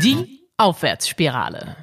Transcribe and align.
Die 0.00 0.44
Aufwärtsspirale. 0.58 1.74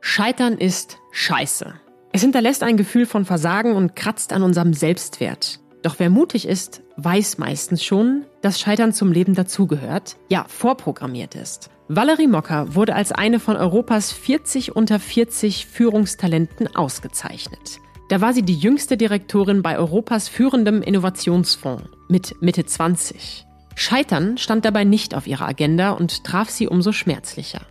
Scheitern 0.00 0.58
ist 0.58 0.98
scheiße. 1.12 1.74
Es 2.12 2.22
hinterlässt 2.22 2.64
ein 2.64 2.76
Gefühl 2.76 3.06
von 3.06 3.24
Versagen 3.24 3.76
und 3.76 3.94
kratzt 3.94 4.32
an 4.32 4.42
unserem 4.42 4.74
Selbstwert. 4.74 5.60
Doch 5.82 6.00
wer 6.00 6.10
mutig 6.10 6.48
ist, 6.48 6.82
weiß 6.96 7.38
meistens 7.38 7.84
schon, 7.84 8.24
dass 8.40 8.58
Scheitern 8.58 8.92
zum 8.92 9.12
Leben 9.12 9.36
dazugehört, 9.36 10.16
ja, 10.28 10.44
vorprogrammiert 10.48 11.36
ist. 11.36 11.70
Valerie 11.86 12.26
Mocker 12.26 12.74
wurde 12.74 12.96
als 12.96 13.12
eine 13.12 13.38
von 13.38 13.56
Europas 13.56 14.10
40 14.10 14.74
unter 14.74 14.98
40 14.98 15.66
Führungstalenten 15.66 16.74
ausgezeichnet. 16.74 17.78
Da 18.08 18.20
war 18.20 18.32
sie 18.32 18.42
die 18.42 18.58
jüngste 18.58 18.96
Direktorin 18.96 19.62
bei 19.62 19.78
Europas 19.78 20.28
führendem 20.28 20.82
Innovationsfonds 20.82 21.84
mit 22.08 22.42
Mitte 22.42 22.66
20. 22.66 23.46
Scheitern 23.74 24.38
stand 24.38 24.64
dabei 24.64 24.84
nicht 24.84 25.14
auf 25.14 25.26
ihrer 25.26 25.46
Agenda 25.46 25.90
und 25.90 26.24
traf 26.24 26.50
sie 26.50 26.68
umso 26.68 26.92
schmerzlicher. 26.92 27.62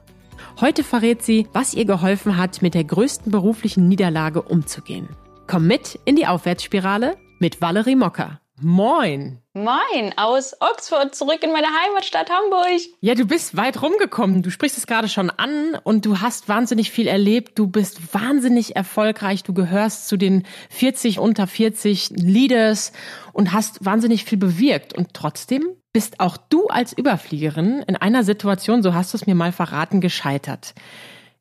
Heute 0.59 0.83
verrät 0.83 1.23
sie, 1.23 1.47
was 1.53 1.73
ihr 1.73 1.85
geholfen 1.85 2.37
hat, 2.37 2.61
mit 2.61 2.73
der 2.73 2.83
größten 2.83 3.31
beruflichen 3.31 3.87
Niederlage 3.87 4.41
umzugehen. 4.41 5.09
Komm 5.47 5.67
mit 5.67 5.99
in 6.05 6.15
die 6.15 6.27
Aufwärtsspirale 6.27 7.17
mit 7.39 7.61
Valerie 7.61 7.95
Mocker. 7.95 8.41
Moin! 8.63 9.39
Moin, 9.53 10.13
aus 10.17 10.53
Oxford 10.59 11.15
zurück 11.15 11.39
in 11.41 11.51
meine 11.51 11.67
Heimatstadt 11.67 12.29
Hamburg. 12.29 12.79
Ja, 12.99 13.15
du 13.15 13.25
bist 13.25 13.57
weit 13.57 13.81
rumgekommen. 13.81 14.43
Du 14.43 14.51
sprichst 14.51 14.77
es 14.77 14.85
gerade 14.85 15.09
schon 15.09 15.31
an 15.31 15.77
und 15.83 16.05
du 16.05 16.21
hast 16.21 16.47
wahnsinnig 16.47 16.91
viel 16.91 17.07
erlebt. 17.07 17.57
Du 17.57 17.67
bist 17.67 18.13
wahnsinnig 18.13 18.75
erfolgreich. 18.75 19.41
Du 19.43 19.55
gehörst 19.55 20.07
zu 20.07 20.15
den 20.15 20.45
40 20.69 21.17
unter 21.17 21.47
40 21.47 22.11
Leaders 22.11 22.93
und 23.33 23.51
hast 23.51 23.83
wahnsinnig 23.83 24.25
viel 24.25 24.37
bewirkt. 24.37 24.95
Und 24.95 25.15
trotzdem 25.15 25.65
bist 25.93 26.19
auch 26.19 26.37
du 26.37 26.67
als 26.67 26.93
Überfliegerin 26.93 27.83
in 27.87 27.95
einer 27.95 28.23
Situation, 28.23 28.83
so 28.83 28.93
hast 28.93 29.13
du 29.13 29.17
es 29.17 29.27
mir 29.27 29.35
mal 29.35 29.51
verraten, 29.51 30.01
gescheitert. 30.01 30.73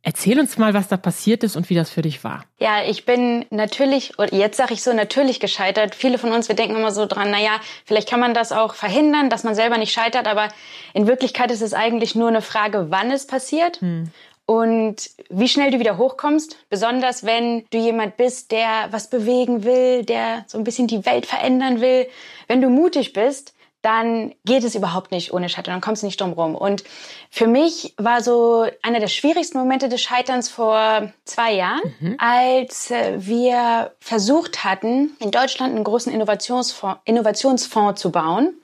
Erzähl 0.02 0.40
uns 0.40 0.56
mal, 0.56 0.72
was 0.72 0.88
da 0.88 0.96
passiert 0.96 1.44
ist 1.44 1.56
und 1.56 1.68
wie 1.68 1.74
das 1.74 1.90
für 1.90 2.00
dich 2.00 2.24
war. 2.24 2.44
Ja, 2.58 2.82
ich 2.82 3.04
bin 3.04 3.44
natürlich, 3.50 4.18
oder 4.18 4.34
jetzt 4.34 4.56
sage 4.56 4.72
ich 4.72 4.82
so, 4.82 4.94
natürlich 4.94 5.40
gescheitert. 5.40 5.94
Viele 5.94 6.16
von 6.16 6.32
uns, 6.32 6.48
wir 6.48 6.56
denken 6.56 6.76
immer 6.76 6.90
so 6.90 7.04
dran, 7.04 7.30
naja, 7.30 7.60
vielleicht 7.84 8.08
kann 8.08 8.18
man 8.18 8.32
das 8.32 8.50
auch 8.50 8.72
verhindern, 8.72 9.28
dass 9.28 9.44
man 9.44 9.54
selber 9.54 9.76
nicht 9.76 9.92
scheitert, 9.92 10.26
aber 10.26 10.48
in 10.94 11.06
Wirklichkeit 11.06 11.50
ist 11.50 11.60
es 11.60 11.74
eigentlich 11.74 12.14
nur 12.14 12.28
eine 12.28 12.40
Frage, 12.40 12.86
wann 12.88 13.10
es 13.10 13.26
passiert. 13.26 13.82
Hm. 13.82 14.10
Und 14.46 15.10
wie 15.28 15.48
schnell 15.48 15.70
du 15.70 15.78
wieder 15.78 15.98
hochkommst, 15.98 16.56
besonders 16.70 17.24
wenn 17.24 17.66
du 17.70 17.78
jemand 17.78 18.16
bist, 18.16 18.52
der 18.52 18.88
was 18.90 19.10
bewegen 19.10 19.64
will, 19.64 20.04
der 20.04 20.44
so 20.48 20.56
ein 20.56 20.64
bisschen 20.64 20.88
die 20.88 21.04
Welt 21.04 21.26
verändern 21.26 21.80
will. 21.82 22.08
Wenn 22.48 22.62
du 22.62 22.70
mutig 22.70 23.12
bist, 23.12 23.54
dann 23.82 24.34
geht 24.44 24.64
es 24.64 24.74
überhaupt 24.74 25.10
nicht 25.10 25.32
ohne 25.32 25.48
Scheitern, 25.48 25.74
dann 25.74 25.80
kommst 25.80 26.02
du 26.02 26.06
nicht 26.06 26.20
drum 26.20 26.32
rum. 26.32 26.54
Und 26.54 26.84
für 27.30 27.46
mich 27.46 27.94
war 27.96 28.22
so 28.22 28.66
einer 28.82 29.00
der 29.00 29.08
schwierigsten 29.08 29.58
Momente 29.58 29.88
des 29.88 30.02
Scheiterns 30.02 30.48
vor 30.48 31.12
zwei 31.24 31.54
Jahren, 31.54 31.80
mhm. 32.00 32.16
als 32.18 32.90
äh, 32.90 33.14
wir 33.18 33.92
versucht 34.00 34.64
hatten, 34.64 35.16
in 35.20 35.30
Deutschland 35.30 35.74
einen 35.74 35.84
großen 35.84 36.12
Innovationsfonds, 36.12 37.00
Innovationsfonds 37.04 38.00
zu 38.00 38.10
bauen 38.10 38.54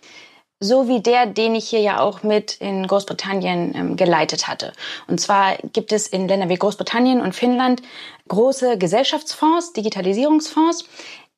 so 0.58 0.88
wie 0.88 1.00
der, 1.00 1.26
den 1.26 1.54
ich 1.54 1.68
hier 1.68 1.80
ja 1.80 2.00
auch 2.00 2.22
mit 2.22 2.54
in 2.60 2.86
Großbritannien 2.86 3.74
ähm, 3.74 3.96
geleitet 3.96 4.48
hatte. 4.48 4.72
Und 5.06 5.20
zwar 5.20 5.56
gibt 5.72 5.92
es 5.92 6.06
in 6.06 6.28
Ländern 6.28 6.48
wie 6.48 6.56
Großbritannien 6.56 7.20
und 7.20 7.34
Finnland 7.34 7.82
große 8.28 8.78
Gesellschaftsfonds, 8.78 9.74
Digitalisierungsfonds, 9.74 10.86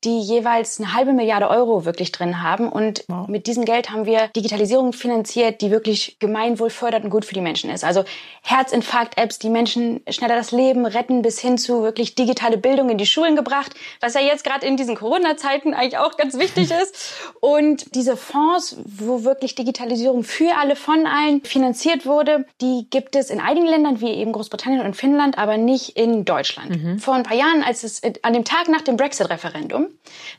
die 0.04 0.20
jeweils 0.20 0.78
eine 0.78 0.94
halbe 0.94 1.12
Milliarde 1.12 1.48
Euro 1.48 1.84
wirklich 1.84 2.12
drin 2.12 2.40
haben. 2.40 2.68
Und 2.68 3.04
wow. 3.08 3.26
mit 3.26 3.48
diesem 3.48 3.64
Geld 3.64 3.90
haben 3.90 4.06
wir 4.06 4.28
Digitalisierung 4.28 4.92
finanziert, 4.92 5.60
die 5.60 5.72
wirklich 5.72 6.16
Gemeinwohl 6.20 6.70
fördert 6.70 7.02
und 7.02 7.10
gut 7.10 7.24
für 7.24 7.34
die 7.34 7.40
Menschen 7.40 7.68
ist. 7.70 7.82
Also 7.84 8.04
Herzinfarkt-Apps, 8.42 9.40
die 9.40 9.50
Menschen 9.50 10.00
schneller 10.08 10.36
das 10.36 10.52
Leben 10.52 10.86
retten, 10.86 11.22
bis 11.22 11.40
hin 11.40 11.58
zu 11.58 11.82
wirklich 11.82 12.14
digitale 12.14 12.58
Bildung 12.58 12.90
in 12.90 12.98
die 12.98 13.06
Schulen 13.06 13.34
gebracht, 13.34 13.74
was 14.00 14.14
ja 14.14 14.20
jetzt 14.20 14.44
gerade 14.44 14.64
in 14.66 14.76
diesen 14.76 14.94
Corona-Zeiten 14.94 15.74
eigentlich 15.74 15.98
auch 15.98 16.16
ganz 16.16 16.38
wichtig 16.38 16.70
ist. 16.70 17.14
Und 17.40 17.94
diese 17.96 18.16
Fonds, 18.16 18.76
wo 18.84 19.24
wirklich 19.24 19.56
Digitalisierung 19.56 20.22
für 20.22 20.56
alle, 20.56 20.76
von 20.76 21.06
allen 21.06 21.42
finanziert 21.42 22.06
wurde, 22.06 22.46
die 22.60 22.86
gibt 22.90 23.16
es 23.16 23.30
in 23.30 23.40
einigen 23.40 23.66
Ländern, 23.66 24.00
wie 24.00 24.10
eben 24.10 24.30
Großbritannien 24.30 24.82
und 24.82 24.94
Finnland, 24.94 25.38
aber 25.38 25.56
nicht 25.56 25.96
in 25.96 26.24
Deutschland. 26.24 26.70
Mhm. 26.70 26.98
Vor 27.00 27.14
ein 27.14 27.24
paar 27.24 27.36
Jahren, 27.36 27.64
als 27.64 27.82
es 27.82 28.00
an 28.22 28.32
dem 28.32 28.44
Tag 28.44 28.68
nach 28.68 28.82
dem 28.82 28.96
Brexit-Referendum 28.96 29.87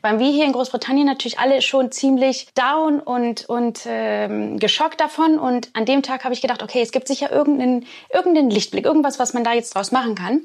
waren 0.02 0.18
wir 0.18 0.30
hier 0.30 0.44
in 0.44 0.52
Großbritannien 0.52 1.06
natürlich 1.06 1.38
alle 1.38 1.62
schon 1.62 1.92
ziemlich 1.92 2.48
down 2.54 3.00
und, 3.00 3.48
und 3.48 3.80
ähm, 3.86 4.58
geschockt 4.58 5.00
davon. 5.00 5.38
Und 5.38 5.70
an 5.74 5.84
dem 5.84 6.02
Tag 6.02 6.24
habe 6.24 6.34
ich 6.34 6.42
gedacht, 6.42 6.62
okay, 6.62 6.80
es 6.82 6.92
gibt 6.92 7.08
sicher 7.08 7.30
irgendeinen, 7.30 7.86
irgendeinen 8.12 8.50
Lichtblick, 8.50 8.84
irgendwas, 8.84 9.18
was 9.18 9.34
man 9.34 9.44
da 9.44 9.52
jetzt 9.52 9.74
draus 9.74 9.92
machen 9.92 10.14
kann. 10.14 10.42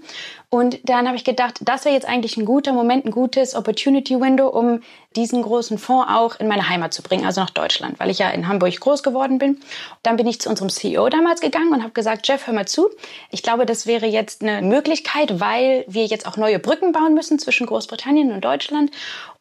Und 0.50 0.90
dann 0.90 1.08
habe 1.08 1.18
ich 1.18 1.24
gedacht, 1.24 1.56
das 1.62 1.86
wäre 1.86 1.96
jetzt 1.96 2.08
eigentlich 2.08 2.38
ein 2.38 2.46
guter 2.46 2.74
Moment, 2.74 3.06
ein 3.06 3.12
gutes 3.12 3.56
Opportunity 3.56 4.20
Window, 4.20 4.48
um 4.48 4.82
diesen 5.16 5.42
großen 5.42 5.78
Fonds 5.78 6.10
auch 6.10 6.40
in 6.40 6.48
meine 6.48 6.70
Heimat 6.70 6.94
zu 6.94 7.02
bringen, 7.02 7.26
also 7.26 7.42
nach 7.42 7.50
Deutschland, 7.50 8.00
weil 8.00 8.10
ich 8.10 8.20
ja 8.20 8.30
in 8.30 8.48
Hamburg 8.48 8.80
groß 8.80 9.04
geworden 9.04 9.38
bin. 9.38 9.60
Dann 10.04 10.18
bin 10.18 10.28
ich 10.28 10.42
zu 10.42 10.50
unserem 10.50 10.70
CEO 10.70 11.10
damals 11.10 11.42
gegangen 11.42 11.74
und 11.74 11.82
habe 11.82 11.94
gesagt, 11.94 12.28
Jeff, 12.28 12.48
hör 12.48 12.54
mal 12.54 12.68
zu. 12.68 12.90
Ich 13.32 13.44
glaube, 13.44 13.66
das 13.66 13.88
wäre 13.88 14.06
jetzt 14.06 14.42
eine 14.42 14.62
Möglichkeit, 14.62 15.40
weil 15.40 15.86
wir 15.88 16.06
jetzt 16.06 16.28
auch 16.28 16.38
neue 16.38 16.60
Brücken 16.60 16.92
bauen 16.92 17.14
müssen 17.14 17.40
zwischen 17.40 17.68
Großbritannien 17.68 18.32
und 18.32 18.44
Deutschland 18.44 18.92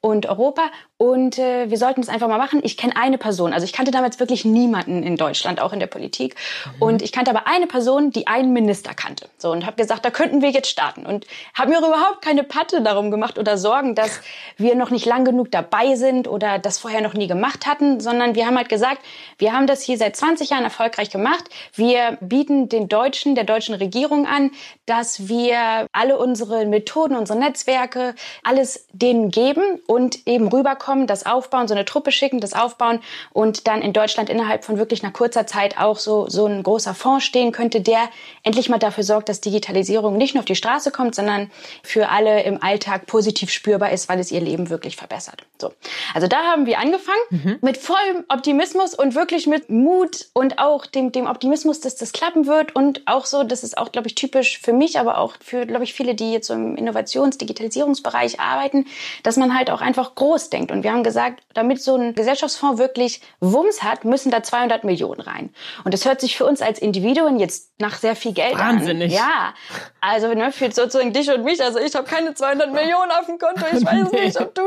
und 0.05 0.27
Europa. 0.27 0.71
Und 0.99 1.39
äh, 1.39 1.71
wir 1.71 1.79
sollten 1.79 2.03
es 2.03 2.11
einfach 2.11 2.29
mal 2.29 2.37
machen. 2.37 2.61
Ich 2.63 2.77
kenne 2.77 2.95
eine 2.95 3.17
Person. 3.17 3.55
Also 3.55 3.65
ich 3.65 3.73
kannte 3.73 3.91
damals 3.91 4.21
wirklich 4.21 4.45
niemanden 4.45 5.03
in 5.03 5.17
Deutschland, 5.17 5.63
auch 5.63 5.73
in 5.73 5.81
der 5.81 5.87
Politik. 5.87 6.35
Mhm. 6.77 6.83
Und 6.83 7.03
ich 7.03 7.11
kannte 7.11 7.31
aber 7.31 7.47
eine 7.47 7.67
Person, 7.67 8.11
die 8.11 8.27
einen 8.27 8.53
Minister 8.53 8.93
kannte. 8.93 9.31
So 9.39 9.51
und 9.51 9.65
habe 9.65 9.77
gesagt, 9.77 10.05
da 10.05 10.11
könnten 10.11 10.43
wir 10.43 10.51
jetzt 10.51 10.69
starten. 10.69 11.07
Und 11.07 11.27
habe 11.55 11.71
mir 11.71 11.79
überhaupt 11.79 12.21
keine 12.21 12.45
Patte 12.45 12.83
darum 12.83 13.11
gemacht 13.11 13.39
oder 13.39 13.57
Sorgen, 13.57 13.95
dass 13.95 14.21
wir 14.59 14.75
noch 14.75 14.91
nicht 14.91 15.07
lang 15.07 15.25
genug 15.25 15.51
dabei 15.51 15.95
sind 15.95 16.29
oder 16.29 16.59
das 16.59 16.79
vorher 16.79 17.01
noch 17.01 17.15
nie 17.15 17.27
gemacht 17.27 17.67
hatten, 17.67 17.99
sondern 17.99 18.35
wir 18.35 18.47
haben 18.47 18.59
halt 18.59 18.69
gesagt, 18.69 19.01
wir 19.39 19.55
haben 19.55 19.67
das 19.67 19.81
hier 19.81 19.97
seit 19.97 20.17
20 20.17 20.51
Jahren 20.51 20.65
erfolgreich 20.65 21.09
gemacht. 21.09 21.45
Wir 21.73 22.19
bieten 22.21 22.69
den 22.69 22.89
Deutschen, 22.89 23.35
der 23.35 23.45
deutschen 23.45 23.75
Regierung 23.75 24.27
an, 24.27 24.51
dass 24.85 25.29
wir 25.29 25.87
alle 25.93 26.19
unsere 26.19 26.67
Methoden, 26.67 27.17
unsere 27.17 27.39
Netzwerke, 27.39 28.15
alles 28.43 28.87
denen 28.93 29.31
geben 29.31 29.81
und 29.95 30.27
eben 30.27 30.49
rüberkommen, 30.49 31.07
das 31.07 31.25
aufbauen, 31.25 31.69
so 31.69 31.75
eine 31.75 31.85
Truppe 31.85 32.11
schicken, 32.11 32.41
das 32.41 32.53
aufbauen 32.53 33.01
und 33.33 33.67
dann 33.67 33.81
in 33.81 33.93
Deutschland 33.93 34.29
innerhalb 34.29 34.65
von 34.65 34.77
wirklich 34.77 35.03
einer 35.03 35.13
kurzer 35.13 35.47
Zeit 35.47 35.79
auch 35.79 35.99
so, 35.99 36.29
so 36.29 36.47
ein 36.47 36.63
großer 36.63 36.95
Fonds 36.95 37.25
stehen 37.25 37.53
könnte, 37.53 37.81
der 37.81 38.01
endlich 38.43 38.69
mal 38.69 38.79
dafür 38.79 39.05
sorgt, 39.05 39.29
dass 39.29 39.41
Digitalisierung 39.41 40.17
nicht 40.17 40.35
nur 40.35 40.41
auf 40.41 40.47
die 40.47 40.57
Straße 40.57 40.91
kommt, 40.91 41.15
sondern 41.15 41.51
für 41.83 42.09
alle 42.09 42.43
im 42.43 42.63
Alltag 42.63 43.07
positiv 43.07 43.51
spürbar 43.51 43.93
ist, 43.93 44.09
weil 44.09 44.19
es 44.19 44.33
ihr 44.33 44.41
Leben 44.41 44.71
wirklich 44.71 44.97
verbessert. 44.97 45.45
So. 45.61 45.73
Also 46.15 46.27
da 46.27 46.39
haben 46.39 46.67
wir 46.67 46.79
angefangen 46.79 47.19
mhm. 47.31 47.59
mit 47.61 47.77
vollem 47.77 48.25
Optimismus 48.29 48.95
und 48.95 49.15
wirklich 49.15 49.47
mit 49.47 49.71
Mut 49.71 50.27
und 50.33 50.59
auch 50.59 50.87
dem, 50.87 51.13
dem 51.13 51.27
Optimismus, 51.27 51.81
dass 51.81 51.97
das 51.97 52.13
klappen 52.13 52.47
wird 52.47 52.75
und 52.75 53.03
auch 53.07 53.27
so, 53.27 53.45
das 53.45 53.63
ist 53.63 53.79
auch, 53.79 53.93
glaube 53.93 54.09
ich, 54.09 54.15
typisch 54.15 54.59
für 54.59 54.73
mich, 54.73 54.99
aber 54.99 55.19
auch 55.19 55.35
für, 55.41 55.67
glaube 55.67 55.85
ich, 55.85 55.95
viele, 55.95 56.15
die 56.15 56.33
jetzt 56.33 56.49
so 56.49 56.55
im 56.55 56.77
Innovations-, 56.77 57.39
Digitalisierungsbereich 57.39 58.41
arbeiten, 58.41 58.87
dass 59.23 59.37
man 59.37 59.57
halt 59.57 59.71
auch 59.71 59.81
einfach 59.85 60.15
groß 60.15 60.51
denkt. 60.51 60.73
Und 60.73 60.83
wir 60.83 60.93
haben 60.93 61.05
gesagt, 61.05 61.43
damit 61.55 61.83
so 61.83 61.97
ein 61.97 62.15
Gesellschaftsfonds 62.15 62.79
wirklich 62.79 63.21
Wumms 63.41 63.83
hat, 63.83 64.05
müssen 64.05 64.31
da 64.31 64.43
200 64.43 64.85
Millionen 64.85 65.21
rein. 65.21 65.55
Und 65.85 65.95
das 65.95 66.05
hört 66.05 66.21
sich 66.21 66.37
für 66.37 66.47
uns 66.47 66.63
als 66.63 66.79
Individuen 66.79 67.39
jetzt 67.39 67.71
nach 67.79 67.97
sehr 67.97 68.17
viel 68.17 68.33
Geld 68.33 68.59
Wahnsinnig. 68.59 69.13
an. 69.13 69.27
Ja, 69.27 69.55
also 70.01 70.29
ne, 70.35 70.51
für 70.51 70.71
sozusagen 70.73 71.13
dich 71.13 71.31
und 71.31 71.45
mich. 71.45 71.63
Also 71.63 71.79
ich 71.79 71.95
habe 71.95 72.07
keine 72.07 72.35
200 72.35 72.73
Millionen 72.73 73.11
auf 73.13 73.27
dem 73.27 73.39
Konto. 73.39 73.65
Ich 73.73 73.85
weiß 73.87 74.11
nee. 74.13 74.25
nicht, 74.27 74.41
ob 74.41 74.55
du, 74.55 74.63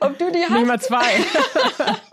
ob 0.00 0.18
du 0.18 0.30
die 0.30 0.44
hast. 0.48 0.66
Mal 0.66 0.80
zwei. 0.80 1.04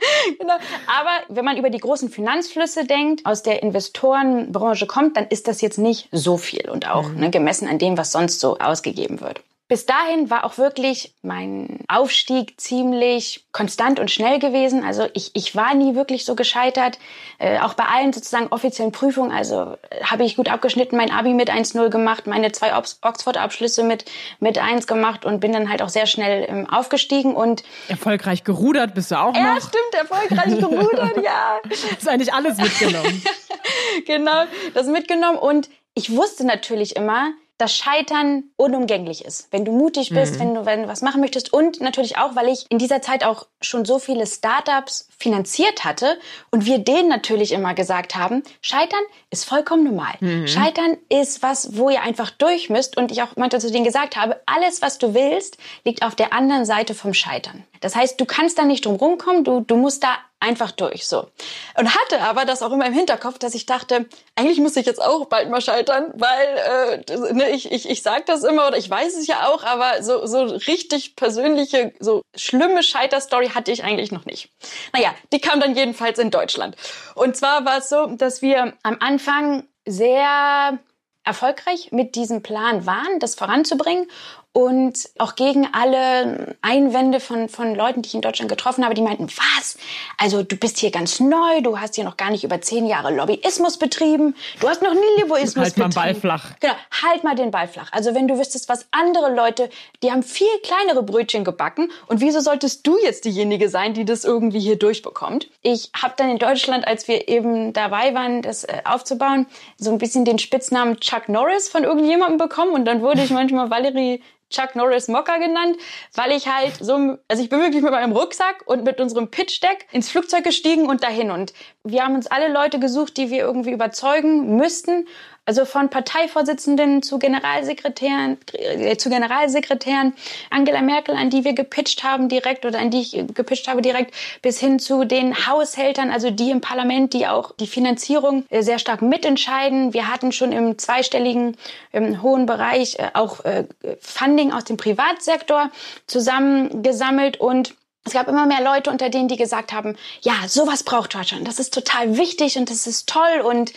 genau. 0.38 0.54
Aber 0.86 1.10
wenn 1.28 1.44
man 1.44 1.56
über 1.56 1.70
die 1.70 1.78
großen 1.78 2.08
Finanzflüsse 2.10 2.84
denkt, 2.84 3.24
aus 3.26 3.42
der 3.42 3.62
Investorenbranche 3.62 4.86
kommt, 4.86 5.16
dann 5.16 5.26
ist 5.28 5.48
das 5.48 5.60
jetzt 5.60 5.78
nicht 5.78 6.08
so 6.12 6.36
viel 6.36 6.68
und 6.68 6.88
auch 6.88 7.08
mhm. 7.08 7.20
ne, 7.20 7.30
gemessen 7.30 7.68
an 7.68 7.78
dem, 7.78 7.96
was 7.96 8.12
sonst 8.12 8.40
so 8.40 8.58
ausgegeben 8.58 9.20
wird. 9.20 9.40
Bis 9.72 9.86
dahin 9.86 10.28
war 10.28 10.44
auch 10.44 10.58
wirklich 10.58 11.14
mein 11.22 11.78
Aufstieg 11.88 12.60
ziemlich 12.60 13.46
konstant 13.52 14.00
und 14.00 14.10
schnell 14.10 14.38
gewesen. 14.38 14.84
Also 14.84 15.08
ich, 15.14 15.30
ich 15.32 15.56
war 15.56 15.72
nie 15.72 15.94
wirklich 15.94 16.26
so 16.26 16.34
gescheitert. 16.34 16.98
Äh, 17.38 17.58
auch 17.58 17.72
bei 17.72 17.84
allen 17.86 18.12
sozusagen 18.12 18.48
offiziellen 18.48 18.92
Prüfungen. 18.92 19.32
Also 19.32 19.78
äh, 19.88 20.04
habe 20.04 20.24
ich 20.24 20.36
gut 20.36 20.50
abgeschnitten, 20.50 20.98
mein 20.98 21.10
Abi 21.10 21.32
mit 21.32 21.50
1-0 21.50 21.88
gemacht, 21.88 22.26
meine 22.26 22.52
zwei 22.52 22.76
Oxford-Abschlüsse 22.76 23.82
mit, 23.82 24.04
mit 24.40 24.58
1 24.58 24.86
gemacht 24.86 25.24
und 25.24 25.40
bin 25.40 25.54
dann 25.54 25.70
halt 25.70 25.80
auch 25.80 25.88
sehr 25.88 26.04
schnell 26.04 26.44
ähm, 26.50 26.68
aufgestiegen. 26.68 27.34
und 27.34 27.62
Erfolgreich 27.88 28.44
gerudert 28.44 28.94
bist 28.94 29.10
du 29.10 29.18
auch 29.18 29.32
noch? 29.32 29.40
Ja, 29.40 29.56
stimmt, 29.56 29.94
erfolgreich 29.94 30.58
gerudert, 30.58 31.24
ja. 31.24 31.60
Ist 31.98 32.06
eigentlich 32.06 32.34
alles 32.34 32.58
mitgenommen. 32.58 33.22
genau, 34.06 34.44
das 34.74 34.86
mitgenommen. 34.86 35.38
Und 35.38 35.70
ich 35.94 36.14
wusste 36.14 36.44
natürlich 36.44 36.94
immer, 36.94 37.32
dass 37.58 37.76
Scheitern 37.76 38.44
unumgänglich 38.56 39.24
ist. 39.24 39.48
Wenn 39.52 39.64
du 39.64 39.72
mutig 39.72 40.10
bist, 40.10 40.34
mhm. 40.34 40.40
wenn, 40.40 40.54
du, 40.54 40.66
wenn 40.66 40.82
du 40.82 40.88
was 40.88 41.02
machen 41.02 41.20
möchtest. 41.20 41.52
Und 41.52 41.80
natürlich 41.80 42.18
auch, 42.18 42.34
weil 42.34 42.48
ich 42.48 42.66
in 42.70 42.78
dieser 42.78 43.02
Zeit 43.02 43.24
auch 43.24 43.46
schon 43.60 43.84
so 43.84 43.98
viele 43.98 44.26
Startups 44.26 45.08
finanziert 45.16 45.84
hatte 45.84 46.18
und 46.50 46.66
wir 46.66 46.78
denen 46.78 47.08
natürlich 47.08 47.52
immer 47.52 47.74
gesagt 47.74 48.16
haben, 48.16 48.42
Scheitern 48.62 49.02
ist 49.30 49.44
vollkommen 49.44 49.84
normal. 49.84 50.14
Mhm. 50.20 50.48
Scheitern 50.48 50.96
ist 51.08 51.42
was, 51.42 51.76
wo 51.76 51.90
ihr 51.90 52.02
einfach 52.02 52.30
durch 52.30 52.68
müsst. 52.68 52.96
Und 52.96 53.12
ich 53.12 53.22
auch 53.22 53.36
manchmal 53.36 53.60
zu 53.60 53.70
denen 53.70 53.84
gesagt 53.84 54.16
habe, 54.16 54.40
alles, 54.46 54.82
was 54.82 54.98
du 54.98 55.14
willst, 55.14 55.58
liegt 55.84 56.02
auf 56.02 56.14
der 56.14 56.32
anderen 56.32 56.64
Seite 56.64 56.94
vom 56.94 57.14
Scheitern. 57.14 57.64
Das 57.80 57.94
heißt, 57.94 58.20
du 58.20 58.24
kannst 58.24 58.58
da 58.58 58.64
nicht 58.64 58.86
drum 58.86 58.96
rumkommen, 58.96 59.44
du, 59.44 59.60
du 59.60 59.76
musst 59.76 60.02
da 60.02 60.18
einfach 60.42 60.72
durch, 60.72 61.06
so. 61.06 61.30
Und 61.78 61.94
hatte 61.94 62.20
aber 62.20 62.44
das 62.44 62.62
auch 62.62 62.72
immer 62.72 62.86
im 62.86 62.92
Hinterkopf, 62.92 63.38
dass 63.38 63.54
ich 63.54 63.64
dachte, 63.64 64.06
eigentlich 64.34 64.58
muss 64.58 64.76
ich 64.76 64.84
jetzt 64.84 65.00
auch 65.00 65.26
bald 65.26 65.48
mal 65.48 65.60
scheitern, 65.60 66.12
weil 66.14 67.02
äh, 67.08 67.32
ne, 67.32 67.50
ich, 67.50 67.70
ich, 67.70 67.88
ich 67.88 68.02
sage 68.02 68.24
das 68.26 68.42
immer 68.42 68.66
oder 68.66 68.76
ich 68.76 68.90
weiß 68.90 69.16
es 69.16 69.26
ja 69.26 69.48
auch, 69.48 69.62
aber 69.62 70.02
so, 70.02 70.26
so 70.26 70.42
richtig 70.42 71.16
persönliche, 71.16 71.92
so 72.00 72.22
schlimme 72.34 72.82
Scheiterstory 72.82 73.50
hatte 73.50 73.70
ich 73.70 73.84
eigentlich 73.84 74.10
noch 74.10 74.26
nicht. 74.26 74.50
Naja, 74.92 75.14
die 75.32 75.40
kam 75.40 75.60
dann 75.60 75.76
jedenfalls 75.76 76.18
in 76.18 76.30
Deutschland. 76.30 76.76
Und 77.14 77.36
zwar 77.36 77.64
war 77.64 77.78
es 77.78 77.88
so, 77.88 78.06
dass 78.06 78.42
wir 78.42 78.74
am 78.82 78.96
Anfang 79.00 79.68
sehr 79.86 80.78
erfolgreich 81.24 81.92
mit 81.92 82.16
diesem 82.16 82.42
Plan 82.42 82.84
waren, 82.84 83.20
das 83.20 83.36
voranzubringen 83.36 84.08
und 84.52 85.08
auch 85.16 85.34
gegen 85.34 85.66
alle 85.72 86.56
Einwände 86.60 87.20
von, 87.20 87.48
von 87.48 87.74
Leuten, 87.74 88.02
die 88.02 88.08
ich 88.08 88.14
in 88.14 88.20
Deutschland 88.20 88.50
getroffen 88.50 88.84
habe, 88.84 88.94
die 88.94 89.00
meinten, 89.00 89.28
was? 89.28 89.78
Also 90.18 90.42
du 90.42 90.56
bist 90.56 90.78
hier 90.78 90.90
ganz 90.90 91.20
neu, 91.20 91.62
du 91.62 91.78
hast 91.80 91.94
hier 91.94 92.04
noch 92.04 92.18
gar 92.18 92.30
nicht 92.30 92.44
über 92.44 92.60
zehn 92.60 92.86
Jahre 92.86 93.14
Lobbyismus 93.14 93.78
betrieben, 93.78 94.34
du 94.60 94.68
hast 94.68 94.82
noch 94.82 94.92
nie 94.92 95.20
Leboismus 95.22 95.64
halt 95.64 95.74
betrieben. 95.74 95.84
Halt 95.84 95.94
mal 95.94 96.02
Ball 96.02 96.14
flach. 96.14 96.52
Genau, 96.60 96.74
halt 97.02 97.24
mal 97.24 97.34
den 97.34 97.50
Ball 97.50 97.66
flach. 97.66 97.90
Also 97.92 98.14
wenn 98.14 98.28
du 98.28 98.38
wüsstest, 98.38 98.68
was 98.68 98.86
andere 98.90 99.34
Leute, 99.34 99.70
die 100.02 100.12
haben 100.12 100.22
viel 100.22 100.46
kleinere 100.62 101.02
Brötchen 101.02 101.44
gebacken 101.44 101.90
und 102.06 102.20
wieso 102.20 102.40
solltest 102.40 102.86
du 102.86 102.98
jetzt 103.02 103.24
diejenige 103.24 103.70
sein, 103.70 103.94
die 103.94 104.04
das 104.04 104.24
irgendwie 104.24 104.60
hier 104.60 104.76
durchbekommt? 104.76 105.48
Ich 105.62 105.90
habe 106.00 106.12
dann 106.18 106.28
in 106.28 106.38
Deutschland, 106.38 106.86
als 106.86 107.08
wir 107.08 107.28
eben 107.28 107.72
dabei 107.72 108.14
waren, 108.14 108.42
das 108.42 108.64
äh, 108.64 108.82
aufzubauen, 108.84 109.46
so 109.78 109.90
ein 109.90 109.98
bisschen 109.98 110.26
den 110.26 110.38
Spitznamen 110.38 111.00
Chuck 111.00 111.30
Norris 111.30 111.70
von 111.70 111.84
irgendjemandem 111.84 112.36
bekommen 112.36 112.72
und 112.72 112.84
dann 112.84 113.00
wurde 113.00 113.22
ich 113.22 113.30
manchmal 113.30 113.70
Valerie 113.70 114.22
Chuck 114.52 114.76
Norris 114.76 115.08
Mocker 115.08 115.38
genannt, 115.38 115.76
weil 116.14 116.32
ich 116.32 116.46
halt 116.46 116.74
so, 116.80 117.18
also 117.28 117.42
ich 117.42 117.48
bin 117.48 117.60
wirklich 117.60 117.82
mit 117.82 117.90
meinem 117.90 118.12
Rucksack 118.12 118.62
und 118.66 118.84
mit 118.84 119.00
unserem 119.00 119.30
Pitch-Deck 119.30 119.86
ins 119.92 120.10
Flugzeug 120.10 120.44
gestiegen 120.44 120.86
und 120.86 121.02
dahin. 121.02 121.30
Und 121.30 121.52
wir 121.84 122.04
haben 122.04 122.14
uns 122.14 122.26
alle 122.28 122.52
Leute 122.52 122.78
gesucht, 122.78 123.16
die 123.16 123.30
wir 123.30 123.38
irgendwie 123.38 123.72
überzeugen 123.72 124.56
müssten. 124.56 125.06
Also 125.44 125.64
von 125.64 125.88
Parteivorsitzenden 125.88 127.02
zu 127.02 127.18
Generalsekretären, 127.18 128.38
äh, 128.52 128.96
zu 128.96 129.10
Generalsekretären, 129.10 130.14
Angela 130.50 130.82
Merkel, 130.82 131.16
an 131.16 131.30
die 131.30 131.44
wir 131.44 131.52
gepitcht 131.52 132.04
haben 132.04 132.28
direkt 132.28 132.64
oder 132.64 132.78
an 132.78 132.90
die 132.90 133.00
ich 133.00 133.24
gepitcht 133.34 133.66
habe 133.66 133.82
direkt, 133.82 134.14
bis 134.40 134.60
hin 134.60 134.78
zu 134.78 135.04
den 135.04 135.48
Haushältern, 135.48 136.12
also 136.12 136.30
die 136.30 136.52
im 136.52 136.60
Parlament, 136.60 137.12
die 137.12 137.26
auch 137.26 137.56
die 137.56 137.66
Finanzierung 137.66 138.44
äh, 138.50 138.62
sehr 138.62 138.78
stark 138.78 139.02
mitentscheiden. 139.02 139.92
Wir 139.92 140.06
hatten 140.06 140.30
schon 140.30 140.52
im 140.52 140.78
zweistelligen 140.78 141.56
im 141.90 142.22
hohen 142.22 142.46
Bereich 142.46 143.00
äh, 143.00 143.10
auch 143.14 143.44
äh, 143.44 143.64
Funding 144.00 144.52
aus 144.52 144.62
dem 144.62 144.76
Privatsektor 144.76 145.70
zusammengesammelt 146.06 147.40
und 147.40 147.74
es 148.04 148.12
gab 148.12 148.28
immer 148.28 148.46
mehr 148.46 148.62
Leute 148.62 148.90
unter 148.90 149.10
denen, 149.10 149.28
die 149.28 149.36
gesagt 149.36 149.72
haben, 149.72 149.96
ja, 150.22 150.34
sowas 150.48 150.82
braucht 150.82 151.14
Deutschland. 151.14 151.46
Das 151.46 151.60
ist 151.60 151.72
total 151.72 152.16
wichtig 152.16 152.58
und 152.58 152.68
das 152.68 152.86
ist 152.86 153.08
toll 153.08 153.40
und, 153.44 153.72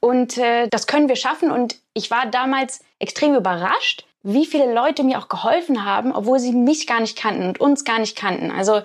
und 0.00 0.36
äh, 0.36 0.68
das 0.68 0.86
können 0.86 1.08
wir 1.08 1.16
schaffen. 1.16 1.50
Und 1.50 1.76
ich 1.94 2.10
war 2.10 2.26
damals 2.26 2.80
extrem 2.98 3.34
überrascht, 3.34 4.04
wie 4.22 4.44
viele 4.44 4.72
Leute 4.72 5.02
mir 5.02 5.18
auch 5.18 5.28
geholfen 5.28 5.84
haben, 5.84 6.12
obwohl 6.12 6.38
sie 6.38 6.52
mich 6.52 6.86
gar 6.86 7.00
nicht 7.00 7.16
kannten 7.16 7.44
und 7.44 7.60
uns 7.60 7.84
gar 7.84 7.98
nicht 7.98 8.16
kannten. 8.16 8.50
Also 8.50 8.82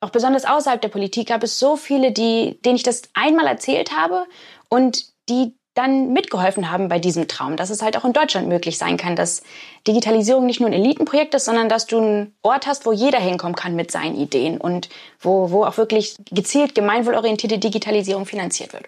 auch 0.00 0.10
besonders 0.10 0.44
außerhalb 0.44 0.82
der 0.82 0.88
Politik 0.88 1.28
gab 1.28 1.44
es 1.44 1.60
so 1.60 1.76
viele, 1.76 2.10
die, 2.10 2.58
denen 2.64 2.74
ich 2.74 2.82
das 2.82 3.02
einmal 3.14 3.46
erzählt 3.46 3.96
habe 3.96 4.26
und 4.68 5.06
die 5.28 5.54
dann 5.74 6.12
mitgeholfen 6.12 6.70
haben 6.70 6.88
bei 6.88 6.98
diesem 6.98 7.28
Traum, 7.28 7.56
dass 7.56 7.70
es 7.70 7.82
halt 7.82 7.96
auch 7.96 8.04
in 8.04 8.12
Deutschland 8.12 8.48
möglich 8.48 8.76
sein 8.76 8.96
kann, 8.96 9.16
dass 9.16 9.42
Digitalisierung 9.86 10.44
nicht 10.44 10.60
nur 10.60 10.68
ein 10.68 10.74
Elitenprojekt 10.74 11.34
ist, 11.34 11.46
sondern 11.46 11.68
dass 11.68 11.86
du 11.86 11.98
einen 11.98 12.34
Ort 12.42 12.66
hast, 12.66 12.84
wo 12.84 12.92
jeder 12.92 13.18
hinkommen 13.18 13.56
kann 13.56 13.74
mit 13.74 13.90
seinen 13.90 14.16
Ideen 14.16 14.60
und 14.60 14.90
wo, 15.20 15.50
wo 15.50 15.64
auch 15.64 15.78
wirklich 15.78 16.16
gezielt 16.30 16.74
gemeinwohlorientierte 16.74 17.58
Digitalisierung 17.58 18.26
finanziert 18.26 18.72
wird. 18.74 18.84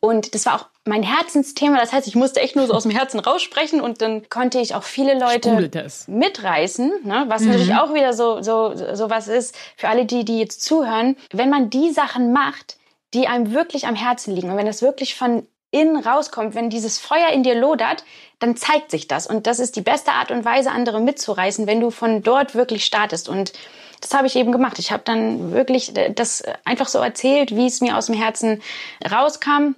Und 0.00 0.34
das 0.34 0.46
war 0.46 0.54
auch 0.56 0.66
mein 0.84 1.02
Herzensthema. 1.02 1.78
Das 1.78 1.92
heißt, 1.92 2.06
ich 2.06 2.14
musste 2.14 2.40
echt 2.40 2.56
nur 2.56 2.66
so 2.66 2.74
aus 2.74 2.82
dem 2.82 2.92
Herzen 2.92 3.18
raussprechen 3.18 3.80
und 3.80 4.02
dann 4.02 4.28
konnte 4.28 4.58
ich 4.60 4.74
auch 4.74 4.82
viele 4.82 5.18
Leute 5.18 5.70
mitreißen, 6.06 6.92
ne? 7.04 7.24
was 7.28 7.42
mhm. 7.42 7.48
natürlich 7.48 7.74
auch 7.74 7.94
wieder 7.94 8.12
so, 8.12 8.42
so, 8.42 8.74
so 8.94 9.10
was 9.10 9.28
ist 9.28 9.56
für 9.76 9.88
alle, 9.88 10.04
die, 10.04 10.24
die 10.24 10.38
jetzt 10.38 10.62
zuhören. 10.62 11.16
Wenn 11.32 11.50
man 11.50 11.70
die 11.70 11.90
Sachen 11.90 12.32
macht, 12.32 12.76
die 13.14 13.26
einem 13.26 13.52
wirklich 13.52 13.86
am 13.86 13.94
Herzen 13.94 14.34
liegen 14.34 14.50
und 14.50 14.56
wenn 14.56 14.66
das 14.66 14.82
wirklich 14.82 15.14
von 15.14 15.46
innen 15.80 15.96
rauskommt, 15.96 16.54
wenn 16.54 16.70
dieses 16.70 16.98
Feuer 16.98 17.28
in 17.28 17.42
dir 17.42 17.54
lodert, 17.54 18.04
dann 18.38 18.56
zeigt 18.56 18.90
sich 18.90 19.08
das. 19.08 19.26
Und 19.26 19.46
das 19.46 19.58
ist 19.58 19.76
die 19.76 19.82
beste 19.82 20.12
Art 20.12 20.30
und 20.30 20.44
Weise, 20.44 20.70
andere 20.70 21.00
mitzureißen, 21.00 21.66
wenn 21.66 21.80
du 21.80 21.90
von 21.90 22.22
dort 22.22 22.54
wirklich 22.54 22.84
startest. 22.84 23.28
Und 23.28 23.52
das 24.00 24.14
habe 24.14 24.26
ich 24.26 24.36
eben 24.36 24.52
gemacht. 24.52 24.78
Ich 24.78 24.92
habe 24.92 25.02
dann 25.04 25.52
wirklich 25.52 25.96
äh, 25.96 26.12
das 26.12 26.42
einfach 26.64 26.88
so 26.88 26.98
erzählt, 26.98 27.54
wie 27.54 27.66
es 27.66 27.80
mir 27.80 27.96
aus 27.96 28.06
dem 28.06 28.14
Herzen 28.14 28.62
rauskam. 29.10 29.74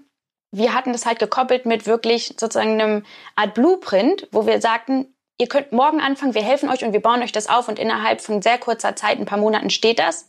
Wir 0.50 0.74
hatten 0.74 0.92
das 0.92 1.06
halt 1.06 1.18
gekoppelt 1.18 1.66
mit 1.66 1.86
wirklich 1.86 2.34
sozusagen 2.38 2.80
einem 2.80 3.04
Art 3.36 3.54
Blueprint, 3.54 4.26
wo 4.32 4.46
wir 4.46 4.60
sagten, 4.60 5.14
ihr 5.38 5.46
könnt 5.46 5.72
morgen 5.72 6.00
anfangen, 6.00 6.34
wir 6.34 6.42
helfen 6.42 6.70
euch 6.70 6.84
und 6.84 6.92
wir 6.92 7.02
bauen 7.02 7.22
euch 7.22 7.32
das 7.32 7.48
auf 7.48 7.68
und 7.68 7.78
innerhalb 7.78 8.20
von 8.20 8.42
sehr 8.42 8.58
kurzer 8.58 8.96
Zeit, 8.96 9.18
ein 9.18 9.26
paar 9.26 9.38
Monaten 9.38 9.70
steht 9.70 9.98
das 9.98 10.26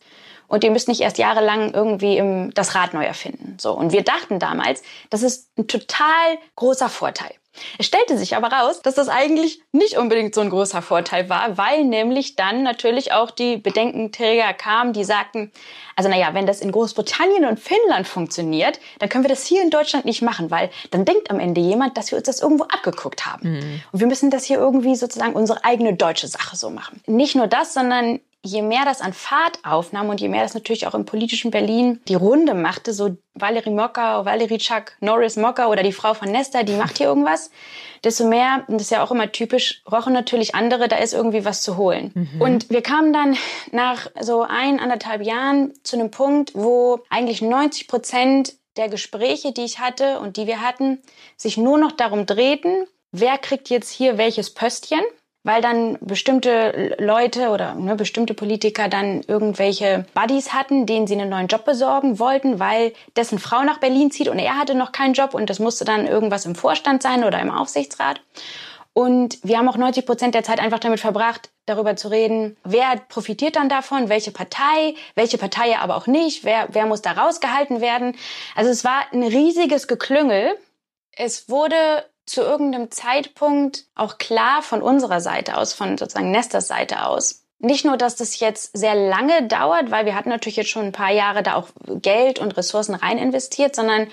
und 0.49 0.63
ihr 0.63 0.71
müsst 0.71 0.87
nicht 0.87 1.01
erst 1.01 1.17
jahrelang 1.17 1.73
irgendwie 1.73 2.17
im, 2.17 2.53
das 2.53 2.75
Rad 2.75 2.93
neu 2.93 3.03
erfinden. 3.03 3.57
So. 3.59 3.71
Und 3.71 3.93
wir 3.93 4.03
dachten 4.03 4.39
damals, 4.39 4.83
das 5.09 5.23
ist 5.23 5.49
ein 5.57 5.67
total 5.67 6.37
großer 6.55 6.89
Vorteil. 6.89 7.31
Es 7.77 7.85
stellte 7.85 8.17
sich 8.17 8.35
aber 8.35 8.47
raus, 8.47 8.81
dass 8.81 8.95
das 8.95 9.09
eigentlich 9.09 9.61
nicht 9.71 9.97
unbedingt 9.97 10.33
so 10.35 10.41
ein 10.41 10.49
großer 10.49 10.81
Vorteil 10.81 11.29
war, 11.29 11.57
weil 11.57 11.83
nämlich 11.83 12.35
dann 12.35 12.63
natürlich 12.63 13.11
auch 13.11 13.31
die 13.31 13.57
Bedenkenträger 13.57 14.53
kamen, 14.53 14.93
die 14.93 15.03
sagten, 15.03 15.51
also 15.95 16.09
naja, 16.09 16.33
wenn 16.33 16.45
das 16.45 16.61
in 16.61 16.71
Großbritannien 16.71 17.45
und 17.45 17.59
Finnland 17.59 18.07
funktioniert, 18.07 18.79
dann 18.99 19.09
können 19.09 19.23
wir 19.23 19.29
das 19.29 19.45
hier 19.45 19.61
in 19.61 19.69
Deutschland 19.69 20.05
nicht 20.05 20.21
machen, 20.21 20.51
weil 20.51 20.69
dann 20.91 21.05
denkt 21.05 21.29
am 21.31 21.39
Ende 21.39 21.59
jemand, 21.61 21.97
dass 21.97 22.11
wir 22.11 22.17
uns 22.17 22.27
das 22.27 22.41
irgendwo 22.41 22.65
abgeguckt 22.65 23.25
haben. 23.25 23.53
Mhm. 23.53 23.81
Und 23.91 23.99
wir 23.99 24.07
müssen 24.07 24.29
das 24.29 24.45
hier 24.45 24.57
irgendwie 24.57 24.95
sozusagen 24.95 25.33
unsere 25.33 25.63
eigene 25.65 25.95
deutsche 25.95 26.27
Sache 26.27 26.55
so 26.55 26.69
machen. 26.69 27.01
Nicht 27.07 27.35
nur 27.35 27.47
das, 27.47 27.73
sondern 27.73 28.19
je 28.43 28.61
mehr 28.61 28.85
das 28.85 29.01
an 29.01 29.13
Fahrt 29.13 29.59
aufnahm 29.63 30.09
und 30.09 30.21
je 30.21 30.29
mehr 30.29 30.43
das 30.43 30.53
natürlich 30.53 30.87
auch 30.87 30.95
im 30.95 31.05
politischen 31.05 31.51
Berlin 31.51 31.99
die 32.07 32.15
Runde 32.15 32.53
machte, 32.53 32.93
so 32.93 33.17
Valerie 33.33 33.71
Mocker, 33.71 34.25
Valerie 34.25 34.57
Chuck 34.57 34.93
Norris 35.01 35.35
Mocker 35.35 35.69
oder 35.69 35.83
die 35.83 35.91
Frau 35.91 36.13
von 36.13 36.31
Nesta, 36.31 36.63
die 36.63 36.73
macht 36.73 36.97
hier 36.97 37.07
irgendwas, 37.07 37.51
desto 38.03 38.25
mehr, 38.25 38.63
und 38.67 38.75
das 38.75 38.83
ist 38.83 38.91
ja 38.91 39.03
auch 39.03 39.11
immer 39.11 39.31
typisch, 39.31 39.83
rochen 39.91 40.13
natürlich 40.13 40.55
andere, 40.55 40.87
da 40.87 40.97
ist 40.97 41.13
irgendwie 41.13 41.43
was 41.43 41.61
zu 41.61 41.75
holen. 41.75 42.11
Mhm. 42.13 42.41
Und 42.41 42.69
wir 42.69 42.81
kamen 42.81 43.11
dann 43.11 43.37
nach 43.71 44.07
so 44.19 44.41
ein, 44.41 44.79
anderthalb 44.79 45.21
Jahren 45.21 45.73
zu 45.83 45.97
einem 45.97 46.11
Punkt, 46.11 46.51
wo 46.55 46.99
eigentlich 47.09 47.41
90 47.41 47.87
Prozent 47.87 48.55
der 48.77 48.87
Gespräche, 48.87 49.51
die 49.51 49.65
ich 49.65 49.79
hatte 49.79 50.19
und 50.19 50.37
die 50.37 50.47
wir 50.47 50.61
hatten, 50.61 51.01
sich 51.35 51.57
nur 51.57 51.77
noch 51.77 51.91
darum 51.91 52.25
drehten, 52.25 52.87
wer 53.11 53.37
kriegt 53.37 53.69
jetzt 53.69 53.89
hier 53.89 54.17
welches 54.17 54.53
Pöstchen 54.53 55.01
weil 55.43 55.61
dann 55.61 55.97
bestimmte 56.01 56.95
Leute 56.99 57.49
oder 57.49 57.75
ne, 57.75 57.95
bestimmte 57.95 58.33
Politiker 58.33 58.89
dann 58.89 59.21
irgendwelche 59.27 60.05
Buddies 60.13 60.53
hatten, 60.53 60.85
denen 60.85 61.07
sie 61.07 61.13
einen 61.13 61.29
neuen 61.29 61.47
Job 61.47 61.65
besorgen 61.65 62.19
wollten, 62.19 62.59
weil 62.59 62.93
dessen 63.15 63.39
Frau 63.39 63.63
nach 63.63 63.79
Berlin 63.79 64.11
zieht 64.11 64.27
und 64.27 64.39
er 64.39 64.57
hatte 64.57 64.75
noch 64.75 64.91
keinen 64.91 65.13
Job 65.13 65.33
und 65.33 65.49
das 65.49 65.59
musste 65.59 65.85
dann 65.85 66.07
irgendwas 66.07 66.45
im 66.45 66.55
Vorstand 66.55 67.01
sein 67.01 67.23
oder 67.23 67.39
im 67.39 67.51
Aufsichtsrat. 67.51 68.21
Und 68.93 69.39
wir 69.43 69.57
haben 69.57 69.69
auch 69.69 69.77
90 69.77 70.05
Prozent 70.05 70.35
der 70.35 70.43
Zeit 70.43 70.59
einfach 70.59 70.79
damit 70.79 70.99
verbracht, 70.99 71.51
darüber 71.65 71.95
zu 71.95 72.09
reden, 72.09 72.57
wer 72.65 72.97
profitiert 73.07 73.55
dann 73.55 73.69
davon, 73.69 74.09
welche 74.09 74.31
Partei, 74.31 74.95
welche 75.15 75.37
Partei 75.37 75.77
aber 75.77 75.95
auch 75.95 76.07
nicht, 76.07 76.43
wer, 76.43 76.67
wer 76.71 76.85
muss 76.85 77.01
da 77.01 77.13
rausgehalten 77.13 77.79
werden. 77.79 78.17
Also 78.55 78.71
es 78.71 78.83
war 78.83 79.03
ein 79.13 79.23
riesiges 79.23 79.87
Geklüngel. 79.87 80.57
Es 81.11 81.47
wurde 81.47 81.75
zu 82.29 82.41
irgendeinem 82.41 82.91
Zeitpunkt 82.91 83.85
auch 83.95 84.17
klar 84.17 84.61
von 84.61 84.81
unserer 84.81 85.19
Seite 85.19 85.57
aus, 85.57 85.73
von 85.73 85.97
sozusagen 85.97 86.31
Nestas 86.31 86.67
Seite 86.67 87.05
aus. 87.05 87.45
Nicht 87.57 87.85
nur, 87.85 87.97
dass 87.97 88.15
das 88.15 88.39
jetzt 88.39 88.77
sehr 88.77 88.95
lange 88.95 89.47
dauert, 89.47 89.91
weil 89.91 90.05
wir 90.05 90.15
hatten 90.15 90.29
natürlich 90.29 90.55
jetzt 90.55 90.69
schon 90.69 90.85
ein 90.85 90.91
paar 90.91 91.11
Jahre 91.11 91.43
da 91.43 91.55
auch 91.55 91.67
Geld 92.01 92.39
und 92.39 92.55
Ressourcen 92.55 92.95
rein 92.95 93.17
investiert, 93.17 93.75
sondern 93.75 94.07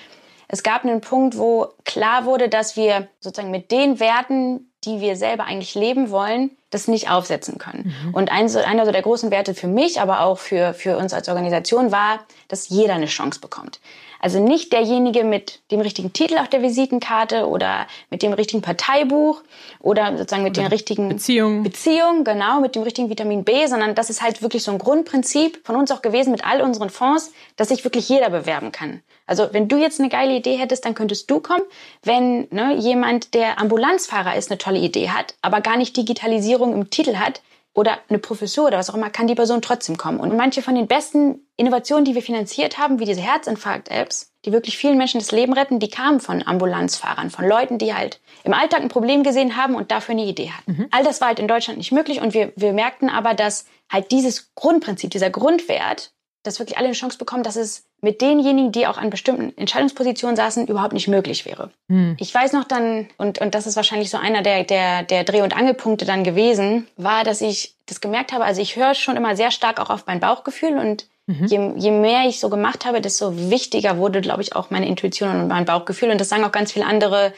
es 0.48 0.62
gab 0.62 0.84
einen 0.84 1.00
Punkt, 1.00 1.36
wo 1.36 1.68
klar 1.84 2.24
wurde, 2.24 2.48
dass 2.48 2.76
wir 2.76 3.08
sozusagen 3.20 3.50
mit 3.50 3.70
den 3.70 4.00
Werten, 4.00 4.72
die 4.84 5.00
wir 5.00 5.16
selber 5.16 5.44
eigentlich 5.44 5.74
leben 5.74 6.10
wollen, 6.10 6.56
das 6.70 6.88
nicht 6.88 7.10
aufsetzen 7.10 7.58
können. 7.58 7.94
Mhm. 8.04 8.14
Und 8.14 8.32
ein, 8.32 8.54
einer 8.56 8.86
so 8.86 8.92
der 8.92 9.02
großen 9.02 9.30
Werte 9.30 9.54
für 9.54 9.68
mich, 9.68 10.00
aber 10.00 10.20
auch 10.20 10.38
für, 10.38 10.74
für 10.74 10.96
uns 10.96 11.12
als 11.12 11.28
Organisation 11.28 11.92
war, 11.92 12.20
dass 12.48 12.68
jeder 12.68 12.94
eine 12.94 13.06
Chance 13.06 13.40
bekommt. 13.40 13.80
Also 14.20 14.40
nicht 14.40 14.72
derjenige 14.72 15.24
mit 15.24 15.60
dem 15.70 15.80
richtigen 15.80 16.12
Titel 16.12 16.38
auf 16.38 16.48
der 16.48 16.62
Visitenkarte 16.62 17.46
oder 17.48 17.86
mit 18.10 18.22
dem 18.22 18.32
richtigen 18.32 18.62
Parteibuch 18.62 19.42
oder 19.80 20.16
sozusagen 20.16 20.42
mit 20.42 20.56
oder 20.56 20.68
den 20.68 20.72
richtigen 20.72 21.08
Beziehungen. 21.08 21.62
Beziehungen, 21.62 22.24
genau, 22.24 22.60
mit 22.60 22.74
dem 22.74 22.82
richtigen 22.82 23.10
Vitamin 23.10 23.44
B, 23.44 23.66
sondern 23.66 23.94
das 23.94 24.10
ist 24.10 24.22
halt 24.22 24.42
wirklich 24.42 24.62
so 24.62 24.72
ein 24.72 24.78
Grundprinzip 24.78 25.60
von 25.64 25.76
uns 25.76 25.90
auch 25.90 26.02
gewesen 26.02 26.30
mit 26.30 26.44
all 26.44 26.60
unseren 26.60 26.90
Fonds, 26.90 27.32
dass 27.56 27.68
sich 27.68 27.84
wirklich 27.84 28.08
jeder 28.08 28.30
bewerben 28.30 28.72
kann. 28.72 29.02
Also 29.26 29.48
wenn 29.52 29.68
du 29.68 29.76
jetzt 29.76 29.98
eine 30.00 30.08
geile 30.08 30.34
Idee 30.34 30.56
hättest, 30.56 30.84
dann 30.84 30.94
könntest 30.94 31.30
du 31.30 31.40
kommen. 31.40 31.62
Wenn 32.02 32.46
ne, 32.50 32.74
jemand, 32.76 33.34
der 33.34 33.60
Ambulanzfahrer 33.60 34.36
ist, 34.36 34.50
eine 34.50 34.58
tolle 34.58 34.78
Idee 34.78 35.10
hat, 35.10 35.34
aber 35.42 35.60
gar 35.60 35.76
nicht 35.76 35.96
Digitalisierung 35.96 36.72
im 36.72 36.90
Titel 36.90 37.16
hat, 37.16 37.40
oder 37.76 37.98
eine 38.08 38.18
Professur 38.18 38.68
oder 38.68 38.78
was 38.78 38.88
auch 38.88 38.94
immer, 38.94 39.10
kann 39.10 39.26
die 39.26 39.34
Person 39.34 39.60
trotzdem 39.60 39.98
kommen. 39.98 40.18
Und 40.18 40.34
manche 40.34 40.62
von 40.62 40.74
den 40.74 40.86
besten 40.86 41.46
Innovationen, 41.58 42.06
die 42.06 42.14
wir 42.14 42.22
finanziert 42.22 42.78
haben, 42.78 42.98
wie 42.98 43.04
diese 43.04 43.20
Herzinfarkt-Apps, 43.20 44.32
die 44.46 44.52
wirklich 44.52 44.78
vielen 44.78 44.96
Menschen 44.96 45.20
das 45.20 45.30
Leben 45.30 45.52
retten, 45.52 45.78
die 45.78 45.90
kamen 45.90 46.20
von 46.20 46.42
Ambulanzfahrern, 46.42 47.28
von 47.28 47.46
Leuten, 47.46 47.76
die 47.76 47.92
halt 47.92 48.18
im 48.44 48.54
Alltag 48.54 48.80
ein 48.80 48.88
Problem 48.88 49.22
gesehen 49.22 49.56
haben 49.56 49.74
und 49.74 49.90
dafür 49.90 50.12
eine 50.12 50.24
Idee 50.24 50.52
hatten. 50.52 50.72
Mhm. 50.72 50.86
All 50.90 51.04
das 51.04 51.20
war 51.20 51.28
halt 51.28 51.38
in 51.38 51.48
Deutschland 51.48 51.76
nicht 51.76 51.92
möglich 51.92 52.22
und 52.22 52.32
wir, 52.32 52.50
wir 52.56 52.72
merkten 52.72 53.10
aber, 53.10 53.34
dass 53.34 53.66
halt 53.92 54.10
dieses 54.10 54.54
Grundprinzip, 54.54 55.10
dieser 55.10 55.28
Grundwert, 55.28 56.12
dass 56.44 56.58
wirklich 56.58 56.78
alle 56.78 56.86
eine 56.86 56.94
Chance 56.94 57.18
bekommen, 57.18 57.42
dass 57.42 57.56
es 57.56 57.85
mit 58.00 58.20
denjenigen, 58.20 58.72
die 58.72 58.86
auch 58.86 58.98
an 58.98 59.10
bestimmten 59.10 59.56
Entscheidungspositionen 59.56 60.36
saßen, 60.36 60.66
überhaupt 60.66 60.92
nicht 60.92 61.08
möglich 61.08 61.46
wäre. 61.46 61.70
Hm. 61.88 62.16
Ich 62.18 62.34
weiß 62.34 62.52
noch 62.52 62.64
dann, 62.64 63.08
und, 63.16 63.40
und 63.40 63.54
das 63.54 63.66
ist 63.66 63.76
wahrscheinlich 63.76 64.10
so 64.10 64.18
einer 64.18 64.42
der, 64.42 64.64
der, 64.64 65.02
der 65.02 65.24
Dreh- 65.24 65.42
und 65.42 65.56
Angelpunkte 65.56 66.04
dann 66.04 66.22
gewesen, 66.22 66.86
war, 66.96 67.24
dass 67.24 67.40
ich 67.40 67.74
das 67.86 68.00
gemerkt 68.00 68.32
habe, 68.32 68.44
also 68.44 68.60
ich 68.60 68.76
höre 68.76 68.94
schon 68.94 69.16
immer 69.16 69.36
sehr 69.36 69.50
stark 69.50 69.80
auch 69.80 69.90
auf 69.90 70.06
mein 70.06 70.20
Bauchgefühl 70.20 70.76
und 70.76 71.06
mhm. 71.26 71.46
je, 71.46 71.72
je 71.76 71.90
mehr 71.90 72.28
ich 72.28 72.38
so 72.38 72.50
gemacht 72.50 72.84
habe, 72.84 73.00
desto 73.00 73.50
wichtiger 73.50 73.96
wurde, 73.96 74.20
glaube 74.20 74.42
ich, 74.42 74.54
auch 74.54 74.70
meine 74.70 74.86
Intuition 74.86 75.30
und 75.30 75.48
mein 75.48 75.64
Bauchgefühl. 75.64 76.10
Und 76.10 76.20
das 76.20 76.28
sagen 76.28 76.44
auch 76.44 76.52
ganz 76.52 76.72
viele 76.72 76.86
andere 76.86 77.32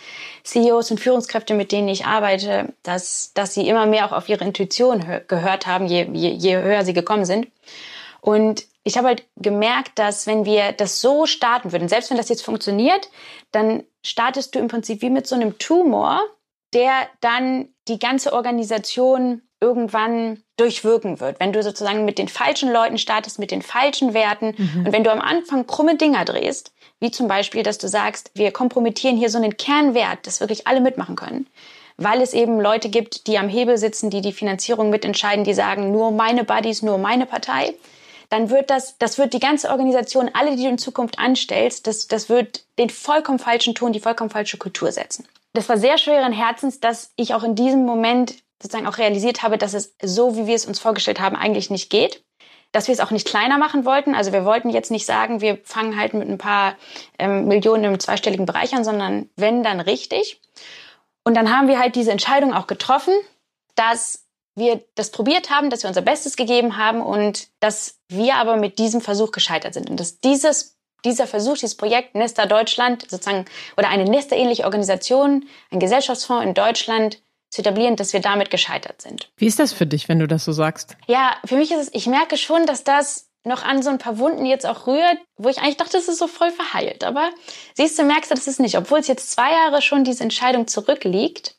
CEOs 0.44 0.90
und 0.90 1.00
Führungskräfte, 1.00 1.54
mit 1.54 1.70
denen 1.70 1.88
ich 1.88 2.06
arbeite, 2.06 2.72
dass, 2.82 3.32
dass 3.34 3.54
sie 3.54 3.68
immer 3.68 3.86
mehr 3.86 4.06
auch 4.06 4.12
auf 4.12 4.28
ihre 4.28 4.44
Intuition 4.44 5.04
gehört 5.28 5.66
haben, 5.66 5.86
je, 5.86 6.08
je, 6.12 6.30
je 6.30 6.56
höher 6.56 6.84
sie 6.84 6.94
gekommen 6.94 7.24
sind. 7.24 7.46
Und 8.20 8.64
ich 8.88 8.96
habe 8.96 9.08
halt 9.08 9.24
gemerkt, 9.36 9.98
dass 9.98 10.26
wenn 10.26 10.46
wir 10.46 10.72
das 10.72 11.02
so 11.02 11.26
starten 11.26 11.72
würden, 11.72 11.88
selbst 11.88 12.08
wenn 12.08 12.16
das 12.16 12.30
jetzt 12.30 12.42
funktioniert, 12.42 13.10
dann 13.52 13.84
startest 14.02 14.54
du 14.54 14.58
im 14.58 14.68
Prinzip 14.68 15.02
wie 15.02 15.10
mit 15.10 15.26
so 15.26 15.34
einem 15.34 15.58
Tumor, 15.58 16.22
der 16.72 16.90
dann 17.20 17.68
die 17.86 17.98
ganze 17.98 18.32
Organisation 18.32 19.42
irgendwann 19.60 20.42
durchwirken 20.56 21.20
wird. 21.20 21.38
Wenn 21.38 21.52
du 21.52 21.62
sozusagen 21.62 22.06
mit 22.06 22.16
den 22.16 22.28
falschen 22.28 22.72
Leuten 22.72 22.96
startest, 22.96 23.38
mit 23.38 23.50
den 23.50 23.60
falschen 23.60 24.14
Werten 24.14 24.54
mhm. 24.56 24.86
und 24.86 24.92
wenn 24.92 25.04
du 25.04 25.12
am 25.12 25.20
Anfang 25.20 25.66
krumme 25.66 25.96
Dinger 25.96 26.24
drehst, 26.24 26.72
wie 26.98 27.10
zum 27.10 27.28
Beispiel, 27.28 27.62
dass 27.62 27.76
du 27.76 27.88
sagst, 27.88 28.30
wir 28.34 28.52
kompromittieren 28.52 29.18
hier 29.18 29.28
so 29.28 29.36
einen 29.36 29.58
Kernwert, 29.58 30.26
dass 30.26 30.40
wirklich 30.40 30.66
alle 30.66 30.80
mitmachen 30.80 31.14
können, 31.14 31.46
weil 31.98 32.22
es 32.22 32.32
eben 32.32 32.58
Leute 32.58 32.88
gibt, 32.88 33.26
die 33.26 33.36
am 33.36 33.50
Hebel 33.50 33.76
sitzen, 33.76 34.08
die 34.08 34.22
die 34.22 34.32
Finanzierung 34.32 34.88
mitentscheiden, 34.88 35.44
die 35.44 35.54
sagen, 35.54 35.92
nur 35.92 36.10
meine 36.10 36.44
Buddies, 36.44 36.80
nur 36.80 36.96
meine 36.96 37.26
Partei 37.26 37.74
dann 38.28 38.50
wird 38.50 38.70
das, 38.70 38.98
das 38.98 39.18
wird 39.18 39.32
die 39.32 39.40
ganze 39.40 39.70
Organisation, 39.70 40.30
alle, 40.34 40.56
die 40.56 40.64
du 40.64 40.68
in 40.68 40.78
Zukunft 40.78 41.18
anstellst, 41.18 41.86
das, 41.86 42.08
das 42.08 42.28
wird 42.28 42.64
den 42.78 42.90
vollkommen 42.90 43.38
falschen 43.38 43.74
Ton, 43.74 43.92
die 43.92 44.00
vollkommen 44.00 44.30
falsche 44.30 44.58
Kultur 44.58 44.92
setzen. 44.92 45.26
Das 45.54 45.68
war 45.68 45.78
sehr 45.78 45.98
schweren 45.98 46.32
Herzens, 46.32 46.80
dass 46.80 47.12
ich 47.16 47.34
auch 47.34 47.42
in 47.42 47.54
diesem 47.54 47.84
Moment 47.84 48.34
sozusagen 48.62 48.86
auch 48.86 48.98
realisiert 48.98 49.42
habe, 49.42 49.56
dass 49.56 49.74
es 49.74 49.94
so, 50.02 50.36
wie 50.36 50.46
wir 50.46 50.54
es 50.54 50.66
uns 50.66 50.78
vorgestellt 50.78 51.20
haben, 51.20 51.36
eigentlich 51.36 51.70
nicht 51.70 51.90
geht. 51.90 52.22
Dass 52.70 52.86
wir 52.86 52.92
es 52.92 53.00
auch 53.00 53.10
nicht 53.10 53.26
kleiner 53.26 53.56
machen 53.56 53.86
wollten. 53.86 54.14
Also 54.14 54.30
wir 54.32 54.44
wollten 54.44 54.68
jetzt 54.68 54.90
nicht 54.90 55.06
sagen, 55.06 55.40
wir 55.40 55.58
fangen 55.64 55.98
halt 55.98 56.12
mit 56.12 56.28
ein 56.28 56.36
paar 56.36 56.76
ähm, 57.18 57.46
Millionen 57.46 57.84
im 57.84 57.98
zweistelligen 57.98 58.44
Bereich 58.44 58.74
an, 58.74 58.84
sondern 58.84 59.30
wenn, 59.36 59.62
dann 59.62 59.80
richtig. 59.80 60.38
Und 61.24 61.34
dann 61.34 61.50
haben 61.50 61.68
wir 61.68 61.78
halt 61.78 61.94
diese 61.94 62.10
Entscheidung 62.10 62.52
auch 62.52 62.66
getroffen, 62.66 63.14
dass 63.74 64.27
wir 64.58 64.84
das 64.94 65.10
probiert 65.10 65.50
haben, 65.50 65.70
dass 65.70 65.82
wir 65.82 65.88
unser 65.88 66.02
Bestes 66.02 66.36
gegeben 66.36 66.76
haben 66.76 67.00
und 67.00 67.48
dass 67.60 67.98
wir 68.08 68.36
aber 68.36 68.56
mit 68.56 68.78
diesem 68.78 69.00
Versuch 69.00 69.32
gescheitert 69.32 69.74
sind 69.74 69.90
und 69.90 69.98
dass 69.98 70.20
dieses 70.20 70.78
dieser 71.04 71.28
Versuch, 71.28 71.54
dieses 71.54 71.76
Projekt 71.76 72.16
Nesta 72.16 72.46
Deutschland 72.46 73.08
sozusagen 73.08 73.44
oder 73.76 73.88
eine 73.88 74.04
Nesta-ähnliche 74.04 74.64
Organisation, 74.64 75.46
ein 75.70 75.78
Gesellschaftsfonds 75.78 76.44
in 76.44 76.54
Deutschland 76.54 77.22
zu 77.50 77.62
etablieren, 77.62 77.96
dass 77.96 78.12
wir 78.12 78.20
damit 78.20 78.50
gescheitert 78.50 79.00
sind. 79.00 79.30
Wie 79.36 79.46
ist 79.46 79.58
das 79.58 79.72
für 79.72 79.86
dich, 79.86 80.08
wenn 80.08 80.18
du 80.18 80.26
das 80.26 80.44
so 80.44 80.52
sagst? 80.52 80.96
Ja, 81.06 81.36
für 81.44 81.56
mich 81.56 81.70
ist 81.70 81.78
es, 81.78 81.94
ich 81.94 82.06
merke 82.06 82.36
schon, 82.36 82.66
dass 82.66 82.84
das 82.84 83.28
noch 83.44 83.62
an 83.62 83.82
so 83.82 83.90
ein 83.90 83.98
paar 83.98 84.18
Wunden 84.18 84.44
jetzt 84.44 84.66
auch 84.66 84.86
rührt, 84.86 85.18
wo 85.36 85.48
ich 85.48 85.58
eigentlich 85.58 85.76
dachte, 85.78 85.96
es 85.96 86.08
ist 86.08 86.18
so 86.18 86.26
voll 86.26 86.50
verheilt. 86.50 87.04
Aber 87.04 87.30
siehst 87.74 87.98
du, 87.98 88.02
merkst 88.02 88.30
du, 88.30 88.34
das 88.34 88.46
ist 88.46 88.60
nicht. 88.60 88.76
Obwohl 88.76 88.98
es 88.98 89.06
jetzt 89.06 89.30
zwei 89.30 89.52
Jahre 89.52 89.80
schon 89.80 90.04
diese 90.04 90.22
Entscheidung 90.22 90.66
zurückliegt. 90.66 91.56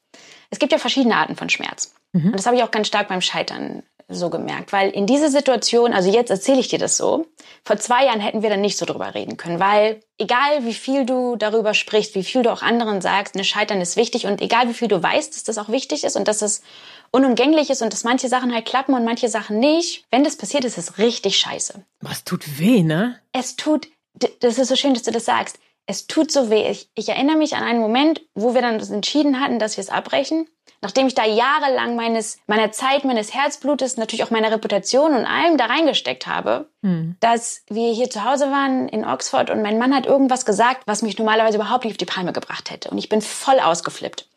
Es 0.51 0.59
gibt 0.59 0.71
ja 0.71 0.77
verschiedene 0.77 1.15
Arten 1.15 1.35
von 1.35 1.49
Schmerz. 1.49 1.95
Mhm. 2.13 2.27
Und 2.27 2.35
das 2.35 2.45
habe 2.45 2.57
ich 2.57 2.63
auch 2.63 2.71
ganz 2.71 2.87
stark 2.87 3.07
beim 3.07 3.21
Scheitern 3.21 3.83
so 4.09 4.29
gemerkt, 4.31 4.73
weil 4.73 4.89
in 4.89 5.05
dieser 5.05 5.29
Situation, 5.29 5.93
also 5.93 6.11
jetzt 6.11 6.31
erzähle 6.31 6.59
ich 6.59 6.67
dir 6.67 6.79
das 6.79 6.97
so, 6.97 7.27
vor 7.63 7.77
zwei 7.77 8.05
Jahren 8.05 8.19
hätten 8.19 8.41
wir 8.41 8.49
dann 8.49 8.61
nicht 8.61 8.77
so 8.77 8.85
drüber 8.85 9.13
reden 9.13 9.37
können, 9.37 9.59
weil 9.59 10.01
egal 10.17 10.65
wie 10.65 10.73
viel 10.73 11.05
du 11.05 11.35
darüber 11.35 11.75
sprichst, 11.75 12.15
wie 12.15 12.23
viel 12.23 12.41
du 12.41 12.51
auch 12.51 12.63
anderen 12.63 13.01
sagst, 13.01 13.35
eine 13.35 13.43
Scheitern 13.43 13.81
ist 13.81 13.97
wichtig 13.97 14.25
und 14.25 14.41
egal 14.41 14.67
wie 14.67 14.73
viel 14.73 14.87
du 14.87 15.01
weißt, 15.01 15.35
dass 15.35 15.43
das 15.43 15.59
auch 15.59 15.69
wichtig 15.69 16.03
ist 16.03 16.15
und 16.15 16.27
dass 16.27 16.41
es 16.41 16.63
unumgänglich 17.11 17.69
ist 17.69 17.83
und 17.83 17.93
dass 17.93 18.03
manche 18.03 18.29
Sachen 18.29 18.51
halt 18.51 18.65
klappen 18.65 18.95
und 18.95 19.05
manche 19.05 19.29
Sachen 19.29 19.59
nicht, 19.59 20.05
wenn 20.09 20.23
das 20.23 20.37
passiert, 20.37 20.65
ist 20.65 20.79
es 20.79 20.97
richtig 20.97 21.37
scheiße. 21.37 21.85
Was 22.01 22.23
tut 22.23 22.59
weh, 22.59 22.81
ne? 22.81 23.19
Es 23.31 23.57
tut, 23.57 23.87
das 24.39 24.57
ist 24.57 24.69
so 24.69 24.75
schön, 24.75 24.95
dass 24.95 25.03
du 25.03 25.11
das 25.11 25.25
sagst. 25.25 25.59
Es 25.85 26.07
tut 26.07 26.31
so 26.31 26.49
weh. 26.49 26.69
Ich, 26.69 26.89
ich 26.95 27.09
erinnere 27.09 27.37
mich 27.37 27.55
an 27.55 27.63
einen 27.63 27.79
Moment, 27.79 28.21
wo 28.35 28.53
wir 28.53 28.61
dann 28.61 28.79
entschieden 28.79 29.39
hatten, 29.39 29.59
dass 29.59 29.77
wir 29.77 29.83
es 29.83 29.89
abbrechen 29.89 30.47
nachdem 30.81 31.07
ich 31.07 31.15
da 31.15 31.25
jahrelang 31.25 31.95
meines, 31.95 32.37
meiner 32.47 32.71
Zeit, 32.71 33.03
meines 33.03 33.33
Herzblutes, 33.33 33.97
natürlich 33.97 34.23
auch 34.23 34.31
meiner 34.31 34.51
Reputation 34.51 35.13
und 35.13 35.25
allem 35.25 35.57
da 35.57 35.65
reingesteckt 35.65 36.27
habe, 36.27 36.67
hm. 36.81 37.15
dass 37.19 37.63
wir 37.69 37.91
hier 37.91 38.09
zu 38.09 38.23
Hause 38.23 38.45
waren 38.45 38.87
in 38.87 39.05
Oxford 39.05 39.49
und 39.49 39.61
mein 39.61 39.77
Mann 39.77 39.93
hat 39.93 40.05
irgendwas 40.05 40.45
gesagt, 40.45 40.83
was 40.85 41.01
mich 41.01 41.17
normalerweise 41.17 41.57
überhaupt 41.57 41.83
nicht 41.83 41.93
auf 41.93 41.97
die 41.97 42.05
Palme 42.05 42.33
gebracht 42.33 42.71
hätte. 42.71 42.89
Und 42.89 42.97
ich 42.97 43.09
bin 43.09 43.21
voll 43.21 43.59
ausgeflippt. 43.59 44.27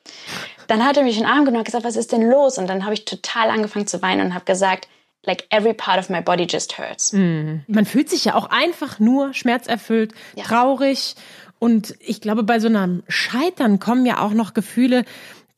Dann 0.66 0.84
hat 0.84 0.96
er 0.96 1.04
mich 1.04 1.16
in 1.16 1.24
den 1.24 1.30
Arm 1.30 1.44
genommen 1.44 1.58
und 1.58 1.64
gesagt, 1.64 1.84
was 1.84 1.96
ist 1.96 2.12
denn 2.12 2.28
los? 2.28 2.58
Und 2.58 2.66
dann 2.66 2.84
habe 2.84 2.94
ich 2.94 3.04
total 3.04 3.50
angefangen 3.50 3.86
zu 3.86 4.02
weinen 4.02 4.26
und 4.26 4.34
habe 4.34 4.44
gesagt, 4.44 4.88
like 5.24 5.46
every 5.50 5.74
part 5.74 5.98
of 5.98 6.08
my 6.08 6.20
body 6.20 6.44
just 6.44 6.78
hurts. 6.78 7.12
Mhm. 7.12 7.62
Man 7.68 7.84
fühlt 7.84 8.10
sich 8.10 8.24
ja 8.24 8.34
auch 8.34 8.50
einfach 8.50 8.98
nur 8.98 9.34
schmerzerfüllt, 9.34 10.12
ja. 10.34 10.44
traurig. 10.44 11.14
Und 11.58 11.94
ich 12.00 12.20
glaube, 12.20 12.42
bei 12.42 12.58
so 12.58 12.66
einem 12.66 13.04
Scheitern 13.06 13.78
kommen 13.78 14.04
ja 14.04 14.20
auch 14.20 14.32
noch 14.32 14.52
Gefühle, 14.52 15.04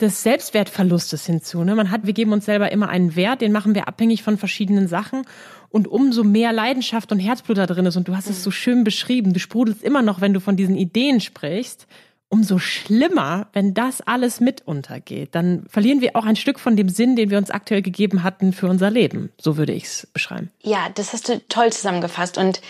des 0.05 0.23
Selbstwertverlustes 0.23 1.27
hinzu. 1.27 1.65
Ne? 1.65 1.75
Man 1.75 1.91
hat, 1.91 2.07
wir 2.07 2.13
geben 2.13 2.33
uns 2.33 2.45
selber 2.45 2.71
immer 2.71 2.89
einen 2.89 3.17
Wert, 3.17 3.41
den 3.41 3.53
machen 3.53 3.75
wir 3.75 3.89
abhängig 3.89 4.23
von 4.23 4.39
verschiedenen 4.39 4.87
Sachen. 4.87 5.27
Und 5.71 5.89
umso 5.89 6.23
mehr 6.23 6.53
Leidenschaft 6.53 7.11
und 7.11 7.19
Herzblut 7.19 7.59
da 7.59 7.67
drin 7.67 7.87
ist, 7.87 7.97
und 7.97 8.07
du 8.07 8.17
hast 8.17 8.31
es 8.31 8.45
so 8.45 8.53
schön 8.53 8.85
beschrieben, 8.85 9.33
du 9.33 9.41
sprudelst 9.41 9.83
immer 9.83 10.03
noch, 10.03 10.21
wenn 10.21 10.33
du 10.33 10.41
von 10.41 10.57
diesen 10.57 10.77
Ideen 10.77 11.21
sprichst, 11.21 11.89
umso 12.29 12.59
schlimmer, 12.59 13.49
wenn 13.53 13.75
das 13.75 14.01
alles 14.01 14.41
mit 14.41 14.67
untergeht. 14.67 15.35
Dann 15.35 15.67
verlieren 15.69 16.01
wir 16.01 16.17
auch 16.17 16.25
ein 16.25 16.37
Stück 16.37 16.59
von 16.59 16.77
dem 16.77 16.89
Sinn, 16.89 17.17
den 17.17 17.31
wir 17.31 17.39
uns 17.39 17.51
aktuell 17.51 17.83
gegeben 17.83 18.23
hatten 18.23 18.53
für 18.53 18.67
unser 18.67 18.91
Leben. 18.91 19.31
So 19.41 19.57
würde 19.57 19.73
ich 19.73 19.85
es 19.85 20.09
beschreiben. 20.13 20.51
Ja, 20.63 20.89
das 20.95 21.13
hast 21.13 21.29
du 21.29 21.41
toll 21.49 21.73
zusammengefasst. 21.73 22.39
Und 22.39 22.61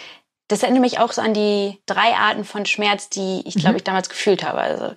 das 0.48 0.62
erinnert 0.62 0.82
mich 0.82 0.98
auch 0.98 1.12
so 1.12 1.22
an 1.22 1.32
die 1.32 1.80
drei 1.86 2.14
Arten 2.14 2.44
von 2.44 2.66
Schmerz, 2.66 3.08
die 3.08 3.42
ich, 3.46 3.54
glaube 3.54 3.70
mhm. 3.70 3.76
ich, 3.76 3.84
damals 3.84 4.08
gefühlt 4.08 4.44
habe. 4.44 4.58
Also, 4.58 4.92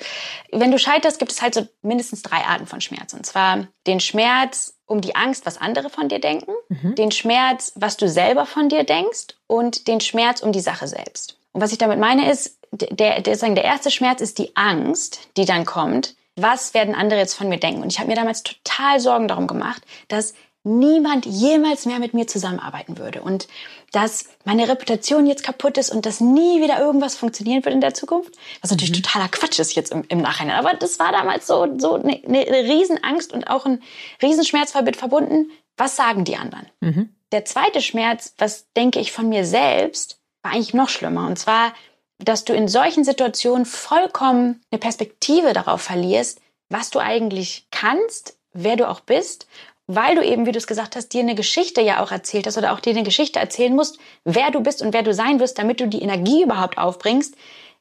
wenn 0.51 0.71
du 0.71 0.79
scheiterst, 0.79 1.19
gibt 1.19 1.31
es 1.31 1.41
halt 1.41 1.53
so 1.53 1.67
mindestens 1.81 2.21
drei 2.21 2.43
Arten 2.43 2.67
von 2.67 2.81
Schmerz. 2.81 3.13
Und 3.13 3.25
zwar 3.25 3.67
den 3.85 3.99
Schmerz 3.99 4.77
um 4.85 5.01
die 5.01 5.15
Angst, 5.15 5.45
was 5.45 5.59
andere 5.59 5.89
von 5.89 6.09
dir 6.09 6.19
denken, 6.19 6.51
mhm. 6.69 6.95
den 6.95 7.11
Schmerz, 7.11 7.71
was 7.75 7.97
du 7.97 8.09
selber 8.09 8.45
von 8.45 8.69
dir 8.69 8.83
denkst 8.83 9.35
und 9.47 9.87
den 9.87 10.01
Schmerz 10.01 10.41
um 10.41 10.51
die 10.51 10.59
Sache 10.59 10.87
selbst. 10.87 11.37
Und 11.53 11.61
was 11.61 11.71
ich 11.71 11.77
damit 11.77 11.99
meine 11.99 12.29
ist, 12.29 12.59
der, 12.71 13.21
der, 13.21 13.35
der 13.35 13.63
erste 13.63 13.91
Schmerz 13.91 14.21
ist 14.21 14.39
die 14.39 14.55
Angst, 14.55 15.29
die 15.37 15.45
dann 15.45 15.65
kommt. 15.65 16.15
Was 16.35 16.73
werden 16.73 16.93
andere 16.93 17.19
jetzt 17.19 17.33
von 17.33 17.49
mir 17.49 17.57
denken? 17.57 17.81
Und 17.81 17.91
ich 17.91 17.99
habe 17.99 18.09
mir 18.09 18.15
damals 18.15 18.43
total 18.43 18.99
Sorgen 18.99 19.27
darum 19.27 19.47
gemacht, 19.47 19.81
dass 20.07 20.35
niemand 20.67 21.25
jemals 21.25 21.85
mehr 21.85 21.99
mit 21.99 22.13
mir 22.13 22.27
zusammenarbeiten 22.27 22.97
würde 22.97 23.21
und 23.21 23.47
dass 23.91 24.25
meine 24.43 24.67
Reputation 24.67 25.25
jetzt 25.25 25.43
kaputt 25.43 25.77
ist 25.77 25.89
und 25.89 26.05
dass 26.05 26.19
nie 26.19 26.61
wieder 26.61 26.79
irgendwas 26.79 27.15
funktionieren 27.15 27.63
wird 27.63 27.73
in 27.73 27.81
der 27.81 27.93
Zukunft. 27.93 28.33
Was 28.61 28.71
natürlich 28.71 28.91
mhm. 28.91 29.03
totaler 29.03 29.29
Quatsch 29.29 29.59
ist 29.59 29.75
jetzt 29.75 29.91
im, 29.91 30.03
im, 30.09 30.19
Nachhinein. 30.19 30.57
Aber 30.57 30.73
das 30.73 30.99
war 30.99 31.11
damals 31.11 31.47
so, 31.47 31.67
so 31.79 31.95
eine, 31.95 32.21
eine 32.25 32.63
Riesenangst 32.63 33.31
und 33.31 33.49
auch 33.49 33.65
ein 33.65 33.81
Riesenschmerz 34.21 34.73
damit 34.73 34.97
verbunden. 34.97 35.51
Was 35.77 35.95
sagen 35.95 36.25
die 36.25 36.35
anderen? 36.35 36.67
Mhm. 36.81 37.09
Der 37.31 37.45
zweite 37.45 37.81
Schmerz, 37.81 38.33
was 38.37 38.71
denke 38.75 38.99
ich 38.99 39.11
von 39.11 39.29
mir 39.29 39.45
selbst, 39.45 40.19
war 40.43 40.53
eigentlich 40.53 40.73
noch 40.73 40.89
schlimmer. 40.89 41.27
Und 41.27 41.37
zwar, 41.37 41.73
dass 42.19 42.45
du 42.45 42.53
in 42.53 42.67
solchen 42.67 43.03
Situationen 43.03 43.65
vollkommen 43.65 44.61
eine 44.71 44.79
Perspektive 44.79 45.53
darauf 45.53 45.81
verlierst, 45.81 46.41
was 46.69 46.89
du 46.89 46.99
eigentlich 46.99 47.67
kannst, 47.71 48.37
wer 48.51 48.75
du 48.75 48.89
auch 48.89 48.99
bist 48.99 49.47
weil 49.87 50.15
du 50.15 50.23
eben, 50.23 50.45
wie 50.45 50.51
du 50.51 50.57
es 50.57 50.67
gesagt 50.67 50.95
hast, 50.95 51.13
dir 51.13 51.21
eine 51.21 51.35
Geschichte 51.35 51.81
ja 51.81 52.03
auch 52.03 52.11
erzählt 52.11 52.45
hast 52.45 52.57
oder 52.57 52.73
auch 52.73 52.79
dir 52.79 52.91
eine 52.91 53.03
Geschichte 53.03 53.39
erzählen 53.39 53.75
musst, 53.75 53.97
wer 54.25 54.51
du 54.51 54.61
bist 54.61 54.81
und 54.81 54.93
wer 54.93 55.03
du 55.03 55.13
sein 55.13 55.39
wirst, 55.39 55.57
damit 55.57 55.79
du 55.79 55.87
die 55.87 56.01
Energie 56.01 56.43
überhaupt 56.43 56.77
aufbringst, 56.77 57.35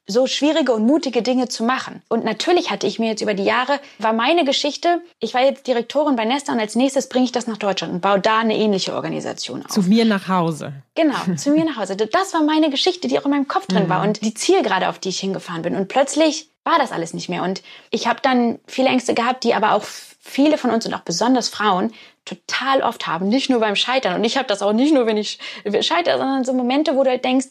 so 0.08 0.26
schwierige 0.26 0.72
und 0.72 0.86
mutige 0.86 1.20
Dinge 1.22 1.48
zu 1.48 1.64
machen. 1.64 2.02
Und 2.08 2.24
natürlich 2.24 2.70
hatte 2.70 2.86
ich 2.86 3.00
mir 3.00 3.08
jetzt 3.08 3.22
über 3.22 3.34
die 3.34 3.42
Jahre, 3.42 3.80
war 3.98 4.12
meine 4.12 4.44
Geschichte, 4.44 5.02
ich 5.18 5.34
war 5.34 5.42
jetzt 5.42 5.66
Direktorin 5.66 6.14
bei 6.14 6.24
Nesta 6.24 6.52
und 6.52 6.60
als 6.60 6.76
nächstes 6.76 7.08
bringe 7.08 7.24
ich 7.24 7.32
das 7.32 7.48
nach 7.48 7.56
Deutschland 7.56 7.92
und 7.92 8.00
baue 8.00 8.20
da 8.20 8.38
eine 8.38 8.56
ähnliche 8.56 8.94
Organisation 8.94 9.64
auf. 9.64 9.72
Zu 9.72 9.82
mir 9.82 10.04
nach 10.04 10.28
Hause. 10.28 10.72
Genau, 10.94 11.16
zu 11.36 11.50
mir 11.50 11.64
nach 11.64 11.76
Hause. 11.76 11.96
Das 12.16 12.32
war 12.34 12.42
meine 12.44 12.70
Geschichte, 12.70 13.08
die 13.08 13.18
auch 13.18 13.24
in 13.24 13.32
meinem 13.32 13.48
Kopf 13.48 13.66
drin 13.66 13.84
mhm. 13.84 13.88
war 13.88 14.02
und 14.02 14.24
die 14.24 14.32
Zielgerade, 14.32 14.88
auf 14.88 14.98
die 14.98 15.08
ich 15.08 15.18
hingefahren 15.18 15.62
bin. 15.62 15.74
Und 15.74 15.88
plötzlich 15.88 16.48
war 16.64 16.78
das 16.78 16.92
alles 16.92 17.12
nicht 17.12 17.28
mehr. 17.28 17.42
Und 17.42 17.62
ich 17.90 18.06
habe 18.06 18.20
dann 18.22 18.58
viele 18.66 18.88
Ängste 18.88 19.12
gehabt, 19.12 19.44
die 19.44 19.54
aber 19.54 19.72
auch 19.72 19.84
viele 20.26 20.58
von 20.58 20.70
uns 20.70 20.86
und 20.86 20.94
auch 20.94 21.00
besonders 21.00 21.48
Frauen 21.48 21.92
total 22.24 22.82
oft 22.82 23.06
haben, 23.06 23.28
nicht 23.28 23.48
nur 23.48 23.60
beim 23.60 23.76
Scheitern. 23.76 24.14
Und 24.14 24.24
ich 24.24 24.36
habe 24.36 24.48
das 24.48 24.62
auch 24.62 24.72
nicht 24.72 24.92
nur, 24.92 25.06
wenn 25.06 25.16
ich 25.16 25.38
scheitere, 25.80 26.18
sondern 26.18 26.44
so 26.44 26.52
Momente, 26.52 26.96
wo 26.96 27.04
du 27.04 27.10
halt 27.10 27.24
denkst, 27.24 27.46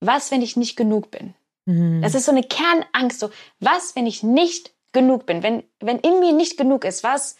was, 0.00 0.30
wenn 0.30 0.42
ich 0.42 0.56
nicht 0.56 0.76
genug 0.76 1.10
bin? 1.10 1.34
Mhm. 1.66 2.02
Das 2.02 2.14
ist 2.14 2.26
so 2.26 2.32
eine 2.32 2.42
Kernangst. 2.42 3.20
So, 3.20 3.30
was, 3.60 3.96
wenn 3.96 4.06
ich 4.06 4.22
nicht 4.22 4.72
genug 4.92 5.26
bin? 5.26 5.42
Wenn, 5.42 5.64
wenn 5.80 5.98
in 5.98 6.20
mir 6.20 6.32
nicht 6.32 6.56
genug 6.56 6.84
ist? 6.84 7.02
Was, 7.04 7.36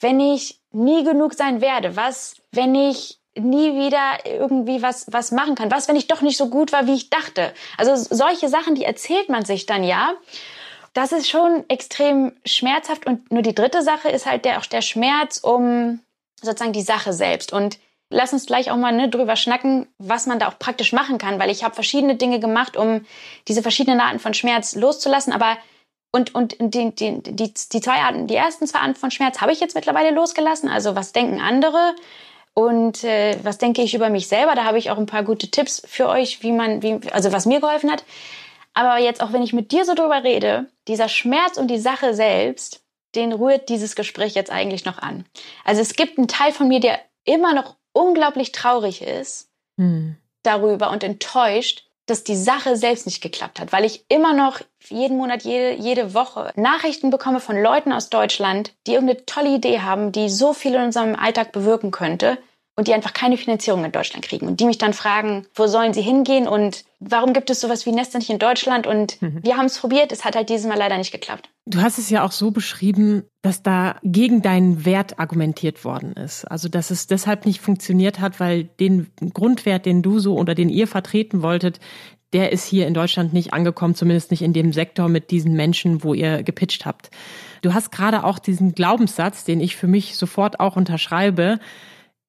wenn 0.00 0.20
ich 0.20 0.60
nie 0.72 1.04
genug 1.04 1.34
sein 1.34 1.60
werde? 1.60 1.96
Was, 1.96 2.36
wenn 2.52 2.74
ich 2.74 3.18
nie 3.36 3.74
wieder 3.74 4.26
irgendwie 4.26 4.82
was, 4.82 5.06
was 5.10 5.30
machen 5.30 5.54
kann? 5.54 5.70
Was, 5.70 5.88
wenn 5.88 5.96
ich 5.96 6.08
doch 6.08 6.22
nicht 6.22 6.36
so 6.36 6.48
gut 6.48 6.72
war, 6.72 6.86
wie 6.86 6.94
ich 6.94 7.10
dachte? 7.10 7.52
Also 7.76 7.94
solche 7.94 8.48
Sachen, 8.48 8.74
die 8.74 8.84
erzählt 8.84 9.28
man 9.28 9.44
sich 9.44 9.66
dann 9.66 9.84
ja. 9.84 10.14
Das 10.98 11.12
ist 11.12 11.30
schon 11.30 11.64
extrem 11.68 12.32
schmerzhaft. 12.44 13.06
Und 13.06 13.30
nur 13.30 13.42
die 13.42 13.54
dritte 13.54 13.82
Sache 13.82 14.08
ist 14.08 14.26
halt 14.26 14.44
der, 14.44 14.58
auch 14.58 14.66
der 14.66 14.82
Schmerz 14.82 15.38
um 15.38 16.00
sozusagen 16.42 16.72
die 16.72 16.82
Sache 16.82 17.12
selbst. 17.12 17.52
Und 17.52 17.78
Lass 18.10 18.32
uns 18.32 18.46
gleich 18.46 18.70
auch 18.70 18.76
mal 18.76 18.92
ne, 18.92 19.10
drüber 19.10 19.36
schnacken, 19.36 19.86
was 19.98 20.26
man 20.26 20.38
da 20.38 20.48
auch 20.48 20.58
praktisch 20.58 20.94
machen 20.94 21.18
kann, 21.18 21.38
weil 21.38 21.50
ich 21.50 21.62
habe 21.62 21.74
verschiedene 21.74 22.16
Dinge 22.16 22.40
gemacht, 22.40 22.74
um 22.76 23.04
diese 23.48 23.60
verschiedenen 23.60 24.00
Arten 24.00 24.18
von 24.18 24.32
Schmerz 24.32 24.74
loszulassen. 24.74 25.30
Aber 25.30 25.58
und, 26.10 26.34
und 26.34 26.56
die, 26.58 26.90
die, 26.94 27.22
die, 27.22 27.52
die 27.52 27.80
zwei 27.80 28.00
Arten, 28.00 28.26
die 28.26 28.34
ersten 28.34 28.66
zwei 28.66 28.78
Arten 28.78 28.94
von 28.94 29.10
Schmerz 29.10 29.42
habe 29.42 29.52
ich 29.52 29.60
jetzt 29.60 29.74
mittlerweile 29.74 30.10
losgelassen. 30.10 30.70
Also 30.70 30.96
was 30.96 31.12
denken 31.12 31.38
andere 31.38 31.94
und 32.54 33.04
äh, 33.04 33.36
was 33.42 33.58
denke 33.58 33.82
ich 33.82 33.94
über 33.94 34.08
mich 34.08 34.26
selber? 34.26 34.54
Da 34.54 34.64
habe 34.64 34.78
ich 34.78 34.90
auch 34.90 34.96
ein 34.96 35.04
paar 35.04 35.22
gute 35.22 35.50
Tipps 35.50 35.82
für 35.86 36.08
euch, 36.08 36.42
wie 36.42 36.52
man, 36.52 36.82
wie, 36.82 36.98
also 37.12 37.30
was 37.30 37.44
mir 37.44 37.60
geholfen 37.60 37.90
hat. 37.92 38.04
Aber 38.78 38.98
jetzt 38.98 39.20
auch, 39.20 39.32
wenn 39.32 39.42
ich 39.42 39.52
mit 39.52 39.72
dir 39.72 39.84
so 39.84 39.94
drüber 39.94 40.22
rede, 40.22 40.66
dieser 40.86 41.08
Schmerz 41.08 41.56
und 41.56 41.66
die 41.66 41.80
Sache 41.80 42.14
selbst, 42.14 42.84
den 43.16 43.32
rührt 43.32 43.68
dieses 43.70 43.96
Gespräch 43.96 44.34
jetzt 44.34 44.52
eigentlich 44.52 44.84
noch 44.84 44.98
an. 44.98 45.24
Also 45.64 45.80
es 45.80 45.94
gibt 45.94 46.16
einen 46.16 46.28
Teil 46.28 46.52
von 46.52 46.68
mir, 46.68 46.78
der 46.78 47.00
immer 47.24 47.54
noch 47.54 47.74
unglaublich 47.92 48.52
traurig 48.52 49.02
ist 49.02 49.50
hm. 49.78 50.14
darüber 50.44 50.92
und 50.92 51.02
enttäuscht, 51.02 51.88
dass 52.06 52.22
die 52.22 52.36
Sache 52.36 52.76
selbst 52.76 53.06
nicht 53.06 53.20
geklappt 53.20 53.58
hat, 53.58 53.72
weil 53.72 53.84
ich 53.84 54.04
immer 54.08 54.32
noch 54.32 54.60
jeden 54.88 55.16
Monat, 55.16 55.42
jede, 55.42 55.72
jede 55.74 56.14
Woche 56.14 56.52
Nachrichten 56.54 57.10
bekomme 57.10 57.40
von 57.40 57.60
Leuten 57.60 57.92
aus 57.92 58.10
Deutschland, 58.10 58.74
die 58.86 58.92
irgendeine 58.92 59.26
tolle 59.26 59.56
Idee 59.56 59.80
haben, 59.80 60.12
die 60.12 60.28
so 60.28 60.52
viel 60.52 60.76
in 60.76 60.82
unserem 60.82 61.16
Alltag 61.16 61.50
bewirken 61.50 61.90
könnte 61.90 62.38
und 62.78 62.86
die 62.86 62.94
einfach 62.94 63.12
keine 63.12 63.36
Finanzierung 63.36 63.84
in 63.84 63.90
Deutschland 63.90 64.24
kriegen 64.24 64.46
und 64.46 64.60
die 64.60 64.64
mich 64.64 64.78
dann 64.78 64.92
fragen, 64.92 65.44
wo 65.52 65.66
sollen 65.66 65.92
sie 65.92 66.00
hingehen 66.00 66.46
und 66.46 66.84
warum 67.00 67.32
gibt 67.32 67.50
es 67.50 67.60
sowas 67.60 67.86
wie 67.86 67.90
Nester 67.90 68.18
nicht 68.18 68.30
in 68.30 68.38
Deutschland 68.38 68.86
und 68.86 69.20
mhm. 69.20 69.40
wir 69.42 69.56
haben 69.56 69.64
es 69.64 69.80
probiert, 69.80 70.12
es 70.12 70.24
hat 70.24 70.36
halt 70.36 70.48
dieses 70.48 70.68
Mal 70.68 70.78
leider 70.78 70.96
nicht 70.96 71.10
geklappt. 71.10 71.50
Du 71.66 71.82
hast 71.82 71.98
es 71.98 72.08
ja 72.08 72.24
auch 72.24 72.30
so 72.30 72.52
beschrieben, 72.52 73.24
dass 73.42 73.64
da 73.64 73.96
gegen 74.04 74.42
deinen 74.42 74.84
Wert 74.84 75.18
argumentiert 75.18 75.84
worden 75.84 76.12
ist. 76.12 76.44
Also, 76.44 76.68
dass 76.68 76.92
es 76.92 77.08
deshalb 77.08 77.46
nicht 77.46 77.60
funktioniert 77.60 78.20
hat, 78.20 78.38
weil 78.38 78.64
den 78.64 79.08
Grundwert, 79.34 79.84
den 79.84 80.00
du 80.00 80.20
so 80.20 80.36
oder 80.38 80.54
den 80.54 80.68
ihr 80.68 80.86
vertreten 80.86 81.42
wolltet, 81.42 81.80
der 82.32 82.52
ist 82.52 82.64
hier 82.64 82.86
in 82.86 82.94
Deutschland 82.94 83.32
nicht 83.32 83.52
angekommen, 83.52 83.96
zumindest 83.96 84.30
nicht 84.30 84.42
in 84.42 84.52
dem 84.52 84.72
Sektor 84.72 85.08
mit 85.08 85.32
diesen 85.32 85.54
Menschen, 85.54 86.04
wo 86.04 86.14
ihr 86.14 86.44
gepitcht 86.44 86.86
habt. 86.86 87.10
Du 87.62 87.74
hast 87.74 87.90
gerade 87.90 88.22
auch 88.22 88.38
diesen 88.38 88.72
Glaubenssatz, 88.72 89.42
den 89.42 89.60
ich 89.60 89.74
für 89.74 89.88
mich 89.88 90.14
sofort 90.16 90.60
auch 90.60 90.76
unterschreibe, 90.76 91.58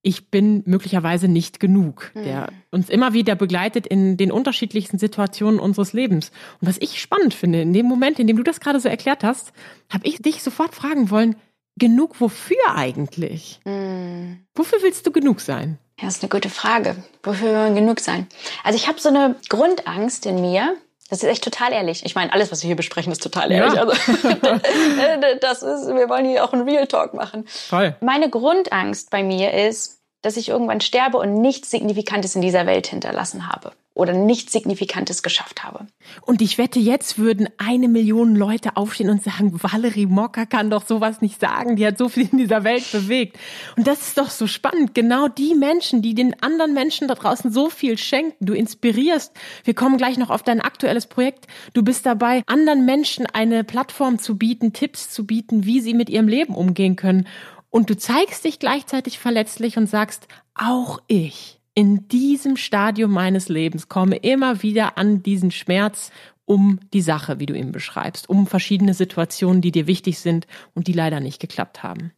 ich 0.01 0.29
bin 0.29 0.63
möglicherweise 0.65 1.27
nicht 1.27 1.59
genug, 1.59 2.11
der 2.15 2.47
hm. 2.47 2.53
uns 2.71 2.89
immer 2.89 3.13
wieder 3.13 3.35
begleitet 3.35 3.85
in 3.85 4.15
den 4.15 4.31
unterschiedlichsten 4.31 4.97
Situationen 4.97 5.59
unseres 5.59 5.93
Lebens. 5.93 6.31
Und 6.61 6.69
was 6.69 6.77
ich 6.79 7.01
spannend 7.01 7.33
finde, 7.33 7.61
in 7.61 7.73
dem 7.73 7.85
Moment, 7.85 8.19
in 8.19 8.27
dem 8.27 8.37
du 8.37 8.43
das 8.43 8.59
gerade 8.59 8.79
so 8.79 8.87
erklärt 8.87 9.23
hast, 9.23 9.51
habe 9.91 10.07
ich 10.07 10.21
dich 10.21 10.41
sofort 10.41 10.73
fragen 10.73 11.09
wollen, 11.09 11.35
genug 11.75 12.21
wofür 12.21 12.57
eigentlich? 12.73 13.59
Mhm. 13.65 14.45
Wofür 14.55 14.81
willst 14.81 15.05
du 15.05 15.11
genug 15.11 15.41
sein? 15.41 15.77
Ja, 15.99 16.05
das 16.05 16.17
ist 16.17 16.23
eine 16.23 16.29
gute 16.29 16.49
Frage. 16.49 16.95
Wofür 17.23 17.47
will 17.47 17.53
man 17.53 17.75
genug 17.75 17.99
sein? 17.99 18.27
Also 18.63 18.77
ich 18.77 18.87
habe 18.87 18.99
so 18.99 19.09
eine 19.09 19.35
Grundangst 19.49 20.25
in 20.25 20.39
mir, 20.39 20.77
das 21.09 21.23
ist 21.23 21.29
echt 21.29 21.43
total 21.43 21.73
ehrlich. 21.73 22.05
Ich 22.05 22.13
meine, 22.13 22.31
alles, 22.31 22.51
was 22.51 22.61
wir 22.61 22.67
hier 22.67 22.75
besprechen, 22.75 23.11
ist 23.11 23.23
total 23.23 23.51
ehrlich. 23.51 23.73
Ja. 23.73 23.81
Also, 23.81 23.93
das 25.41 25.63
ist, 25.63 25.87
wir 25.87 26.07
wollen 26.07 26.25
hier 26.25 26.45
auch 26.45 26.53
einen 26.53 26.69
Real 26.69 26.85
Talk 26.85 27.15
machen. 27.15 27.45
Voll. 27.47 27.95
Meine 27.99 28.29
Grundangst 28.29 29.09
bei 29.09 29.23
mir 29.23 29.53
ist, 29.53 29.98
dass 30.21 30.37
ich 30.37 30.49
irgendwann 30.49 30.81
sterbe 30.81 31.17
und 31.17 31.41
nichts 31.41 31.71
Signifikantes 31.71 32.35
in 32.35 32.41
dieser 32.41 32.65
Welt 32.65 32.87
hinterlassen 32.87 33.47
habe 33.47 33.71
oder 33.99 34.13
nichts 34.13 34.53
Signifikantes 34.53 35.23
geschafft 35.23 35.63
habe. 35.63 35.85
Und 36.21 36.41
ich 36.41 36.57
wette, 36.57 36.79
jetzt 36.79 37.17
würden 37.17 37.49
eine 37.57 37.89
Million 37.89 38.33
Leute 38.33 38.77
aufstehen 38.77 39.09
und 39.09 39.21
sagen, 39.21 39.51
Valerie 39.61 40.05
Mocker 40.05 40.45
kann 40.45 40.69
doch 40.69 40.85
sowas 40.85 41.21
nicht 41.21 41.39
sagen, 41.41 41.75
die 41.75 41.85
hat 41.85 41.97
so 41.97 42.07
viel 42.07 42.29
in 42.31 42.37
dieser 42.37 42.63
Welt 42.63 42.89
bewegt. 42.93 43.37
Und 43.75 43.87
das 43.87 44.01
ist 44.01 44.17
doch 44.17 44.29
so 44.29 44.47
spannend. 44.47 44.95
Genau 44.95 45.27
die 45.27 45.53
Menschen, 45.53 46.01
die 46.01 46.15
den 46.15 46.41
anderen 46.41 46.73
Menschen 46.73 47.09
da 47.09 47.15
draußen 47.15 47.51
so 47.51 47.69
viel 47.69 47.97
schenken, 47.97 48.45
du 48.45 48.53
inspirierst. 48.53 49.33
Wir 49.65 49.73
kommen 49.73 49.97
gleich 49.97 50.17
noch 50.17 50.29
auf 50.29 50.43
dein 50.43 50.61
aktuelles 50.61 51.07
Projekt. 51.07 51.47
Du 51.73 51.83
bist 51.83 52.05
dabei, 52.05 52.43
anderen 52.45 52.85
Menschen 52.85 53.25
eine 53.25 53.65
Plattform 53.65 54.17
zu 54.17 54.37
bieten, 54.37 54.71
Tipps 54.71 55.09
zu 55.09 55.25
bieten, 55.25 55.65
wie 55.65 55.81
sie 55.81 55.93
mit 55.93 56.09
ihrem 56.09 56.29
Leben 56.29 56.55
umgehen 56.55 56.95
können. 56.95 57.27
Und 57.69 57.89
du 57.89 57.97
zeigst 57.97 58.45
dich 58.45 58.59
gleichzeitig 58.59 59.19
verletzlich 59.19 59.77
und 59.77 59.87
sagst, 59.87 60.27
auch 60.55 61.01
ich 61.07 61.59
in 61.75 62.07
diesem 62.07 62.57
Stadium 62.57 63.11
meines 63.11 63.47
Lebens 63.47 63.87
komme 63.87 64.17
immer 64.17 64.63
wieder 64.63 64.97
an 64.97 65.23
diesen 65.23 65.51
Schmerz 65.51 66.11
um 66.45 66.79
die 66.93 67.01
Sache, 67.01 67.39
wie 67.39 67.45
du 67.45 67.53
ihn 67.53 67.71
beschreibst, 67.71 68.27
um 68.27 68.47
verschiedene 68.47 68.95
Situationen, 68.95 69.61
die 69.61 69.71
dir 69.71 69.85
wichtig 69.85 70.19
sind 70.19 70.47
und 70.73 70.87
die 70.87 70.93
leider 70.93 71.19
nicht 71.19 71.39
geklappt 71.39 71.83
haben. 71.83 72.11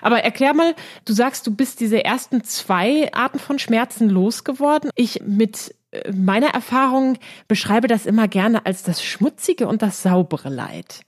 Aber 0.00 0.20
erklär 0.22 0.54
mal, 0.54 0.74
du 1.04 1.12
sagst, 1.12 1.46
du 1.46 1.54
bist 1.54 1.80
diese 1.80 2.04
ersten 2.04 2.42
zwei 2.42 3.12
Arten 3.12 3.38
von 3.38 3.58
Schmerzen 3.58 4.08
losgeworden. 4.08 4.90
Ich 4.96 5.20
mit 5.26 5.74
meiner 6.12 6.48
Erfahrung 6.48 7.18
beschreibe 7.48 7.88
das 7.88 8.06
immer 8.06 8.28
gerne 8.28 8.66
als 8.66 8.82
das 8.82 9.02
schmutzige 9.02 9.66
und 9.68 9.82
das 9.82 10.02
saubere 10.02 10.48
Leid. 10.48 11.02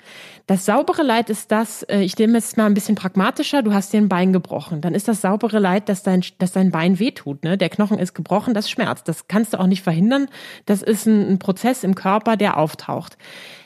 Das 0.47 0.65
saubere 0.65 1.03
Leid 1.03 1.29
ist 1.29 1.53
das, 1.53 1.83
äh, 1.85 2.01
ich 2.01 2.17
nehme 2.17 2.39
es 2.39 2.57
mal 2.57 2.67
ein 2.67 2.75
bisschen 2.75 2.95
pragmatischer, 2.95 3.63
du 3.63 3.75
hast 3.75 3.93
dir 3.93 3.99
ein 3.99 4.09
Bein 4.09 4.33
gebrochen. 4.33 4.81
Dann 4.81 4.95
ist 4.95 5.07
das 5.07 5.21
saubere 5.21 5.59
Leid, 5.59 5.89
dass 5.89 6.03
dein, 6.03 6.25
dass 6.39 6.53
dein 6.53 6.71
Bein 6.71 6.99
wehtut. 6.99 7.45
Ne? 7.45 7.59
Der 7.59 7.69
Knochen 7.69 7.99
ist 7.99 8.15
gebrochen, 8.15 8.55
das 8.55 8.71
schmerzt. 8.71 9.09
Das 9.09 9.29
kannst 9.29 9.53
du 9.53 9.61
auch 9.61 9.67
nicht 9.67 9.83
verhindern. 9.83 10.29
Das 10.65 10.83
ist 10.83 11.07
ein, 11.07 11.33
ein 11.33 11.39
Prozess 11.39 11.85
im 11.85 11.95
Körper, 11.95 12.37
der 12.37 12.57
auftaucht. 12.57 13.19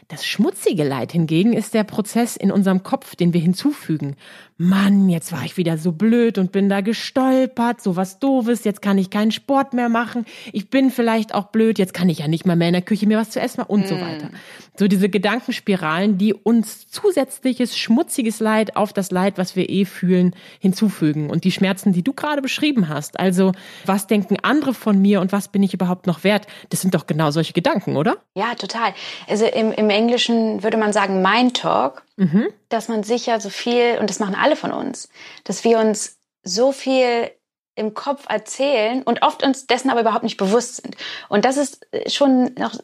Das 0.08 0.26
schmutzige 0.26 0.84
Leid 0.84 1.12
hingegen 1.12 1.52
ist 1.52 1.74
der 1.74 1.84
Prozess 1.84 2.36
in 2.36 2.52
unserem 2.52 2.82
Kopf, 2.82 3.16
den 3.16 3.32
wir 3.32 3.40
hinzufügen. 3.40 4.16
Mann, 4.58 5.08
jetzt 5.08 5.32
war 5.32 5.44
ich 5.44 5.56
wieder 5.56 5.76
so 5.76 5.90
blöd 5.90 6.38
und 6.38 6.52
bin 6.52 6.68
da 6.68 6.82
gestolpert, 6.82 7.80
so 7.80 7.96
was 7.96 8.20
doofes, 8.20 8.62
jetzt 8.64 8.80
kann 8.80 8.96
ich 8.96 9.10
keinen 9.10 9.32
Sport 9.32 9.72
mehr 9.72 9.88
machen, 9.88 10.24
ich 10.52 10.70
bin 10.70 10.90
vielleicht 10.90 11.34
auch 11.34 11.46
blöd, 11.46 11.78
jetzt 11.78 11.94
kann 11.94 12.08
ich 12.08 12.18
ja 12.18 12.28
nicht 12.28 12.46
mal 12.46 12.54
mehr 12.54 12.68
in 12.68 12.74
der 12.74 12.82
Küche 12.82 13.06
mir 13.06 13.18
was 13.18 13.30
zu 13.30 13.40
essen 13.40 13.60
machen 13.60 13.70
und 13.70 13.86
mm. 13.86 13.88
so 13.88 14.00
weiter. 14.00 14.30
So 14.76 14.88
diese 14.88 15.08
Gedankenspiralen, 15.08 16.16
die 16.16 16.32
uns 16.32 16.88
zusätzliches 16.88 17.76
schmutziges 17.76 18.40
Leid 18.40 18.76
auf 18.76 18.92
das 18.92 19.10
Leid, 19.10 19.36
was 19.36 19.56
wir 19.56 19.68
eh 19.68 19.84
fühlen, 19.84 20.34
hinzufügen 20.60 21.28
und 21.28 21.44
die 21.44 21.52
Schmerzen, 21.52 21.92
die 21.92 22.02
du 22.02 22.12
gerade 22.12 22.40
beschrieben 22.40 22.88
hast. 22.88 23.18
Also, 23.18 23.52
was 23.84 24.06
denken 24.06 24.36
andere 24.42 24.74
von 24.74 25.00
mir 25.00 25.20
und 25.20 25.32
was 25.32 25.48
bin 25.48 25.62
ich 25.62 25.74
überhaupt 25.74 26.06
noch 26.06 26.24
wert? 26.24 26.46
Das 26.70 26.80
sind 26.80 26.94
doch 26.94 27.06
genau 27.06 27.30
solche 27.30 27.52
Gedanken, 27.52 27.96
oder? 27.96 28.18
Ja, 28.34 28.54
total. 28.54 28.94
Also 29.28 29.44
im, 29.46 29.72
im 29.72 29.90
Englischen 29.92 30.62
würde 30.62 30.76
man 30.76 30.92
sagen 30.92 31.22
Mind 31.22 31.56
Talk, 31.56 32.04
mhm. 32.16 32.48
dass 32.68 32.88
man 32.88 33.02
sicher 33.02 33.40
so 33.40 33.50
viel, 33.50 33.98
und 33.98 34.10
das 34.10 34.18
machen 34.18 34.34
alle 34.34 34.56
von 34.56 34.72
uns, 34.72 35.08
dass 35.44 35.64
wir 35.64 35.78
uns 35.78 36.18
so 36.42 36.72
viel 36.72 37.30
im 37.74 37.94
Kopf 37.94 38.26
erzählen 38.28 39.02
und 39.02 39.22
oft 39.22 39.42
uns 39.42 39.66
dessen 39.66 39.90
aber 39.90 40.00
überhaupt 40.00 40.24
nicht 40.24 40.36
bewusst 40.36 40.76
sind. 40.76 40.96
Und 41.28 41.44
das 41.44 41.56
ist 41.56 41.86
schon 42.08 42.54
noch 42.54 42.74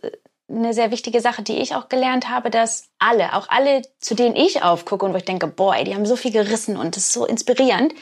eine 0.48 0.72
sehr 0.72 0.90
wichtige 0.90 1.20
Sache, 1.20 1.42
die 1.42 1.58
ich 1.58 1.74
auch 1.74 1.88
gelernt 1.88 2.30
habe, 2.30 2.50
dass 2.50 2.88
alle, 2.98 3.34
auch 3.34 3.48
alle, 3.50 3.82
zu 4.00 4.14
denen 4.14 4.34
ich 4.34 4.62
aufgucke 4.62 5.04
und 5.04 5.12
wo 5.12 5.18
ich 5.18 5.24
denke, 5.24 5.46
boah, 5.46 5.76
ey, 5.76 5.84
die 5.84 5.94
haben 5.94 6.06
so 6.06 6.16
viel 6.16 6.32
gerissen 6.32 6.76
und 6.76 6.96
das 6.96 7.04
ist 7.04 7.12
so 7.12 7.26
inspirierend, 7.26 7.92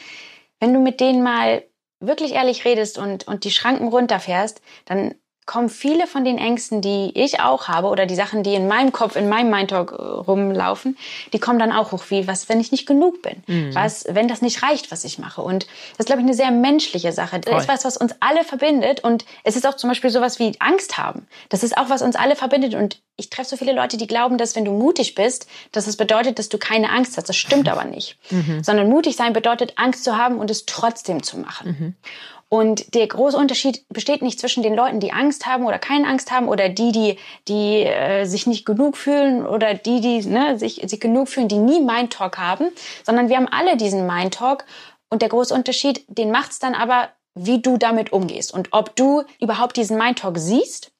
wenn 0.59 0.73
du 0.73 0.79
mit 0.79 1.01
denen 1.01 1.23
mal 1.23 1.63
wirklich 1.99 2.33
ehrlich 2.33 2.63
redest 2.63 2.97
und, 2.97 3.27
und 3.27 3.43
die 3.43 3.51
Schranken 3.51 3.89
runterfährst, 3.89 4.61
dann 4.85 5.15
kommen 5.47 5.69
viele 5.69 6.05
von 6.05 6.23
den 6.23 6.37
Ängsten, 6.37 6.81
die 6.81 7.11
ich 7.15 7.39
auch 7.39 7.69
habe 7.69 7.87
oder 7.87 8.05
die 8.05 8.15
Sachen, 8.15 8.43
die 8.43 8.53
in 8.53 8.67
meinem 8.67 8.91
Kopf, 8.91 9.15
in 9.15 9.29
meinem 9.29 9.49
Mindtalk 9.49 9.93
äh, 9.93 9.95
rumlaufen, 9.95 10.97
die 11.33 11.39
kommen 11.39 11.57
dann 11.57 11.71
auch 11.71 11.93
hoch, 11.93 12.03
wie 12.09 12.27
was, 12.27 12.49
wenn 12.49 12.59
ich 12.59 12.71
nicht 12.71 12.85
genug 12.85 13.21
bin, 13.21 13.43
mhm. 13.47 13.73
was, 13.73 14.05
wenn 14.09 14.27
das 14.27 14.41
nicht 14.41 14.61
reicht, 14.61 14.91
was 14.91 15.05
ich 15.05 15.17
mache. 15.17 15.41
Und 15.41 15.65
das 15.91 15.99
ist, 16.01 16.05
glaube 16.07 16.21
ich, 16.21 16.27
eine 16.27 16.35
sehr 16.35 16.51
menschliche 16.51 17.13
Sache. 17.13 17.39
Das 17.39 17.63
ist 17.63 17.69
was, 17.69 17.85
was 17.85 17.97
uns 17.97 18.13
alle 18.19 18.43
verbindet. 18.43 19.03
Und 19.03 19.25
es 19.43 19.55
ist 19.55 19.65
auch 19.65 19.75
zum 19.75 19.89
Beispiel 19.89 20.09
sowas 20.09 20.37
wie 20.37 20.53
Angst 20.59 20.97
haben. 20.97 21.25
Das 21.49 21.63
ist 21.63 21.77
auch, 21.77 21.89
was 21.89 22.01
uns 22.01 22.15
alle 22.17 22.35
verbindet. 22.35 22.75
Und 22.75 22.99
ich 23.17 23.29
treffe 23.31 23.49
so 23.49 23.57
viele 23.57 23.73
Leute, 23.73 23.97
die 23.97 24.07
glauben, 24.07 24.37
dass 24.37 24.55
wenn 24.55 24.63
du 24.63 24.71
mutig 24.71 25.15
bist, 25.15 25.47
dass 25.71 25.85
das 25.85 25.97
bedeutet, 25.97 26.37
dass 26.39 26.49
du 26.49 26.57
keine 26.59 26.91
Angst 26.91 27.17
hast. 27.17 27.27
Das 27.27 27.35
stimmt 27.35 27.67
aber 27.67 27.83
nicht. 27.83 28.17
Mhm. 28.29 28.63
Sondern 28.63 28.89
mutig 28.89 29.15
sein 29.15 29.33
bedeutet, 29.33 29.73
Angst 29.75 30.03
zu 30.03 30.17
haben 30.17 30.37
und 30.37 30.51
es 30.51 30.65
trotzdem 30.65 31.23
zu 31.23 31.39
machen. 31.39 31.77
Mhm. 31.79 31.95
Und 32.49 32.93
der 32.95 33.05
große 33.07 33.35
Unterschied 33.35 33.83
besteht 33.89 34.21
nicht 34.21 34.39
zwischen 34.39 34.63
den 34.63 34.73
Leuten, 34.73 35.01
die 35.01 35.11
Angst 35.11 35.45
haben 35.45 35.65
oder 35.65 35.79
keine 35.79 36.07
Angst 36.07 36.31
haben 36.31 36.47
oder 36.47 36.69
die, 36.69 36.93
die, 36.93 37.17
die 37.47 37.83
äh, 37.83 38.23
sich 38.25 38.47
nicht 38.47 38.65
genug 38.65 38.95
fühlen 38.95 39.45
oder 39.45 39.73
die, 39.73 39.99
die 39.99 40.25
ne, 40.25 40.57
sich, 40.57 40.81
sich 40.85 40.99
genug 41.01 41.27
fühlen, 41.27 41.49
die 41.49 41.57
nie 41.57 41.81
Mind 41.81 42.13
Talk 42.13 42.37
haben, 42.37 42.69
sondern 43.03 43.27
wir 43.27 43.35
haben 43.35 43.49
alle 43.49 43.75
diesen 43.75 44.07
Mind 44.07 44.35
Talk. 44.35 44.63
Und 45.09 45.21
der 45.21 45.29
große 45.29 45.53
Unterschied, 45.53 46.05
den 46.07 46.31
macht's 46.31 46.59
dann 46.59 46.73
aber, 46.73 47.09
wie 47.33 47.61
du 47.61 47.77
damit 47.77 48.13
umgehst 48.13 48.53
und 48.53 48.69
ob 48.71 48.95
du 48.95 49.23
überhaupt 49.41 49.75
diesen 49.75 49.97
Mind 49.97 50.19
Talk 50.19 50.37
siehst. 50.37 50.91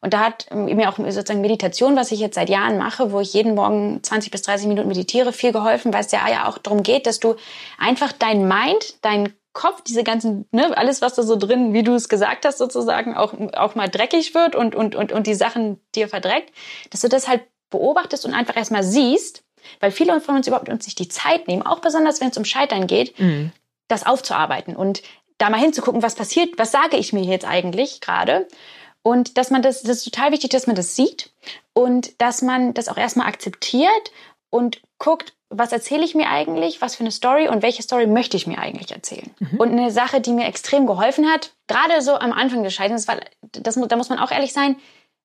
Und 0.00 0.12
da 0.12 0.20
hat 0.20 0.46
mir 0.54 0.88
auch 0.88 0.96
sozusagen 0.96 1.40
Meditation, 1.40 1.96
was 1.96 2.12
ich 2.12 2.20
jetzt 2.20 2.36
seit 2.36 2.48
Jahren 2.48 2.78
mache, 2.78 3.12
wo 3.12 3.20
ich 3.20 3.34
jeden 3.34 3.54
Morgen 3.54 4.00
20 4.02 4.30
bis 4.30 4.42
30 4.42 4.68
Minuten 4.68 4.88
meditiere, 4.88 5.32
viel 5.32 5.52
geholfen, 5.52 5.92
weil 5.92 6.04
es 6.04 6.12
ja 6.12 6.48
auch 6.48 6.58
darum 6.58 6.82
geht, 6.82 7.06
dass 7.06 7.18
du 7.18 7.34
einfach 7.78 8.12
dein 8.12 8.46
Mind, 8.46 8.96
dein 9.02 9.32
Kopf, 9.52 9.82
diese 9.82 10.04
ganzen, 10.04 10.46
ne, 10.52 10.76
alles, 10.76 11.02
was 11.02 11.14
da 11.14 11.24
so 11.24 11.34
drin, 11.34 11.72
wie 11.72 11.82
du 11.82 11.94
es 11.94 12.08
gesagt 12.08 12.44
hast, 12.44 12.58
sozusagen 12.58 13.16
auch, 13.16 13.34
auch 13.56 13.74
mal 13.74 13.88
dreckig 13.88 14.34
wird 14.34 14.54
und, 14.54 14.76
und, 14.76 14.94
und, 14.94 15.10
und 15.10 15.26
die 15.26 15.34
Sachen 15.34 15.80
dir 15.96 16.08
verdreckt, 16.08 16.52
dass 16.90 17.00
du 17.00 17.08
das 17.08 17.26
halt 17.26 17.42
beobachtest 17.70 18.24
und 18.24 18.34
einfach 18.34 18.56
erstmal 18.56 18.84
siehst, 18.84 19.42
weil 19.80 19.90
viele 19.90 20.20
von 20.20 20.36
uns 20.36 20.46
überhaupt 20.46 20.68
uns 20.68 20.86
nicht 20.86 20.98
die 20.98 21.08
Zeit 21.08 21.48
nehmen, 21.48 21.62
auch 21.62 21.80
besonders 21.80 22.20
wenn 22.20 22.28
es 22.28 22.36
um 22.36 22.44
Scheitern 22.44 22.86
geht, 22.86 23.18
mhm. 23.18 23.50
das 23.88 24.06
aufzuarbeiten 24.06 24.76
und 24.76 25.02
da 25.38 25.50
mal 25.50 25.60
hinzugucken, 25.60 26.02
was 26.02 26.14
passiert, 26.14 26.58
was 26.58 26.70
sage 26.70 26.96
ich 26.96 27.12
mir 27.12 27.22
jetzt 27.22 27.46
eigentlich 27.46 28.00
gerade. 28.00 28.46
Und 29.02 29.38
dass 29.38 29.50
man 29.50 29.62
das, 29.62 29.82
das 29.82 29.98
ist 29.98 30.04
total 30.04 30.32
wichtig, 30.32 30.50
dass 30.50 30.66
man 30.66 30.76
das 30.76 30.96
sieht 30.96 31.30
und 31.72 32.20
dass 32.20 32.42
man 32.42 32.74
das 32.74 32.88
auch 32.88 32.96
erstmal 32.96 33.26
akzeptiert 33.26 34.12
und 34.50 34.82
guckt, 34.98 35.34
was 35.50 35.72
erzähle 35.72 36.04
ich 36.04 36.14
mir 36.14 36.28
eigentlich, 36.28 36.82
was 36.82 36.96
für 36.96 37.00
eine 37.04 37.10
Story 37.10 37.48
und 37.48 37.62
welche 37.62 37.82
Story 37.82 38.06
möchte 38.06 38.36
ich 38.36 38.46
mir 38.46 38.58
eigentlich 38.58 38.92
erzählen. 38.92 39.30
Mhm. 39.38 39.58
Und 39.58 39.70
eine 39.70 39.90
Sache, 39.90 40.20
die 40.20 40.32
mir 40.32 40.46
extrem 40.46 40.86
geholfen 40.86 41.26
hat, 41.30 41.52
gerade 41.68 42.02
so 42.02 42.14
am 42.14 42.32
Anfang 42.32 42.62
des 42.62 42.74
Scheiterns, 42.74 43.08
weil 43.08 43.20
das, 43.40 43.76
da 43.76 43.96
muss 43.96 44.10
man 44.10 44.18
auch 44.18 44.30
ehrlich 44.30 44.52
sein, 44.52 44.76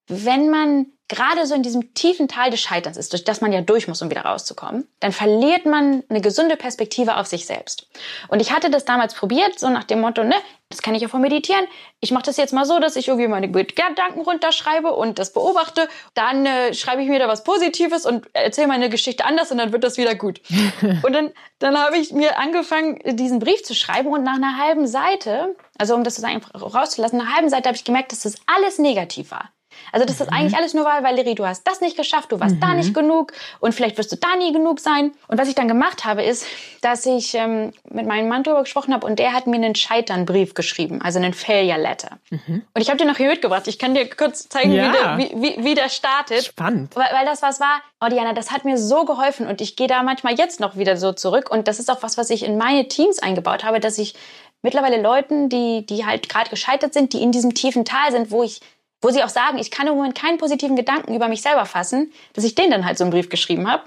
wenn 0.07 0.49
man 0.49 0.87
gerade 1.13 1.45
so 1.45 1.55
in 1.55 1.63
diesem 1.63 1.93
tiefen 1.93 2.27
Tal 2.27 2.49
des 2.49 2.61
Scheiterns 2.61 2.97
ist, 2.97 3.13
durch 3.13 3.23
das 3.23 3.41
man 3.41 3.53
ja 3.53 3.61
durch 3.61 3.87
muss, 3.87 4.01
um 4.01 4.09
wieder 4.09 4.25
rauszukommen, 4.25 4.87
dann 4.99 5.11
verliert 5.11 5.65
man 5.65 6.03
eine 6.09 6.21
gesunde 6.21 6.57
Perspektive 6.57 7.17
auf 7.17 7.27
sich 7.27 7.45
selbst. 7.45 7.87
Und 8.29 8.41
ich 8.41 8.51
hatte 8.51 8.69
das 8.69 8.85
damals 8.85 9.13
probiert, 9.13 9.59
so 9.59 9.69
nach 9.69 9.83
dem 9.83 10.01
Motto, 10.01 10.23
ne, 10.23 10.35
das 10.69 10.81
kann 10.81 10.95
ich 10.95 11.03
ja 11.03 11.07
von 11.07 11.21
meditieren. 11.21 11.65
Ich 11.99 12.11
mache 12.11 12.23
das 12.23 12.37
jetzt 12.37 12.51
mal 12.51 12.65
so, 12.65 12.79
dass 12.79 12.95
ich 12.95 13.07
irgendwie 13.07 13.27
meine 13.27 13.49
Gedanken 13.49 14.21
runterschreibe 14.21 14.91
und 14.91 15.19
das 15.19 15.31
beobachte. 15.31 15.87
Dann 16.15 16.45
äh, 16.45 16.73
schreibe 16.73 17.03
ich 17.03 17.09
mir 17.09 17.19
da 17.19 17.27
was 17.27 17.43
Positives 17.43 18.05
und 18.05 18.27
erzähle 18.33 18.67
meine 18.67 18.89
Geschichte 18.89 19.25
anders 19.25 19.51
und 19.51 19.59
dann 19.59 19.71
wird 19.71 19.83
das 19.83 19.97
wieder 19.97 20.15
gut. 20.15 20.41
und 21.03 21.13
dann, 21.13 21.31
dann 21.59 21.77
habe 21.77 21.97
ich 21.97 22.11
mir 22.11 22.39
angefangen, 22.39 22.99
diesen 23.15 23.39
Brief 23.39 23.63
zu 23.63 23.75
schreiben 23.75 24.09
und 24.09 24.23
nach 24.23 24.35
einer 24.35 24.57
halben 24.57 24.87
Seite, 24.87 25.55
also 25.77 25.93
um 25.93 26.03
das 26.03 26.23
einfach 26.23 26.51
rauszulassen, 26.55 27.19
nach 27.19 27.25
einer 27.25 27.35
halben 27.35 27.49
Seite 27.49 27.67
habe 27.69 27.75
ich 27.75 27.83
gemerkt, 27.83 28.11
dass 28.11 28.21
das 28.21 28.35
alles 28.47 28.79
negativ 28.79 29.29
war. 29.29 29.51
Also 29.91 30.05
das 30.05 30.19
mhm. 30.19 30.25
ist 30.25 30.31
eigentlich 30.33 30.57
alles 30.57 30.73
nur, 30.73 30.85
weil 30.85 31.03
Valerie, 31.03 31.35
du 31.35 31.45
hast 31.45 31.67
das 31.67 31.81
nicht 31.81 31.97
geschafft, 31.97 32.31
du 32.31 32.39
warst 32.39 32.55
mhm. 32.55 32.61
da 32.61 32.73
nicht 32.73 32.93
genug 32.93 33.33
und 33.59 33.73
vielleicht 33.73 33.97
wirst 33.97 34.11
du 34.11 34.15
da 34.15 34.35
nie 34.35 34.51
genug 34.51 34.79
sein. 34.79 35.11
Und 35.27 35.39
was 35.39 35.47
ich 35.47 35.55
dann 35.55 35.67
gemacht 35.67 36.05
habe, 36.05 36.23
ist, 36.23 36.45
dass 36.81 37.05
ich 37.05 37.33
ähm, 37.35 37.71
mit 37.89 38.05
meinem 38.05 38.27
Mann 38.27 38.43
darüber 38.43 38.63
gesprochen 38.63 38.93
habe 38.93 39.05
und 39.05 39.19
der 39.19 39.33
hat 39.33 39.47
mir 39.47 39.55
einen 39.55 39.75
Scheiternbrief 39.75 40.53
geschrieben, 40.53 41.01
also 41.01 41.19
einen 41.19 41.33
Failure 41.33 41.79
Letter. 41.79 42.17
Mhm. 42.29 42.63
Und 42.73 42.81
ich 42.81 42.89
habe 42.89 42.97
den 42.97 43.07
noch 43.07 43.17
hier 43.17 43.29
mitgebracht. 43.29 43.67
Ich 43.67 43.79
kann 43.79 43.93
dir 43.93 44.09
kurz 44.09 44.49
zeigen, 44.49 44.71
ja. 44.71 44.87
wie, 44.87 44.91
der, 44.91 45.17
wie, 45.17 45.41
wie, 45.41 45.63
wie 45.63 45.75
der 45.75 45.89
startet. 45.89 46.45
Spannend. 46.45 46.95
Weil, 46.95 47.07
weil 47.13 47.25
das 47.25 47.41
was 47.41 47.59
war, 47.59 47.81
oh 48.01 48.09
Diana, 48.09 48.33
das 48.33 48.51
hat 48.51 48.65
mir 48.65 48.77
so 48.77 49.05
geholfen 49.05 49.47
und 49.47 49.61
ich 49.61 49.75
gehe 49.75 49.87
da 49.87 50.03
manchmal 50.03 50.35
jetzt 50.35 50.59
noch 50.59 50.75
wieder 50.75 50.97
so 50.97 51.13
zurück 51.13 51.49
und 51.51 51.67
das 51.67 51.79
ist 51.79 51.89
auch 51.89 52.03
was, 52.03 52.17
was 52.17 52.29
ich 52.29 52.43
in 52.43 52.57
meine 52.57 52.87
Teams 52.87 53.19
eingebaut 53.19 53.63
habe, 53.63 53.79
dass 53.79 53.97
ich 53.97 54.15
mittlerweile 54.63 55.01
Leuten, 55.01 55.49
die, 55.49 55.85
die 55.85 56.05
halt 56.05 56.29
gerade 56.29 56.49
gescheitert 56.49 56.93
sind, 56.93 57.13
die 57.13 57.21
in 57.21 57.31
diesem 57.31 57.53
tiefen 57.53 57.85
Tal 57.85 58.11
sind, 58.11 58.31
wo 58.31 58.43
ich 58.43 58.61
wo 59.03 59.09
sie 59.09 59.23
auch 59.23 59.29
sagen, 59.29 59.57
ich 59.59 59.69
kann 59.69 59.87
im 59.87 59.95
Moment 59.95 60.15
keinen 60.15 60.37
positiven 60.37 60.75
Gedanken 60.75 61.13
über 61.13 61.27
mich 61.27 61.41
selber 61.41 61.65
fassen, 61.65 62.11
dass 62.33 62.43
ich 62.43 62.55
den 62.55 62.71
dann 62.71 62.85
halt 62.85 62.97
so 62.97 63.03
einen 63.03 63.11
Brief 63.11 63.29
geschrieben 63.29 63.69
habe. 63.69 63.83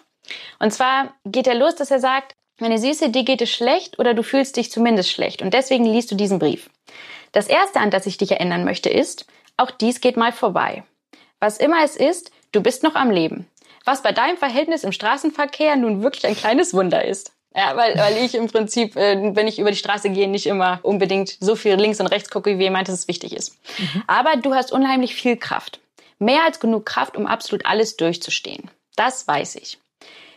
Und 0.59 0.73
zwar 0.73 1.15
geht 1.25 1.47
er 1.47 1.55
los, 1.55 1.75
dass 1.75 1.91
er 1.91 2.01
sagt, 2.01 2.35
meine 2.61 2.79
Süße, 2.79 3.11
dir 3.11 3.25
geht 3.25 3.43
es 3.43 3.51
schlecht 3.51 3.99
oder 3.99 4.15
du 4.15 4.23
fühlst 4.23 4.57
dich 4.57 4.71
zumindest 4.71 5.11
schlecht 5.11 5.43
und 5.43 5.53
deswegen 5.53 5.85
liest 5.85 6.11
du 6.11 6.15
diesen 6.15 6.39
Brief. 6.39 6.71
Das 7.33 7.49
erste, 7.49 7.81
an 7.81 7.91
das 7.91 8.07
ich 8.07 8.17
dich 8.17 8.33
erinnern 8.33 8.65
möchte, 8.65 8.89
ist, 8.89 9.27
auch 9.57 9.71
dies 9.71 10.01
geht 10.01 10.17
mal 10.17 10.33
vorbei. 10.33 10.85
Was 11.39 11.59
immer 11.59 11.83
es 11.85 11.97
ist, 11.97 12.31
du 12.53 12.63
bist 12.63 12.83
noch 12.83 12.95
am 12.95 13.11
Leben. 13.11 13.47
Was 13.85 14.03
bei 14.03 14.13
deinem 14.13 14.37
Verhältnis 14.37 14.85
im 14.85 14.93
Straßenverkehr 14.93 15.77
nun 15.77 16.03
wirklich 16.03 16.27
ein 16.27 16.37
kleines 16.37 16.75
Wunder 16.75 17.05
ist. 17.05 17.36
Ja, 17.57 17.75
weil, 17.75 17.97
weil 17.97 18.19
ich 18.19 18.35
im 18.35 18.49
Prinzip, 18.49 18.97
äh, 18.97 19.35
wenn 19.35 19.49
ich 19.49 19.59
über 19.59 19.71
die 19.71 19.79
Straße 19.79 20.11
gehe, 20.11 20.29
nicht 20.29 20.45
immer 20.45 20.79
unbedingt 20.83 21.39
so 21.41 21.57
viel 21.57 21.75
links 21.77 22.01
und 22.01 22.07
rechts 22.07 22.29
gucke, 22.29 22.59
wie 22.59 22.65
jemand, 22.65 22.89
dass 22.89 22.95
es 22.95 23.09
wichtig 23.09 23.35
ist. 23.35 23.57
Mhm. 23.79 24.03
Aber 24.07 24.37
du 24.37 24.55
hast 24.55 24.73
unheimlich 24.73 25.15
viel 25.15 25.39
Kraft. 25.39 25.81
Mehr 26.19 26.45
als 26.45 26.61
genug 26.61 26.85
Kraft, 26.85 27.17
um 27.17 27.27
absolut 27.27 27.65
alles 27.65 27.97
durchzustehen. 27.97 28.71
Das 28.95 29.27
weiß 29.27 29.57
ich. 29.57 29.79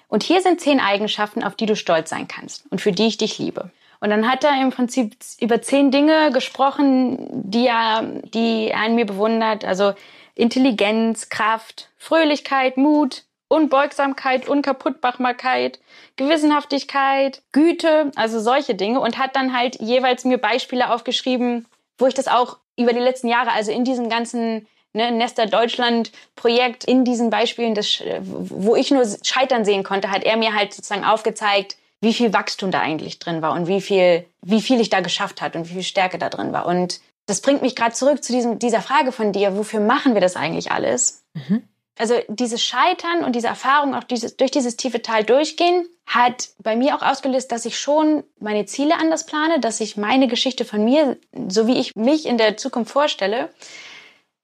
Und 0.07 0.23
hier 0.23 0.41
sind 0.41 0.61
zehn 0.61 0.79
Eigenschaften, 0.79 1.43
auf 1.43 1.55
die 1.55 1.65
du 1.65 1.75
stolz 1.75 2.09
sein 2.09 2.27
kannst 2.29 2.63
und 2.71 2.79
für 2.79 2.93
die 2.93 3.07
ich 3.07 3.17
dich 3.17 3.37
liebe. 3.37 3.69
Und 3.99 4.11
dann 4.11 4.29
hat 4.31 4.45
er 4.45 4.59
im 4.61 4.71
Prinzip 4.71 5.17
über 5.41 5.61
zehn 5.61 5.91
Dinge 5.91 6.31
gesprochen, 6.31 7.27
die 7.31 7.67
er, 7.67 8.01
die 8.33 8.69
er 8.69 8.79
an 8.79 8.95
mir 8.95 9.05
bewundert. 9.05 9.65
Also 9.65 9.93
Intelligenz, 10.35 11.27
Kraft, 11.27 11.89
Fröhlichkeit, 11.97 12.77
Mut, 12.77 13.23
Unbeugsamkeit, 13.49 14.47
Unkaputtmachbarkeit, 14.47 15.79
Gewissenhaftigkeit, 16.15 17.41
Güte, 17.51 18.11
also 18.15 18.39
solche 18.39 18.75
Dinge 18.75 19.01
und 19.01 19.17
hat 19.17 19.35
dann 19.35 19.57
halt 19.57 19.81
jeweils 19.81 20.23
mir 20.23 20.37
Beispiele 20.37 20.91
aufgeschrieben, 20.91 21.65
wo 21.97 22.05
ich 22.05 22.13
das 22.13 22.27
auch 22.27 22.57
über 22.77 22.93
die 22.93 22.99
letzten 22.99 23.27
Jahre, 23.27 23.51
also 23.51 23.71
in 23.71 23.83
diesem 23.83 24.07
ganzen 24.07 24.67
ne, 24.93 25.11
Nester 25.11 25.47
Deutschland 25.47 26.11
Projekt, 26.35 26.85
in 26.85 27.03
diesen 27.03 27.29
Beispielen, 27.31 27.75
des, 27.75 28.03
wo 28.21 28.75
ich 28.75 28.91
nur 28.91 29.05
Scheitern 29.23 29.65
sehen 29.65 29.83
konnte, 29.83 30.11
hat 30.11 30.23
er 30.23 30.37
mir 30.37 30.53
halt 30.53 30.73
sozusagen 30.73 31.03
aufgezeigt, 31.03 31.75
wie 32.01 32.13
viel 32.13 32.31
Wachstum 32.33 32.71
da 32.71 32.79
eigentlich 32.79 33.19
drin 33.19 33.41
war 33.41 33.53
und 33.53 33.67
wie 33.67 33.81
viel, 33.81 34.25
wie 34.41 34.61
viel 34.61 34.79
ich 34.79 34.89
da 34.89 35.01
geschafft 35.01 35.41
hat 35.41 35.55
und 35.55 35.69
wie 35.69 35.73
viel 35.73 35.83
Stärke 35.83 36.17
da 36.17 36.29
drin 36.29 36.53
war. 36.53 36.65
Und 36.65 37.01
das 37.25 37.41
bringt 37.41 37.61
mich 37.61 37.75
gerade 37.75 37.93
zurück 37.93 38.23
zu 38.23 38.31
diesem, 38.31 38.59
dieser 38.59 38.81
Frage 38.81 39.11
von 39.11 39.33
dir, 39.33 39.57
wofür 39.57 39.79
machen 39.79 40.13
wir 40.13 40.21
das 40.21 40.35
eigentlich 40.35 40.71
alles? 40.71 41.23
Mhm. 41.33 41.63
Also 41.99 42.15
dieses 42.29 42.63
Scheitern 42.63 43.25
und 43.25 43.35
diese 43.35 43.47
Erfahrung, 43.47 43.93
auch 43.93 44.05
dieses, 44.05 44.37
durch 44.37 44.51
dieses 44.51 44.77
tiefe 44.77 45.01
Tal 45.01 45.25
durchgehen, 45.25 45.85
hat 46.05 46.47
bei 46.59 46.77
mir 46.77 46.95
auch 46.95 47.01
ausgelöst, 47.01 47.51
dass 47.51 47.65
ich 47.65 47.77
schon 47.77 48.23
meine 48.39 48.65
Ziele 48.65 48.97
anders 48.97 49.25
plane, 49.25 49.59
dass 49.59 49.81
ich 49.81 49.97
meine 49.97 50.29
Geschichte 50.29 50.63
von 50.63 50.85
mir, 50.85 51.17
so 51.49 51.67
wie 51.67 51.77
ich 51.77 51.97
mich 51.97 52.25
in 52.25 52.37
der 52.37 52.55
Zukunft 52.55 52.91
vorstelle, 52.91 53.49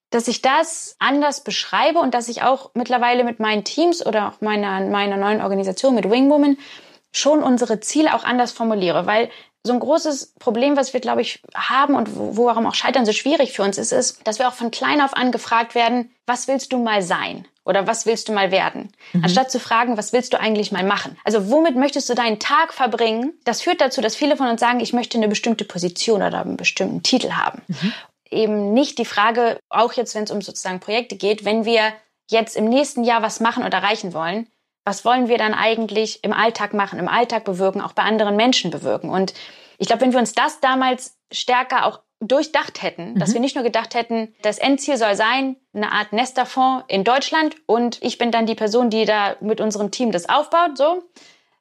dass 0.09 0.27
ich 0.27 0.41
das 0.41 0.97
anders 0.99 1.45
beschreibe 1.45 1.99
und 1.99 2.13
dass 2.13 2.27
ich 2.27 2.43
auch 2.43 2.71
mittlerweile 2.73 3.23
mit 3.23 3.39
meinen 3.39 3.63
Teams 3.63 4.05
oder 4.05 4.27
auch 4.27 4.41
meiner, 4.41 4.81
meiner 4.81 5.15
neuen 5.15 5.41
Organisation 5.41 5.95
mit 5.95 6.09
Wingwoman 6.09 6.57
schon 7.13 7.41
unsere 7.41 7.79
Ziele 7.79 8.13
auch 8.13 8.25
anders 8.25 8.51
formuliere, 8.51 9.05
weil 9.05 9.29
so 9.65 9.73
ein 9.73 9.79
großes 9.79 10.35
Problem, 10.37 10.77
was 10.77 10.93
wir, 10.93 10.99
glaube 10.99 11.21
ich, 11.21 11.41
haben 11.55 11.95
und 11.95 12.15
wo, 12.15 12.45
warum 12.45 12.67
auch 12.67 12.75
Scheitern 12.75 13.05
so 13.05 13.11
schwierig 13.11 13.51
für 13.51 13.63
uns 13.63 13.77
ist, 13.77 13.91
ist, 13.91 14.25
dass 14.27 14.37
wir 14.37 14.47
auch 14.47 14.53
von 14.53 14.69
klein 14.69 15.01
auf 15.01 15.15
an 15.15 15.31
gefragt 15.31 15.73
werden, 15.73 16.11
was 16.27 16.47
willst 16.47 16.71
du 16.71 16.77
mal 16.77 17.01
sein? 17.01 17.47
Oder 17.65 17.87
was 17.87 18.05
willst 18.05 18.29
du 18.29 18.31
mal 18.31 18.51
werden? 18.51 18.91
Mhm. 19.13 19.23
Anstatt 19.23 19.49
zu 19.49 19.59
fragen, 19.59 19.97
was 19.97 20.13
willst 20.13 20.33
du 20.33 20.39
eigentlich 20.39 20.71
mal 20.71 20.83
machen? 20.83 21.17
Also 21.23 21.49
womit 21.49 21.75
möchtest 21.75 22.07
du 22.09 22.13
deinen 22.13 22.39
Tag 22.39 22.73
verbringen? 22.73 23.33
Das 23.43 23.63
führt 23.63 23.81
dazu, 23.81 24.01
dass 24.01 24.15
viele 24.15 24.37
von 24.37 24.47
uns 24.47 24.61
sagen, 24.61 24.79
ich 24.81 24.93
möchte 24.93 25.17
eine 25.17 25.27
bestimmte 25.27 25.65
Position 25.65 26.21
oder 26.21 26.41
einen 26.41 26.57
bestimmten 26.57 27.01
Titel 27.01 27.31
haben. 27.31 27.63
Mhm. 27.67 27.93
Eben 28.29 28.73
nicht 28.73 28.99
die 28.99 29.05
Frage, 29.05 29.59
auch 29.69 29.93
jetzt, 29.93 30.13
wenn 30.13 30.25
es 30.25 30.31
um 30.31 30.43
sozusagen 30.43 30.79
Projekte 30.79 31.15
geht, 31.15 31.43
wenn 31.43 31.65
wir 31.65 31.93
jetzt 32.29 32.55
im 32.55 32.65
nächsten 32.65 33.03
Jahr 33.03 33.23
was 33.23 33.39
machen 33.39 33.63
oder 33.63 33.77
erreichen 33.79 34.13
wollen, 34.13 34.47
was 34.85 35.03
wollen 35.03 35.27
wir 35.27 35.37
dann 35.37 35.53
eigentlich 35.53 36.23
im 36.23 36.31
Alltag 36.31 36.73
machen, 36.73 36.99
im 36.99 37.09
Alltag 37.09 37.43
bewirken, 37.43 37.81
auch 37.81 37.93
bei 37.93 38.03
anderen 38.03 38.35
Menschen 38.35 38.71
bewirken. 38.71 39.09
Und 39.09 39.33
ich 39.77 39.87
glaube, 39.87 40.01
wenn 40.01 40.13
wir 40.13 40.19
uns 40.19 40.33
das 40.33 40.59
damals 40.59 41.17
stärker 41.31 41.85
auch 41.85 41.99
durchdacht 42.21 42.81
hätten, 42.81 43.13
mhm. 43.13 43.19
dass 43.19 43.33
wir 43.33 43.41
nicht 43.41 43.55
nur 43.55 43.63
gedacht 43.63 43.95
hätten, 43.95 44.33
das 44.41 44.57
Endziel 44.57 44.97
soll 44.97 45.15
sein, 45.15 45.57
eine 45.73 45.91
Art 45.91 46.13
Nesterfonds 46.13 46.85
in 46.87 47.03
Deutschland 47.03 47.55
und 47.65 48.01
ich 48.01 48.17
bin 48.17 48.31
dann 48.31 48.45
die 48.45 48.55
Person, 48.55 48.89
die 48.89 49.05
da 49.05 49.35
mit 49.41 49.59
unserem 49.59 49.91
Team 49.91 50.11
das 50.11 50.29
aufbaut, 50.29 50.77
so. 50.77 51.03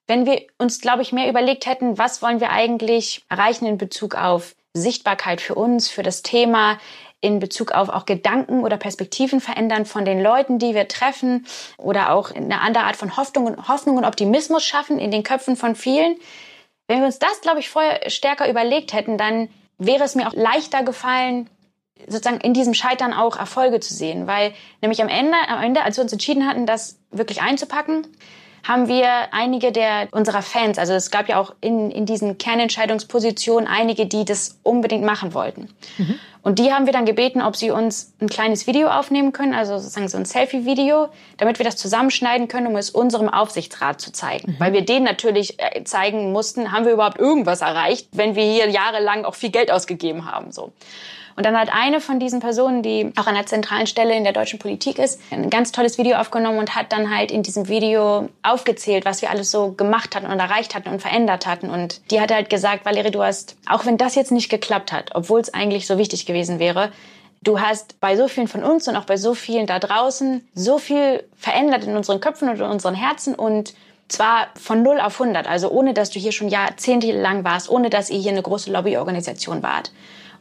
Wenn 0.06 0.26
wir 0.26 0.42
uns, 0.58 0.82
glaube 0.82 1.00
ich, 1.00 1.12
mehr 1.12 1.30
überlegt 1.30 1.64
hätten, 1.64 1.96
was 1.96 2.20
wollen 2.20 2.38
wir 2.38 2.50
eigentlich 2.50 3.24
erreichen 3.30 3.64
in 3.64 3.78
Bezug 3.78 4.16
auf 4.16 4.54
Sichtbarkeit 4.74 5.40
für 5.40 5.54
uns, 5.54 5.88
für 5.88 6.02
das 6.02 6.20
Thema, 6.20 6.78
in 7.24 7.38
Bezug 7.40 7.72
auf 7.72 7.88
auch 7.88 8.04
Gedanken 8.04 8.62
oder 8.62 8.76
Perspektiven 8.76 9.40
verändern 9.40 9.86
von 9.86 10.04
den 10.04 10.22
Leuten, 10.22 10.58
die 10.58 10.74
wir 10.74 10.86
treffen 10.88 11.46
oder 11.78 12.12
auch 12.12 12.30
eine 12.30 12.60
andere 12.60 12.84
Art 12.84 12.96
von 12.96 13.16
Hoffnung 13.16 13.46
und, 13.46 13.68
Hoffnung 13.68 13.96
und 13.96 14.04
Optimismus 14.04 14.62
schaffen 14.62 14.98
in 14.98 15.10
den 15.10 15.22
Köpfen 15.22 15.56
von 15.56 15.74
vielen. 15.74 16.16
Wenn 16.86 16.98
wir 16.98 17.06
uns 17.06 17.18
das, 17.18 17.40
glaube 17.40 17.60
ich, 17.60 17.70
vorher 17.70 18.10
stärker 18.10 18.48
überlegt 18.48 18.92
hätten, 18.92 19.16
dann 19.16 19.48
wäre 19.78 20.04
es 20.04 20.14
mir 20.14 20.28
auch 20.28 20.34
leichter 20.34 20.82
gefallen, 20.82 21.48
sozusagen 22.06 22.42
in 22.42 22.52
diesem 22.52 22.74
Scheitern 22.74 23.14
auch 23.14 23.38
Erfolge 23.38 23.80
zu 23.80 23.94
sehen, 23.94 24.26
weil 24.26 24.52
nämlich 24.82 25.00
am 25.00 25.08
Ende, 25.08 25.36
am 25.48 25.62
Ende, 25.62 25.82
als 25.82 25.96
wir 25.96 26.02
uns 26.02 26.12
entschieden 26.12 26.46
hatten, 26.46 26.66
das 26.66 26.98
wirklich 27.10 27.40
einzupacken, 27.40 28.06
haben 28.64 28.88
wir 28.88 29.32
einige 29.32 29.72
der 29.72 30.08
unserer 30.10 30.42
Fans, 30.42 30.78
also 30.78 30.94
es 30.94 31.10
gab 31.10 31.28
ja 31.28 31.38
auch 31.38 31.54
in, 31.60 31.90
in 31.90 32.06
diesen 32.06 32.38
Kernentscheidungspositionen 32.38 33.68
einige, 33.68 34.06
die 34.06 34.24
das 34.24 34.58
unbedingt 34.62 35.04
machen 35.04 35.34
wollten. 35.34 35.68
Mhm. 35.98 36.18
Und 36.42 36.58
die 36.58 36.72
haben 36.72 36.84
wir 36.84 36.92
dann 36.92 37.06
gebeten, 37.06 37.40
ob 37.40 37.56
sie 37.56 37.70
uns 37.70 38.12
ein 38.20 38.28
kleines 38.28 38.66
Video 38.66 38.88
aufnehmen 38.88 39.32
können, 39.32 39.54
also 39.54 39.78
sozusagen 39.78 40.08
so 40.08 40.18
ein 40.18 40.26
Selfie-Video, 40.26 41.08
damit 41.38 41.58
wir 41.58 41.64
das 41.64 41.76
zusammenschneiden 41.76 42.48
können, 42.48 42.66
um 42.66 42.76
es 42.76 42.90
unserem 42.90 43.30
Aufsichtsrat 43.30 44.00
zu 44.00 44.12
zeigen. 44.12 44.52
Mhm. 44.52 44.56
Weil 44.60 44.72
wir 44.74 44.84
denen 44.84 45.04
natürlich 45.04 45.58
äh, 45.58 45.84
zeigen 45.84 46.32
mussten, 46.32 46.72
haben 46.72 46.84
wir 46.84 46.92
überhaupt 46.92 47.18
irgendwas 47.18 47.62
erreicht, 47.62 48.08
wenn 48.12 48.34
wir 48.34 48.44
hier 48.44 48.68
jahrelang 48.68 49.24
auch 49.24 49.34
viel 49.34 49.50
Geld 49.50 49.70
ausgegeben 49.70 50.30
haben, 50.30 50.52
so. 50.52 50.72
Und 51.36 51.44
dann 51.44 51.58
hat 51.58 51.68
eine 51.72 52.00
von 52.00 52.20
diesen 52.20 52.40
Personen, 52.40 52.82
die 52.82 53.12
auch 53.16 53.26
an 53.26 53.34
einer 53.34 53.46
zentralen 53.46 53.86
Stelle 53.86 54.14
in 54.14 54.24
der 54.24 54.32
deutschen 54.32 54.58
Politik 54.58 54.98
ist, 54.98 55.20
ein 55.30 55.50
ganz 55.50 55.72
tolles 55.72 55.98
Video 55.98 56.16
aufgenommen 56.16 56.58
und 56.58 56.74
hat 56.74 56.92
dann 56.92 57.14
halt 57.14 57.30
in 57.30 57.42
diesem 57.42 57.68
Video 57.68 58.28
aufgezählt, 58.42 59.04
was 59.04 59.20
wir 59.22 59.30
alles 59.30 59.50
so 59.50 59.72
gemacht 59.72 60.14
hatten 60.14 60.26
und 60.26 60.38
erreicht 60.38 60.74
hatten 60.74 60.88
und 60.88 61.00
verändert 61.00 61.46
hatten. 61.46 61.70
Und 61.70 62.00
die 62.10 62.20
hat 62.20 62.32
halt 62.32 62.50
gesagt, 62.50 62.84
Valerie, 62.84 63.10
du 63.10 63.22
hast, 63.22 63.56
auch 63.68 63.84
wenn 63.84 63.96
das 63.96 64.14
jetzt 64.14 64.32
nicht 64.32 64.48
geklappt 64.48 64.92
hat, 64.92 65.10
obwohl 65.14 65.40
es 65.40 65.52
eigentlich 65.52 65.86
so 65.86 65.98
wichtig 65.98 66.26
gewesen 66.26 66.58
wäre, 66.58 66.92
Du 67.44 67.60
hast 67.60 68.00
bei 68.00 68.16
so 68.16 68.26
vielen 68.26 68.48
von 68.48 68.64
uns 68.64 68.88
und 68.88 68.96
auch 68.96 69.04
bei 69.04 69.18
so 69.18 69.34
vielen 69.34 69.66
da 69.66 69.78
draußen 69.78 70.48
so 70.54 70.78
viel 70.78 71.22
verändert 71.36 71.84
in 71.84 71.94
unseren 71.94 72.18
Köpfen 72.18 72.48
und 72.48 72.56
in 72.56 72.62
unseren 72.62 72.94
Herzen 72.94 73.34
und 73.34 73.74
zwar 74.08 74.48
von 74.58 74.82
0 74.82 74.98
auf 74.98 75.20
100, 75.20 75.46
also 75.46 75.70
ohne 75.70 75.92
dass 75.92 76.08
du 76.08 76.18
hier 76.18 76.32
schon 76.32 76.48
jahrzehntelang 76.48 77.44
warst, 77.44 77.68
ohne 77.68 77.90
dass 77.90 78.08
ihr 78.08 78.18
hier 78.18 78.32
eine 78.32 78.40
große 78.40 78.72
Lobbyorganisation 78.72 79.62
wart. 79.62 79.92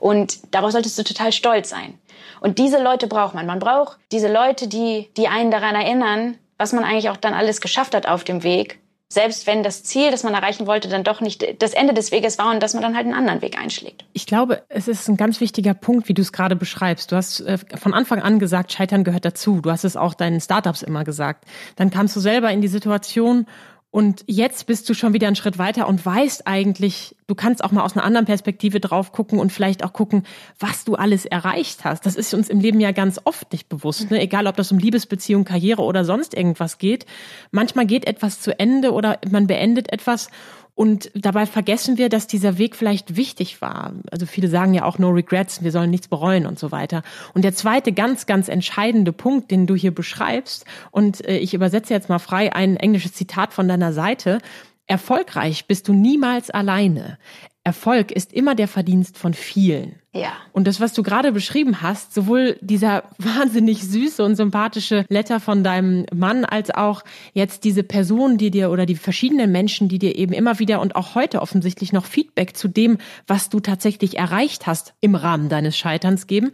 Und 0.03 0.53
darauf 0.53 0.71
solltest 0.73 0.99
du 0.99 1.03
total 1.03 1.31
stolz 1.31 1.69
sein. 1.69 1.97
Und 2.41 2.59
diese 2.59 2.83
Leute 2.83 3.07
braucht 3.07 3.35
man. 3.35 3.45
Man 3.45 3.59
braucht 3.59 3.99
diese 4.11 4.29
Leute, 4.29 4.67
die, 4.67 5.09
die 5.15 5.29
einen 5.29 5.49
daran 5.49 5.75
erinnern, 5.75 6.35
was 6.57 6.73
man 6.73 6.83
eigentlich 6.83 7.09
auch 7.09 7.15
dann 7.15 7.33
alles 7.33 7.61
geschafft 7.61 7.95
hat 7.95 8.05
auf 8.05 8.25
dem 8.25 8.43
Weg. 8.43 8.79
Selbst 9.07 9.47
wenn 9.47 9.63
das 9.63 9.85
Ziel, 9.85 10.11
das 10.11 10.23
man 10.23 10.33
erreichen 10.33 10.67
wollte, 10.67 10.89
dann 10.89 11.05
doch 11.05 11.21
nicht 11.21 11.61
das 11.61 11.73
Ende 11.73 11.93
des 11.93 12.11
Weges 12.11 12.37
war 12.37 12.51
und 12.51 12.61
dass 12.61 12.73
man 12.73 12.83
dann 12.83 12.97
halt 12.97 13.05
einen 13.05 13.15
anderen 13.15 13.41
Weg 13.41 13.57
einschlägt. 13.57 14.03
Ich 14.11 14.25
glaube, 14.25 14.63
es 14.67 14.89
ist 14.89 15.07
ein 15.07 15.15
ganz 15.15 15.39
wichtiger 15.39 15.73
Punkt, 15.73 16.09
wie 16.09 16.13
du 16.13 16.21
es 16.21 16.33
gerade 16.33 16.57
beschreibst. 16.57 17.09
Du 17.13 17.15
hast 17.15 17.39
äh, 17.39 17.57
von 17.57 17.93
Anfang 17.93 18.21
an 18.21 18.39
gesagt, 18.39 18.73
Scheitern 18.73 19.05
gehört 19.05 19.23
dazu. 19.23 19.61
Du 19.61 19.71
hast 19.71 19.85
es 19.85 19.95
auch 19.95 20.15
deinen 20.15 20.41
Startups 20.41 20.81
immer 20.81 21.05
gesagt. 21.05 21.45
Dann 21.77 21.91
kamst 21.91 22.13
du 22.13 22.19
selber 22.19 22.51
in 22.51 22.59
die 22.59 22.67
Situation 22.67 23.45
und 23.93 24.23
jetzt 24.25 24.65
bist 24.65 24.89
du 24.89 24.95
schon 24.95 25.13
wieder 25.13 25.27
einen 25.27 25.35
Schritt 25.35 25.59
weiter 25.59 25.87
und 25.87 26.03
weißt 26.03 26.47
eigentlich, 26.47 27.15
du 27.27 27.35
kannst 27.35 27.63
auch 27.63 27.71
mal 27.71 27.83
aus 27.83 27.95
einer 27.95 28.03
anderen 28.03 28.25
Perspektive 28.25 28.79
drauf 28.79 29.11
gucken 29.11 29.37
und 29.37 29.51
vielleicht 29.51 29.85
auch 29.85 29.93
gucken, 29.93 30.23
was 30.57 30.83
du 30.83 30.95
alles 30.95 31.27
erreicht 31.27 31.85
hast. 31.85 32.03
Das 32.07 32.15
ist 32.15 32.33
uns 32.33 32.49
im 32.49 32.59
Leben 32.59 32.79
ja 32.79 32.91
ganz 32.91 33.21
oft 33.23 33.51
nicht 33.51 33.69
bewusst, 33.69 34.09
ne? 34.09 34.19
egal 34.19 34.47
ob 34.47 34.55
das 34.55 34.71
um 34.71 34.79
Liebesbeziehung, 34.79 35.43
Karriere 35.43 35.83
oder 35.83 36.05
sonst 36.05 36.33
irgendwas 36.33 36.79
geht. 36.79 37.05
Manchmal 37.51 37.85
geht 37.85 38.07
etwas 38.07 38.41
zu 38.41 38.57
Ende 38.57 38.93
oder 38.93 39.19
man 39.29 39.45
beendet 39.45 39.93
etwas 39.93 40.29
und 40.75 41.11
dabei 41.13 41.45
vergessen 41.45 41.97
wir, 41.97 42.09
dass 42.09 42.25
dieser 42.25 42.57
Weg 42.57 42.75
vielleicht 42.75 43.15
wichtig 43.15 43.61
war. 43.61 43.93
Also 44.11 44.25
viele 44.25 44.47
sagen 44.47 44.73
ja 44.73 44.85
auch 44.85 44.97
no 44.97 45.09
regrets, 45.09 45.63
wir 45.63 45.71
sollen 45.71 45.91
nichts 45.91 46.07
bereuen 46.07 46.47
und 46.47 46.57
so 46.57 46.71
weiter. 46.71 47.03
Und 47.33 47.43
der 47.43 47.53
zweite 47.53 47.93
ganz, 47.93 48.25
ganz 48.25 48.49
entscheidende 48.49 49.13
Punkt, 49.13 49.51
den 49.51 49.67
du 49.67 49.75
hier 49.75 49.93
beschreibst, 49.93 50.65
und 50.91 51.25
äh, 51.27 51.37
ich 51.37 51.53
übersetze 51.53 51.93
jetzt 51.93 52.09
mal 52.09 52.19
frei 52.19 52.53
ein 52.53 52.77
englisches 52.77 53.13
Zitat 53.13 53.53
von 53.53 53.67
deiner 53.67 53.93
Seite, 53.93 54.39
Erfolgreich 54.85 55.65
bist 55.67 55.87
du 55.87 55.93
niemals 55.93 56.49
alleine. 56.49 57.17
Erfolg 57.65 58.11
ist 58.11 58.33
immer 58.33 58.55
der 58.55 58.67
Verdienst 58.67 59.17
von 59.17 59.33
vielen. 59.33 59.95
Ja. 60.13 60.33
Und 60.51 60.67
das, 60.67 60.81
was 60.81 60.93
du 60.93 61.01
gerade 61.01 61.31
beschrieben 61.31 61.81
hast, 61.81 62.13
sowohl 62.13 62.57
dieser 62.59 63.03
wahnsinnig 63.17 63.83
süße 63.83 64.23
und 64.23 64.35
sympathische 64.35 65.05
Letter 65.07 65.39
von 65.39 65.63
deinem 65.63 66.05
Mann, 66.13 66.43
als 66.43 66.71
auch 66.71 67.03
jetzt 67.33 67.63
diese 67.63 67.83
Person, 67.83 68.37
die 68.37 68.51
dir 68.51 68.69
oder 68.69 68.85
die 68.85 68.97
verschiedenen 68.97 69.51
Menschen, 69.51 69.87
die 69.87 69.97
dir 69.97 70.17
eben 70.17 70.33
immer 70.33 70.59
wieder 70.59 70.81
und 70.81 70.97
auch 70.97 71.15
heute 71.15 71.41
offensichtlich 71.41 71.93
noch 71.93 72.05
Feedback 72.05 72.57
zu 72.57 72.67
dem, 72.67 72.97
was 73.27 73.49
du 73.49 73.61
tatsächlich 73.61 74.17
erreicht 74.17 74.67
hast 74.67 74.93
im 74.99 75.15
Rahmen 75.15 75.47
deines 75.47 75.77
Scheiterns 75.77 76.27
geben, 76.27 76.51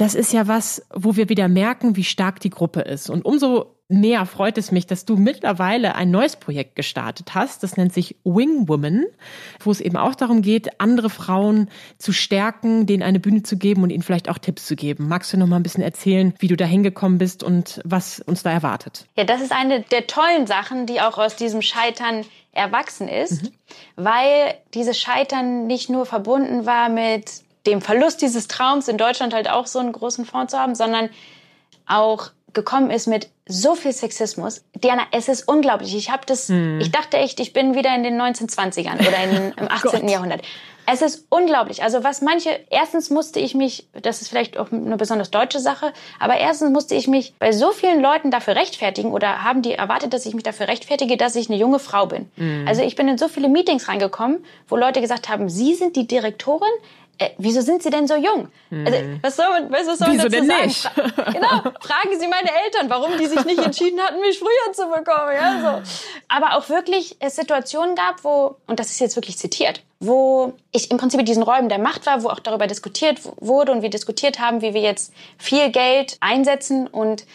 das 0.00 0.14
ist 0.14 0.32
ja 0.32 0.48
was, 0.48 0.86
wo 0.94 1.16
wir 1.16 1.28
wieder 1.28 1.46
merken, 1.48 1.94
wie 1.94 2.04
stark 2.04 2.40
die 2.40 2.48
Gruppe 2.48 2.80
ist. 2.80 3.10
Und 3.10 3.22
umso 3.22 3.76
mehr 3.88 4.24
freut 4.24 4.56
es 4.56 4.72
mich, 4.72 4.86
dass 4.86 5.04
du 5.04 5.16
mittlerweile 5.16 5.94
ein 5.94 6.10
neues 6.10 6.36
Projekt 6.36 6.74
gestartet 6.74 7.34
hast. 7.34 7.62
Das 7.62 7.76
nennt 7.76 7.92
sich 7.92 8.16
Wing 8.24 8.66
Woman, 8.66 9.04
wo 9.62 9.70
es 9.70 9.78
eben 9.78 9.98
auch 9.98 10.14
darum 10.14 10.40
geht, 10.40 10.80
andere 10.80 11.10
Frauen 11.10 11.68
zu 11.98 12.12
stärken, 12.12 12.86
denen 12.86 13.02
eine 13.02 13.20
Bühne 13.20 13.42
zu 13.42 13.58
geben 13.58 13.82
und 13.82 13.90
ihnen 13.90 14.02
vielleicht 14.02 14.30
auch 14.30 14.38
Tipps 14.38 14.66
zu 14.66 14.74
geben. 14.74 15.06
Magst 15.06 15.34
du 15.34 15.36
noch 15.36 15.46
mal 15.46 15.56
ein 15.56 15.62
bisschen 15.62 15.84
erzählen, 15.84 16.32
wie 16.38 16.48
du 16.48 16.56
da 16.56 16.64
hingekommen 16.64 17.18
bist 17.18 17.42
und 17.42 17.82
was 17.84 18.20
uns 18.20 18.42
da 18.42 18.50
erwartet? 18.50 19.06
Ja, 19.18 19.24
das 19.24 19.42
ist 19.42 19.52
eine 19.52 19.82
der 19.82 20.06
tollen 20.06 20.46
Sachen, 20.46 20.86
die 20.86 21.02
auch 21.02 21.18
aus 21.18 21.36
diesem 21.36 21.60
Scheitern 21.60 22.24
erwachsen 22.52 23.06
ist, 23.06 23.42
mhm. 23.42 23.50
weil 23.96 24.54
dieses 24.72 24.98
Scheitern 24.98 25.66
nicht 25.66 25.90
nur 25.90 26.06
verbunden 26.06 26.64
war 26.64 26.88
mit 26.88 27.42
dem 27.66 27.80
Verlust 27.80 28.22
dieses 28.22 28.48
Traums 28.48 28.88
in 28.88 28.98
Deutschland 28.98 29.34
halt 29.34 29.48
auch 29.50 29.66
so 29.66 29.78
einen 29.78 29.92
großen 29.92 30.24
Fonds 30.24 30.52
zu 30.52 30.58
haben, 30.58 30.74
sondern 30.74 31.10
auch 31.86 32.30
gekommen 32.52 32.90
ist 32.90 33.06
mit 33.06 33.30
so 33.46 33.74
viel 33.74 33.92
Sexismus. 33.92 34.64
Diana, 34.74 35.02
es 35.12 35.28
ist 35.28 35.46
unglaublich. 35.46 35.94
Ich 35.94 36.10
habe 36.10 36.22
das, 36.26 36.48
hm. 36.48 36.80
ich 36.80 36.90
dachte 36.90 37.16
echt, 37.16 37.40
ich 37.40 37.52
bin 37.52 37.74
wieder 37.74 37.94
in 37.94 38.02
den 38.02 38.20
1920ern 38.20 38.98
oder 39.06 39.24
in, 39.24 39.52
im 39.56 39.68
18. 39.70 40.08
Jahrhundert. 40.08 40.42
Es 40.92 41.02
ist 41.02 41.26
unglaublich. 41.28 41.82
Also 41.84 42.02
was 42.02 42.20
manche, 42.20 42.50
erstens 42.68 43.10
musste 43.10 43.38
ich 43.38 43.54
mich, 43.54 43.88
das 43.92 44.22
ist 44.22 44.28
vielleicht 44.28 44.58
auch 44.58 44.72
eine 44.72 44.96
besonders 44.96 45.30
deutsche 45.30 45.60
Sache, 45.60 45.92
aber 46.18 46.38
erstens 46.38 46.70
musste 46.70 46.96
ich 46.96 47.06
mich 47.06 47.34
bei 47.38 47.52
so 47.52 47.70
vielen 47.70 48.00
Leuten 48.00 48.32
dafür 48.32 48.56
rechtfertigen 48.56 49.12
oder 49.12 49.44
haben 49.44 49.62
die 49.62 49.74
erwartet, 49.74 50.12
dass 50.12 50.26
ich 50.26 50.34
mich 50.34 50.42
dafür 50.42 50.66
rechtfertige, 50.66 51.16
dass 51.16 51.36
ich 51.36 51.48
eine 51.48 51.58
junge 51.58 51.78
Frau 51.78 52.06
bin. 52.06 52.30
Mhm. 52.36 52.66
Also 52.66 52.82
ich 52.82 52.96
bin 52.96 53.06
in 53.06 53.18
so 53.18 53.28
viele 53.28 53.48
Meetings 53.48 53.88
reingekommen, 53.88 54.44
wo 54.68 54.76
Leute 54.76 55.00
gesagt 55.00 55.28
haben, 55.28 55.48
Sie 55.48 55.74
sind 55.74 55.94
die 55.94 56.08
Direktorin, 56.08 56.72
äh, 57.20 57.32
wieso 57.36 57.60
sind 57.60 57.82
Sie 57.82 57.90
denn 57.90 58.08
so 58.08 58.16
jung? 58.16 58.48
Hm. 58.70 58.86
Also, 58.86 58.98
was 59.20 59.36
soll 59.36 59.50
man, 59.50 59.70
was 59.70 59.84
soll 59.84 60.08
man 60.08 60.16
wieso 60.16 60.28
dazu 60.28 60.36
denn 60.36 60.46
sagen? 60.46 60.66
Nicht? 60.66 60.90
genau, 61.34 61.62
fragen 61.80 62.18
Sie 62.18 62.26
meine 62.26 62.50
Eltern, 62.64 62.88
warum 62.88 63.18
die 63.18 63.26
sich 63.26 63.44
nicht 63.44 63.62
entschieden 63.62 64.00
hatten, 64.00 64.20
mich 64.20 64.38
früher 64.38 64.72
zu 64.72 64.86
bekommen. 64.86 65.34
Ja, 65.34 65.82
so. 65.84 65.92
Aber 66.28 66.56
auch 66.56 66.70
wirklich 66.70 67.16
es 67.20 67.36
Situationen 67.36 67.94
gab, 67.94 68.24
wo, 68.24 68.56
und 68.66 68.80
das 68.80 68.90
ist 68.90 69.00
jetzt 69.00 69.16
wirklich 69.16 69.36
zitiert, 69.36 69.82
wo 70.00 70.54
ich 70.72 70.90
im 70.90 70.96
Prinzip 70.96 71.20
in 71.20 71.26
diesen 71.26 71.42
Räumen 71.42 71.68
der 71.68 71.78
Macht 71.78 72.06
war, 72.06 72.22
wo 72.22 72.28
auch 72.30 72.40
darüber 72.40 72.66
diskutiert 72.66 73.20
wurde 73.38 73.72
und 73.72 73.82
wir 73.82 73.90
diskutiert 73.90 74.40
haben, 74.40 74.62
wie 74.62 74.72
wir 74.72 74.80
jetzt 74.80 75.12
viel 75.36 75.70
Geld 75.70 76.16
einsetzen 76.20 76.86
und 76.86 77.26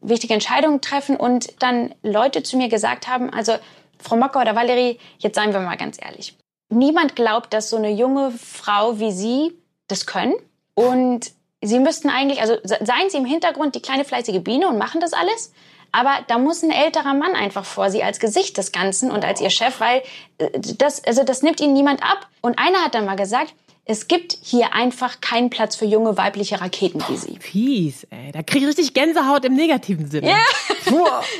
wichtige 0.00 0.34
Entscheidungen 0.34 0.80
treffen 0.80 1.16
und 1.16 1.62
dann 1.62 1.94
Leute 2.02 2.42
zu 2.42 2.56
mir 2.56 2.68
gesagt 2.68 3.06
haben, 3.06 3.32
also 3.32 3.52
Frau 4.00 4.16
Mocker 4.16 4.40
oder 4.40 4.56
Valerie, 4.56 4.98
jetzt 5.18 5.36
seien 5.36 5.52
wir 5.52 5.60
mal 5.60 5.76
ganz 5.76 5.96
ehrlich 6.04 6.34
niemand 6.68 7.16
glaubt, 7.16 7.52
dass 7.52 7.70
so 7.70 7.76
eine 7.76 7.90
junge 7.90 8.30
Frau 8.30 8.98
wie 8.98 9.12
Sie 9.12 9.58
das 9.86 10.06
können. 10.06 10.34
Und 10.74 11.32
Sie 11.60 11.80
müssten 11.80 12.08
eigentlich, 12.08 12.40
also 12.40 12.56
seien 12.62 13.10
Sie 13.10 13.16
im 13.16 13.24
Hintergrund 13.24 13.74
die 13.74 13.82
kleine 13.82 14.04
fleißige 14.04 14.40
Biene 14.42 14.68
und 14.68 14.78
machen 14.78 15.00
das 15.00 15.12
alles. 15.12 15.52
Aber 15.90 16.18
da 16.28 16.38
muss 16.38 16.62
ein 16.62 16.70
älterer 16.70 17.14
Mann 17.14 17.34
einfach 17.34 17.64
vor 17.64 17.90
Sie 17.90 18.02
als 18.02 18.20
Gesicht 18.20 18.58
des 18.58 18.72
Ganzen 18.72 19.10
und 19.10 19.24
als 19.24 19.40
Ihr 19.40 19.50
Chef, 19.50 19.80
weil 19.80 20.02
äh, 20.38 20.50
das, 20.76 21.02
also 21.04 21.24
das 21.24 21.42
nimmt 21.42 21.60
Ihnen 21.60 21.72
niemand 21.72 22.02
ab. 22.02 22.28
Und 22.42 22.58
einer 22.58 22.84
hat 22.84 22.94
dann 22.94 23.06
mal 23.06 23.16
gesagt, 23.16 23.54
es 23.90 24.06
gibt 24.06 24.36
hier 24.42 24.74
einfach 24.74 25.22
keinen 25.22 25.48
Platz 25.48 25.74
für 25.74 25.86
junge 25.86 26.18
weibliche 26.18 26.60
Raketen 26.60 27.02
wie 27.08 27.16
sie. 27.16 27.38
Fies, 27.40 28.06
ey. 28.10 28.32
Da 28.32 28.42
krieg 28.42 28.60
ich 28.60 28.68
richtig 28.68 28.92
Gänsehaut 28.92 29.46
im 29.46 29.54
negativen 29.54 30.10
Sinne. 30.10 30.28
Ja. 30.28 30.36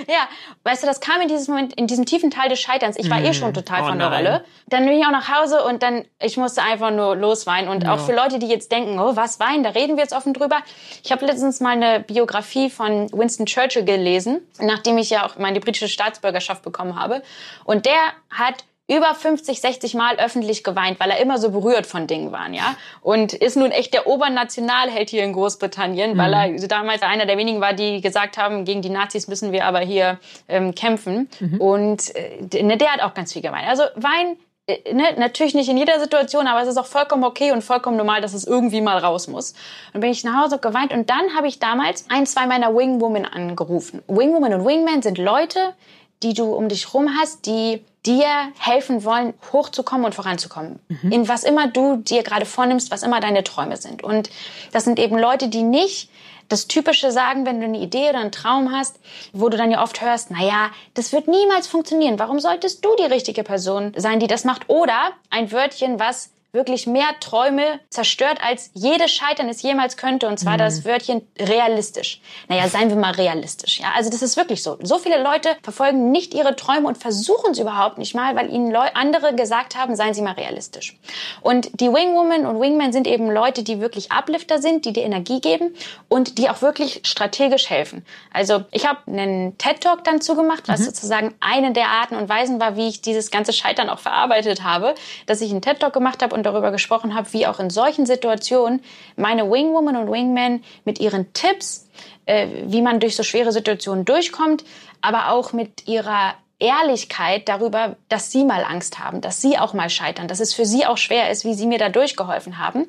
ja. 0.08 0.28
Weißt 0.64 0.82
du, 0.82 0.86
das 0.86 1.00
kam 1.00 1.20
in 1.20 1.28
diesem 1.28 1.52
Moment, 1.54 1.74
in 1.74 1.86
diesem 1.86 2.06
tiefen 2.06 2.30
Teil 2.30 2.48
des 2.48 2.58
Scheiterns. 2.58 2.96
Ich 2.98 3.10
war 3.10 3.20
mm. 3.20 3.24
eh 3.26 3.34
schon 3.34 3.52
total 3.52 3.82
oh, 3.82 3.88
von 3.88 3.98
der 3.98 4.10
Rolle. 4.10 4.44
Dann 4.66 4.86
bin 4.86 4.98
ich 4.98 5.04
auch 5.04 5.10
nach 5.10 5.28
Hause 5.28 5.62
und 5.62 5.82
dann, 5.82 6.06
ich 6.22 6.38
musste 6.38 6.62
einfach 6.62 6.90
nur 6.90 7.16
losweinen. 7.16 7.68
Und 7.68 7.82
ja. 7.82 7.94
auch 7.94 7.98
für 7.98 8.14
Leute, 8.14 8.38
die 8.38 8.46
jetzt 8.46 8.72
denken, 8.72 8.98
oh, 8.98 9.14
was 9.14 9.38
weinen, 9.38 9.62
da 9.62 9.70
reden 9.70 9.96
wir 9.96 10.02
jetzt 10.02 10.14
offen 10.14 10.32
drüber. 10.32 10.60
Ich 11.04 11.12
habe 11.12 11.26
letztens 11.26 11.60
mal 11.60 11.72
eine 11.72 12.00
Biografie 12.00 12.70
von 12.70 13.12
Winston 13.12 13.44
Churchill 13.44 13.84
gelesen, 13.84 14.40
nachdem 14.58 14.96
ich 14.96 15.10
ja 15.10 15.26
auch 15.26 15.36
meine 15.36 15.60
britische 15.60 15.88
Staatsbürgerschaft 15.88 16.62
bekommen 16.62 16.98
habe. 16.98 17.22
Und 17.64 17.84
der 17.84 17.98
hat 18.30 18.64
über 18.88 19.14
50, 19.14 19.60
60 19.60 19.94
Mal 19.94 20.16
öffentlich 20.16 20.64
geweint, 20.64 20.98
weil 20.98 21.10
er 21.10 21.20
immer 21.20 21.38
so 21.38 21.50
berührt 21.50 21.86
von 21.86 22.06
Dingen 22.06 22.32
war, 22.32 22.48
ja. 22.50 22.74
Und 23.02 23.34
ist 23.34 23.56
nun 23.56 23.70
echt 23.70 23.92
der 23.92 24.06
Obernationalheld 24.06 25.10
hier 25.10 25.24
in 25.24 25.34
Großbritannien, 25.34 26.14
mhm. 26.14 26.18
weil 26.18 26.32
er 26.32 26.68
damals 26.68 27.02
einer 27.02 27.26
der 27.26 27.36
wenigen 27.36 27.60
war, 27.60 27.74
die 27.74 28.00
gesagt 28.00 28.38
haben, 28.38 28.64
gegen 28.64 28.80
die 28.80 28.90
Nazis 28.90 29.28
müssen 29.28 29.52
wir 29.52 29.66
aber 29.66 29.80
hier 29.80 30.18
ähm, 30.48 30.74
kämpfen. 30.74 31.28
Mhm. 31.38 31.60
Und 31.60 32.16
äh, 32.16 32.62
ne, 32.62 32.78
der 32.78 32.92
hat 32.94 33.02
auch 33.02 33.12
ganz 33.12 33.34
viel 33.34 33.42
geweint. 33.42 33.68
Also 33.68 33.82
Wein 33.94 34.36
äh, 34.68 34.94
ne, 34.94 35.14
natürlich 35.18 35.54
nicht 35.54 35.68
in 35.68 35.76
jeder 35.76 35.98
Situation, 36.00 36.46
aber 36.46 36.62
es 36.62 36.68
ist 36.68 36.76
auch 36.76 36.86
vollkommen 36.86 37.24
okay 37.24 37.52
und 37.52 37.62
vollkommen 37.62 37.96
normal, 37.96 38.20
dass 38.20 38.34
es 38.34 38.46
irgendwie 38.46 38.80
mal 38.80 38.98
raus 38.98 39.28
muss. 39.28 39.54
Dann 39.92 40.00
bin 40.00 40.10
ich 40.10 40.24
nach 40.24 40.44
Hause 40.44 40.58
geweint 40.58 40.92
und 40.92 41.10
dann 41.10 41.34
habe 41.36 41.46
ich 41.48 41.58
damals 41.58 42.06
ein, 42.08 42.26
zwei 42.26 42.46
meiner 42.46 42.74
Wingwomen 42.74 43.24
angerufen. 43.24 44.02
Wingwoman 44.08 44.54
und 44.54 44.66
Wingman 44.66 45.02
sind 45.02 45.18
Leute, 45.18 45.74
die 46.22 46.34
du 46.34 46.52
um 46.52 46.68
dich 46.68 46.94
rum 46.94 47.10
hast, 47.18 47.46
die 47.46 47.84
dir 48.06 48.52
helfen 48.58 49.04
wollen, 49.04 49.34
hochzukommen 49.52 50.06
und 50.06 50.14
voranzukommen. 50.14 50.80
Mhm. 50.88 51.12
In 51.12 51.28
was 51.28 51.44
immer 51.44 51.68
du 51.68 51.96
dir 51.96 52.22
gerade 52.22 52.46
vornimmst, 52.46 52.90
was 52.90 53.02
immer 53.02 53.20
deine 53.20 53.44
Träume 53.44 53.76
sind. 53.76 54.02
Und 54.02 54.30
das 54.72 54.84
sind 54.84 54.98
eben 54.98 55.18
Leute, 55.18 55.48
die 55.48 55.62
nicht 55.62 56.10
das 56.48 56.66
Typische 56.66 57.12
sagen, 57.12 57.44
wenn 57.44 57.60
du 57.60 57.66
eine 57.66 57.78
Idee 57.78 58.08
oder 58.08 58.20
einen 58.20 58.32
Traum 58.32 58.72
hast, 58.72 58.98
wo 59.32 59.48
du 59.50 59.56
dann 59.56 59.70
ja 59.70 59.82
oft 59.82 60.00
hörst, 60.00 60.30
na 60.30 60.42
ja, 60.42 60.70
das 60.94 61.12
wird 61.12 61.28
niemals 61.28 61.66
funktionieren. 61.66 62.18
Warum 62.18 62.40
solltest 62.40 62.84
du 62.84 62.88
die 62.98 63.04
richtige 63.04 63.42
Person 63.42 63.92
sein, 63.96 64.18
die 64.18 64.26
das 64.26 64.44
macht? 64.44 64.68
Oder 64.68 65.12
ein 65.28 65.52
Wörtchen, 65.52 66.00
was 66.00 66.30
wirklich 66.52 66.86
mehr 66.86 67.08
Träume 67.20 67.78
zerstört, 67.90 68.38
als 68.42 68.70
jedes 68.72 69.10
Scheitern 69.10 69.50
es 69.50 69.60
jemals 69.60 69.98
könnte. 69.98 70.28
Und 70.28 70.38
zwar 70.38 70.54
mhm. 70.54 70.58
das 70.58 70.84
Wörtchen 70.86 71.26
realistisch. 71.38 72.22
Naja, 72.48 72.68
seien 72.68 72.88
wir 72.88 72.96
mal 72.96 73.12
realistisch. 73.12 73.80
Ja, 73.80 73.88
also 73.94 74.08
das 74.08 74.22
ist 74.22 74.38
wirklich 74.38 74.62
so. 74.62 74.78
So 74.82 74.98
viele 74.98 75.22
Leute 75.22 75.50
verfolgen 75.62 76.10
nicht 76.10 76.32
ihre 76.32 76.56
Träume 76.56 76.88
und 76.88 76.96
versuchen 76.96 77.50
es 77.50 77.58
überhaupt 77.58 77.98
nicht 77.98 78.14
mal, 78.14 78.34
weil 78.34 78.50
ihnen 78.50 78.70
Leu 78.70 78.86
andere 78.94 79.34
gesagt 79.34 79.76
haben, 79.76 79.94
seien 79.94 80.14
sie 80.14 80.22
mal 80.22 80.32
realistisch. 80.32 80.98
Und 81.42 81.68
die 81.80 81.92
Wingwoman 81.92 82.46
und 82.46 82.60
Wingman 82.60 82.94
sind 82.94 83.06
eben 83.06 83.30
Leute, 83.30 83.62
die 83.62 83.80
wirklich 83.80 84.10
Uplifter 84.10 84.62
sind, 84.62 84.86
die 84.86 84.94
dir 84.94 85.02
Energie 85.02 85.42
geben 85.42 85.74
und 86.08 86.38
die 86.38 86.48
auch 86.48 86.62
wirklich 86.62 87.02
strategisch 87.04 87.68
helfen. 87.68 88.06
Also 88.32 88.64
ich 88.70 88.86
habe 88.86 89.00
einen 89.06 89.58
TED-Talk 89.58 90.02
dann 90.04 90.22
zugemacht, 90.22 90.66
was 90.66 90.80
mhm. 90.80 90.84
sozusagen 90.84 91.34
eine 91.40 91.72
der 91.74 91.88
Arten 91.88 92.16
und 92.16 92.30
Weisen 92.30 92.58
war, 92.58 92.76
wie 92.76 92.88
ich 92.88 93.02
dieses 93.02 93.30
ganze 93.30 93.52
Scheitern 93.52 93.90
auch 93.90 93.98
verarbeitet 93.98 94.64
habe, 94.64 94.94
dass 95.26 95.42
ich 95.42 95.50
einen 95.50 95.60
TED-Talk 95.60 95.92
gemacht 95.92 96.22
habe 96.22 96.37
und 96.38 96.44
darüber 96.44 96.70
gesprochen 96.70 97.14
habe, 97.14 97.32
wie 97.32 97.46
auch 97.46 97.60
in 97.60 97.70
solchen 97.70 98.06
Situationen 98.06 98.82
meine 99.16 99.50
Wingwoman 99.50 99.96
und 99.96 100.10
Wingman 100.10 100.62
mit 100.84 101.00
ihren 101.00 101.32
Tipps, 101.32 101.88
äh, 102.26 102.48
wie 102.64 102.82
man 102.82 103.00
durch 103.00 103.16
so 103.16 103.22
schwere 103.22 103.52
Situationen 103.52 104.04
durchkommt, 104.04 104.64
aber 105.00 105.30
auch 105.30 105.52
mit 105.52 105.86
ihrer 105.86 106.34
Ehrlichkeit 106.58 107.48
darüber, 107.48 107.96
dass 108.08 108.32
sie 108.32 108.44
mal 108.44 108.64
Angst 108.64 108.98
haben, 108.98 109.20
dass 109.20 109.40
sie 109.40 109.58
auch 109.58 109.74
mal 109.74 109.90
scheitern, 109.90 110.26
dass 110.26 110.40
es 110.40 110.54
für 110.54 110.66
sie 110.66 110.86
auch 110.86 110.96
schwer 110.96 111.30
ist, 111.30 111.44
wie 111.44 111.54
sie 111.54 111.66
mir 111.66 111.78
da 111.78 111.88
durchgeholfen 111.88 112.58
haben. 112.58 112.86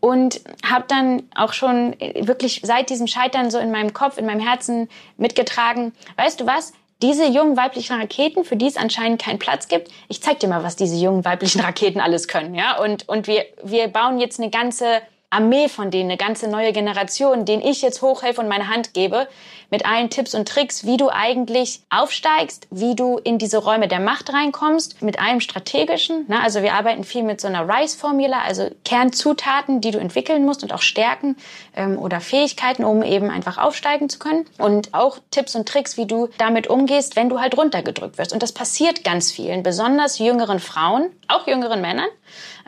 Und 0.00 0.42
habe 0.64 0.84
dann 0.86 1.24
auch 1.34 1.52
schon 1.52 1.96
wirklich 1.98 2.60
seit 2.62 2.88
diesem 2.88 3.08
Scheitern 3.08 3.50
so 3.50 3.58
in 3.58 3.72
meinem 3.72 3.92
Kopf, 3.92 4.16
in 4.16 4.26
meinem 4.26 4.46
Herzen 4.46 4.88
mitgetragen, 5.16 5.92
weißt 6.16 6.40
du 6.40 6.46
was, 6.46 6.72
diese 7.02 7.26
jungen 7.26 7.56
weiblichen 7.56 7.98
Raketen, 7.98 8.44
für 8.44 8.56
die 8.56 8.66
es 8.66 8.76
anscheinend 8.76 9.22
keinen 9.22 9.38
Platz 9.38 9.68
gibt, 9.68 9.90
ich 10.08 10.20
zeig 10.20 10.40
dir 10.40 10.48
mal, 10.48 10.64
was 10.64 10.76
diese 10.76 10.96
jungen 10.96 11.24
weiblichen 11.24 11.60
Raketen 11.64 12.00
alles 12.00 12.28
können, 12.28 12.54
ja? 12.54 12.78
Und, 12.78 13.08
und 13.08 13.26
wir, 13.26 13.44
wir 13.62 13.88
bauen 13.88 14.18
jetzt 14.18 14.40
eine 14.40 14.50
ganze 14.50 15.00
Armee 15.30 15.68
von 15.68 15.90
denen, 15.90 16.10
eine 16.10 16.16
ganze 16.16 16.48
neue 16.48 16.72
Generation, 16.72 17.44
denen 17.44 17.62
ich 17.62 17.82
jetzt 17.82 18.00
hochhelfe 18.02 18.40
und 18.40 18.48
meine 18.48 18.68
Hand 18.68 18.94
gebe, 18.94 19.28
mit 19.70 19.84
allen 19.84 20.08
Tipps 20.08 20.34
und 20.34 20.48
Tricks, 20.48 20.86
wie 20.86 20.96
du 20.96 21.10
eigentlich 21.10 21.82
aufsteigst, 21.90 22.66
wie 22.70 22.96
du 22.96 23.18
in 23.18 23.38
diese 23.38 23.58
Räume 23.58 23.88
der 23.88 24.00
Macht 24.00 24.32
reinkommst, 24.32 25.02
mit 25.02 25.20
allem 25.20 25.40
strategischen. 25.40 26.24
Ne? 26.28 26.42
Also 26.42 26.62
wir 26.62 26.72
arbeiten 26.72 27.04
viel 27.04 27.22
mit 27.22 27.40
so 27.40 27.48
einer 27.48 27.68
Rice-Formula, 27.68 28.40
also 28.40 28.70
Kernzutaten, 28.84 29.80
die 29.80 29.90
du 29.90 29.98
entwickeln 29.98 30.46
musst 30.46 30.62
und 30.62 30.72
auch 30.72 30.80
Stärken 30.80 31.36
ähm, 31.76 31.98
oder 31.98 32.20
Fähigkeiten, 32.20 32.84
um 32.84 33.02
eben 33.02 33.28
einfach 33.28 33.58
aufsteigen 33.58 34.08
zu 34.08 34.18
können. 34.18 34.46
Und 34.56 34.94
auch 34.94 35.18
Tipps 35.30 35.54
und 35.54 35.68
Tricks, 35.68 35.98
wie 35.98 36.06
du 36.06 36.28
damit 36.38 36.68
umgehst, 36.68 37.16
wenn 37.16 37.28
du 37.28 37.38
halt 37.38 37.56
runtergedrückt 37.58 38.16
wirst. 38.16 38.32
Und 38.32 38.42
das 38.42 38.52
passiert 38.52 39.04
ganz 39.04 39.30
vielen, 39.30 39.62
besonders 39.62 40.18
jüngeren 40.18 40.60
Frauen, 40.60 41.10
auch 41.28 41.46
jüngeren 41.46 41.82
Männern. 41.82 42.08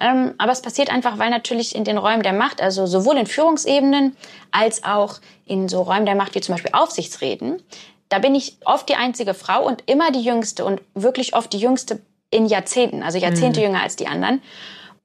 Ähm, 0.00 0.34
aber 0.38 0.52
es 0.52 0.62
passiert 0.62 0.90
einfach, 0.90 1.18
weil 1.18 1.30
natürlich 1.30 1.74
in 1.74 1.84
den 1.84 1.98
Räumen 1.98 2.22
der 2.22 2.32
Macht, 2.32 2.62
also 2.62 2.86
sowohl 2.86 3.16
in 3.16 3.26
Führungsebenen 3.26 4.16
als 4.50 4.84
auch 4.84 5.20
in 5.46 5.68
so 5.68 5.82
Räumen 5.82 6.06
der 6.06 6.14
Macht 6.14 6.34
wie 6.34 6.40
zum 6.40 6.54
Beispiel 6.54 6.72
Aufsichtsräten, 6.72 7.62
da 8.08 8.18
bin 8.18 8.34
ich 8.34 8.56
oft 8.64 8.88
die 8.88 8.96
einzige 8.96 9.34
Frau 9.34 9.64
und 9.64 9.84
immer 9.86 10.10
die 10.10 10.22
jüngste 10.22 10.64
und 10.64 10.80
wirklich 10.94 11.34
oft 11.34 11.52
die 11.52 11.58
jüngste 11.58 12.00
in 12.30 12.46
Jahrzehnten, 12.46 13.02
also 13.02 13.18
Jahrzehnte 13.18 13.60
mhm. 13.60 13.66
jünger 13.66 13.82
als 13.82 13.96
die 13.96 14.06
anderen. 14.06 14.42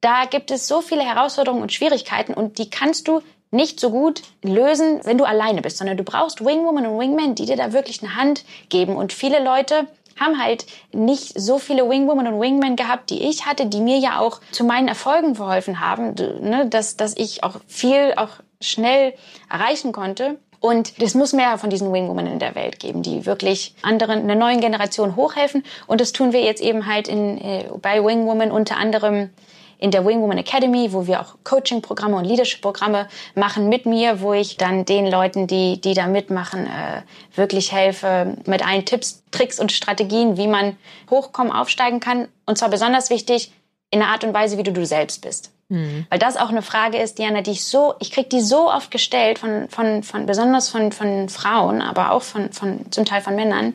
Da 0.00 0.24
gibt 0.24 0.50
es 0.50 0.68
so 0.68 0.80
viele 0.80 1.02
Herausforderungen 1.02 1.62
und 1.62 1.72
Schwierigkeiten 1.72 2.34
und 2.34 2.58
die 2.58 2.70
kannst 2.70 3.08
du 3.08 3.22
nicht 3.50 3.80
so 3.80 3.90
gut 3.90 4.22
lösen, 4.42 5.00
wenn 5.04 5.18
du 5.18 5.24
alleine 5.24 5.62
bist, 5.62 5.78
sondern 5.78 5.96
du 5.96 6.04
brauchst 6.04 6.44
Wingwoman 6.44 6.86
und 6.86 6.98
Wingmen, 6.98 7.34
die 7.34 7.46
dir 7.46 7.56
da 7.56 7.72
wirklich 7.72 8.02
eine 8.02 8.16
Hand 8.16 8.44
geben. 8.68 8.96
Und 8.96 9.12
viele 9.12 9.42
Leute 9.42 9.86
haben 10.18 10.42
halt 10.42 10.66
nicht 10.92 11.38
so 11.38 11.58
viele 11.58 11.88
Wingwomen 11.88 12.26
und 12.26 12.40
Wingmen 12.40 12.76
gehabt, 12.76 13.10
die 13.10 13.28
ich 13.28 13.46
hatte, 13.46 13.66
die 13.66 13.80
mir 13.80 13.98
ja 13.98 14.18
auch 14.20 14.40
zu 14.50 14.64
meinen 14.64 14.88
Erfolgen 14.88 15.34
verholfen 15.34 15.80
haben, 15.80 16.14
ne, 16.40 16.66
dass, 16.68 16.96
dass 16.96 17.16
ich 17.16 17.44
auch 17.44 17.56
viel, 17.66 18.14
auch 18.16 18.30
schnell 18.60 19.14
erreichen 19.50 19.92
konnte. 19.92 20.38
Und 20.58 20.94
es 21.00 21.14
muss 21.14 21.32
mehr 21.32 21.58
von 21.58 21.70
diesen 21.70 21.92
Wingwomen 21.92 22.26
in 22.26 22.38
der 22.38 22.54
Welt 22.54 22.80
geben, 22.80 23.02
die 23.02 23.26
wirklich 23.26 23.74
anderen, 23.82 24.20
einer 24.20 24.34
neuen 24.34 24.60
Generation 24.60 25.14
hochhelfen. 25.14 25.62
Und 25.86 26.00
das 26.00 26.12
tun 26.12 26.32
wir 26.32 26.40
jetzt 26.40 26.62
eben 26.62 26.86
halt 26.86 27.08
in, 27.08 27.38
äh, 27.38 27.64
bei 27.80 28.02
Wingwoman 28.02 28.50
unter 28.50 28.78
anderem 28.78 29.30
in 29.78 29.90
der 29.90 30.06
Wing 30.06 30.20
Woman 30.20 30.38
Academy, 30.38 30.92
wo 30.92 31.06
wir 31.06 31.20
auch 31.20 31.36
Coaching-Programme 31.44 32.16
und 32.16 32.24
Leadership-Programme 32.24 33.08
machen 33.34 33.68
mit 33.68 33.86
mir, 33.86 34.20
wo 34.20 34.32
ich 34.32 34.56
dann 34.56 34.84
den 34.84 35.06
Leuten, 35.06 35.46
die, 35.46 35.80
die 35.80 35.94
da 35.94 36.06
mitmachen, 36.06 36.66
äh, 36.66 37.02
wirklich 37.34 37.72
helfe 37.72 38.36
mit 38.46 38.66
allen 38.66 38.84
Tipps, 38.84 39.22
Tricks 39.30 39.60
und 39.60 39.72
Strategien, 39.72 40.36
wie 40.36 40.48
man 40.48 40.76
hochkommen, 41.10 41.52
aufsteigen 41.52 42.00
kann. 42.00 42.28
Und 42.46 42.58
zwar 42.58 42.68
besonders 42.68 43.10
wichtig 43.10 43.52
in 43.90 44.00
der 44.00 44.08
Art 44.08 44.24
und 44.24 44.34
Weise, 44.34 44.58
wie 44.58 44.62
du 44.62 44.72
du 44.72 44.84
selbst 44.84 45.22
bist. 45.22 45.52
Mhm. 45.68 46.06
Weil 46.10 46.18
das 46.18 46.36
auch 46.36 46.48
eine 46.48 46.62
Frage 46.62 46.98
ist, 46.98 47.18
Diana, 47.18 47.42
die 47.42 47.52
ich 47.52 47.64
so, 47.64 47.94
ich 47.98 48.10
krieg 48.10 48.30
die 48.30 48.40
so 48.40 48.70
oft 48.70 48.90
gestellt 48.90 49.38
von, 49.38 49.68
von, 49.68 50.02
von 50.02 50.26
besonders 50.26 50.68
von, 50.68 50.92
von 50.92 51.28
Frauen, 51.28 51.82
aber 51.82 52.12
auch 52.12 52.22
von, 52.22 52.52
von, 52.52 52.90
zum 52.90 53.04
Teil 53.04 53.20
von 53.20 53.34
Männern. 53.34 53.74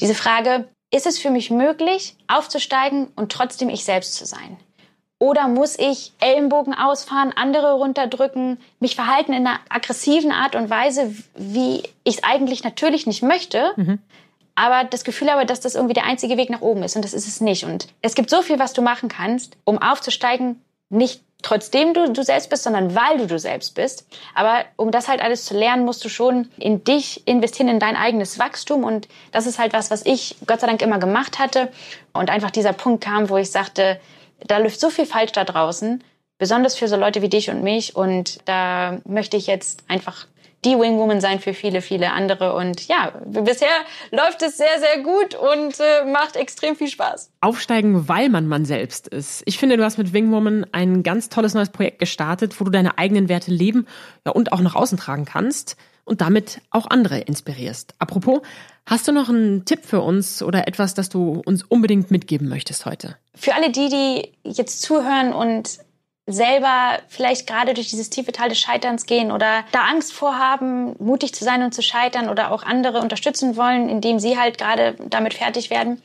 Diese 0.00 0.14
Frage, 0.14 0.68
ist 0.90 1.06
es 1.06 1.18
für 1.18 1.30
mich 1.30 1.50
möglich, 1.50 2.16
aufzusteigen 2.28 3.08
und 3.16 3.32
trotzdem 3.32 3.70
ich 3.70 3.84
selbst 3.84 4.14
zu 4.14 4.26
sein? 4.26 4.58
Oder 5.22 5.46
muss 5.46 5.78
ich 5.78 6.10
Ellenbogen 6.18 6.74
ausfahren, 6.74 7.32
andere 7.36 7.74
runterdrücken, 7.74 8.58
mich 8.80 8.96
verhalten 8.96 9.32
in 9.32 9.46
einer 9.46 9.60
aggressiven 9.68 10.32
Art 10.32 10.56
und 10.56 10.68
Weise, 10.68 11.14
wie 11.36 11.84
ich 12.02 12.16
es 12.16 12.24
eigentlich 12.24 12.64
natürlich 12.64 13.06
nicht 13.06 13.22
möchte, 13.22 13.70
mhm. 13.76 14.00
aber 14.56 14.82
das 14.82 15.04
Gefühl 15.04 15.30
habe, 15.30 15.46
dass 15.46 15.60
das 15.60 15.76
irgendwie 15.76 15.94
der 15.94 16.06
einzige 16.06 16.36
Weg 16.38 16.50
nach 16.50 16.60
oben 16.60 16.82
ist 16.82 16.96
und 16.96 17.04
das 17.04 17.14
ist 17.14 17.28
es 17.28 17.40
nicht. 17.40 17.62
Und 17.62 17.86
es 18.00 18.16
gibt 18.16 18.30
so 18.30 18.42
viel, 18.42 18.58
was 18.58 18.72
du 18.72 18.82
machen 18.82 19.08
kannst, 19.08 19.56
um 19.62 19.78
aufzusteigen, 19.78 20.60
nicht 20.88 21.22
trotzdem 21.42 21.94
du 21.94 22.12
du 22.12 22.24
selbst 22.24 22.50
bist, 22.50 22.64
sondern 22.64 22.96
weil 22.96 23.18
du 23.18 23.28
du 23.28 23.38
selbst 23.38 23.76
bist. 23.76 24.08
Aber 24.34 24.64
um 24.74 24.90
das 24.90 25.06
halt 25.06 25.22
alles 25.22 25.44
zu 25.44 25.56
lernen, 25.56 25.84
musst 25.84 26.04
du 26.04 26.08
schon 26.08 26.48
in 26.58 26.82
dich 26.82 27.28
investieren, 27.28 27.68
in 27.68 27.78
dein 27.78 27.94
eigenes 27.94 28.40
Wachstum. 28.40 28.82
Und 28.82 29.06
das 29.30 29.46
ist 29.46 29.60
halt 29.60 29.72
was, 29.72 29.92
was 29.92 30.04
ich 30.04 30.34
Gott 30.48 30.58
sei 30.58 30.66
Dank 30.66 30.82
immer 30.82 30.98
gemacht 30.98 31.38
hatte. 31.38 31.68
Und 32.12 32.28
einfach 32.28 32.50
dieser 32.50 32.72
Punkt 32.72 33.04
kam, 33.04 33.30
wo 33.30 33.36
ich 33.36 33.52
sagte, 33.52 34.00
da 34.46 34.58
läuft 34.58 34.80
so 34.80 34.90
viel 34.90 35.06
falsch 35.06 35.32
da 35.32 35.44
draußen, 35.44 36.02
besonders 36.38 36.76
für 36.76 36.88
so 36.88 36.96
Leute 36.96 37.22
wie 37.22 37.28
dich 37.28 37.50
und 37.50 37.62
mich. 37.62 37.96
Und 37.96 38.40
da 38.46 39.00
möchte 39.04 39.36
ich 39.36 39.46
jetzt 39.46 39.84
einfach 39.88 40.26
die 40.64 40.78
Wingwoman 40.78 41.20
sein 41.20 41.40
für 41.40 41.54
viele, 41.54 41.82
viele 41.82 42.12
andere. 42.12 42.54
Und 42.54 42.86
ja, 42.86 43.12
bisher 43.24 43.68
läuft 44.10 44.42
es 44.42 44.56
sehr, 44.56 44.78
sehr 44.78 45.02
gut 45.02 45.34
und 45.34 45.80
äh, 45.80 46.04
macht 46.10 46.36
extrem 46.36 46.76
viel 46.76 46.88
Spaß. 46.88 47.30
Aufsteigen, 47.40 48.08
weil 48.08 48.28
man 48.28 48.46
man 48.46 48.64
selbst 48.64 49.08
ist. 49.08 49.42
Ich 49.46 49.58
finde, 49.58 49.76
du 49.76 49.84
hast 49.84 49.98
mit 49.98 50.12
Wingwoman 50.12 50.66
ein 50.70 51.02
ganz 51.02 51.28
tolles 51.28 51.54
neues 51.54 51.70
Projekt 51.70 51.98
gestartet, 51.98 52.60
wo 52.60 52.64
du 52.64 52.70
deine 52.70 52.96
eigenen 52.98 53.28
Werte 53.28 53.50
leben 53.50 53.86
ja, 54.24 54.32
und 54.32 54.52
auch 54.52 54.60
nach 54.60 54.76
außen 54.76 54.98
tragen 54.98 55.24
kannst 55.24 55.76
und 56.04 56.20
damit 56.20 56.60
auch 56.70 56.88
andere 56.88 57.18
inspirierst. 57.18 57.94
Apropos, 57.98 58.40
hast 58.86 59.08
du 59.08 59.12
noch 59.12 59.28
einen 59.28 59.64
Tipp 59.64 59.84
für 59.84 60.00
uns 60.00 60.42
oder 60.42 60.68
etwas, 60.68 60.94
das 60.94 61.08
du 61.08 61.42
uns 61.44 61.62
unbedingt 61.62 62.10
mitgeben 62.10 62.48
möchtest 62.48 62.86
heute? 62.86 63.16
Für 63.34 63.54
alle 63.54 63.70
die, 63.70 63.88
die 63.88 64.32
jetzt 64.48 64.82
zuhören 64.82 65.32
und 65.32 65.78
selber 66.26 67.00
vielleicht 67.08 67.48
gerade 67.48 67.74
durch 67.74 67.88
dieses 67.88 68.08
tiefe 68.08 68.30
Tal 68.32 68.48
des 68.48 68.60
Scheiterns 68.60 69.06
gehen 69.06 69.32
oder 69.32 69.64
da 69.72 69.80
Angst 69.90 70.12
vorhaben, 70.12 70.94
mutig 70.98 71.34
zu 71.34 71.44
sein 71.44 71.62
und 71.62 71.74
zu 71.74 71.82
scheitern 71.82 72.28
oder 72.28 72.52
auch 72.52 72.62
andere 72.62 73.00
unterstützen 73.00 73.56
wollen, 73.56 73.88
indem 73.88 74.20
sie 74.20 74.38
halt 74.38 74.56
gerade 74.56 74.94
damit 75.08 75.34
fertig 75.34 75.70
werden 75.70 76.00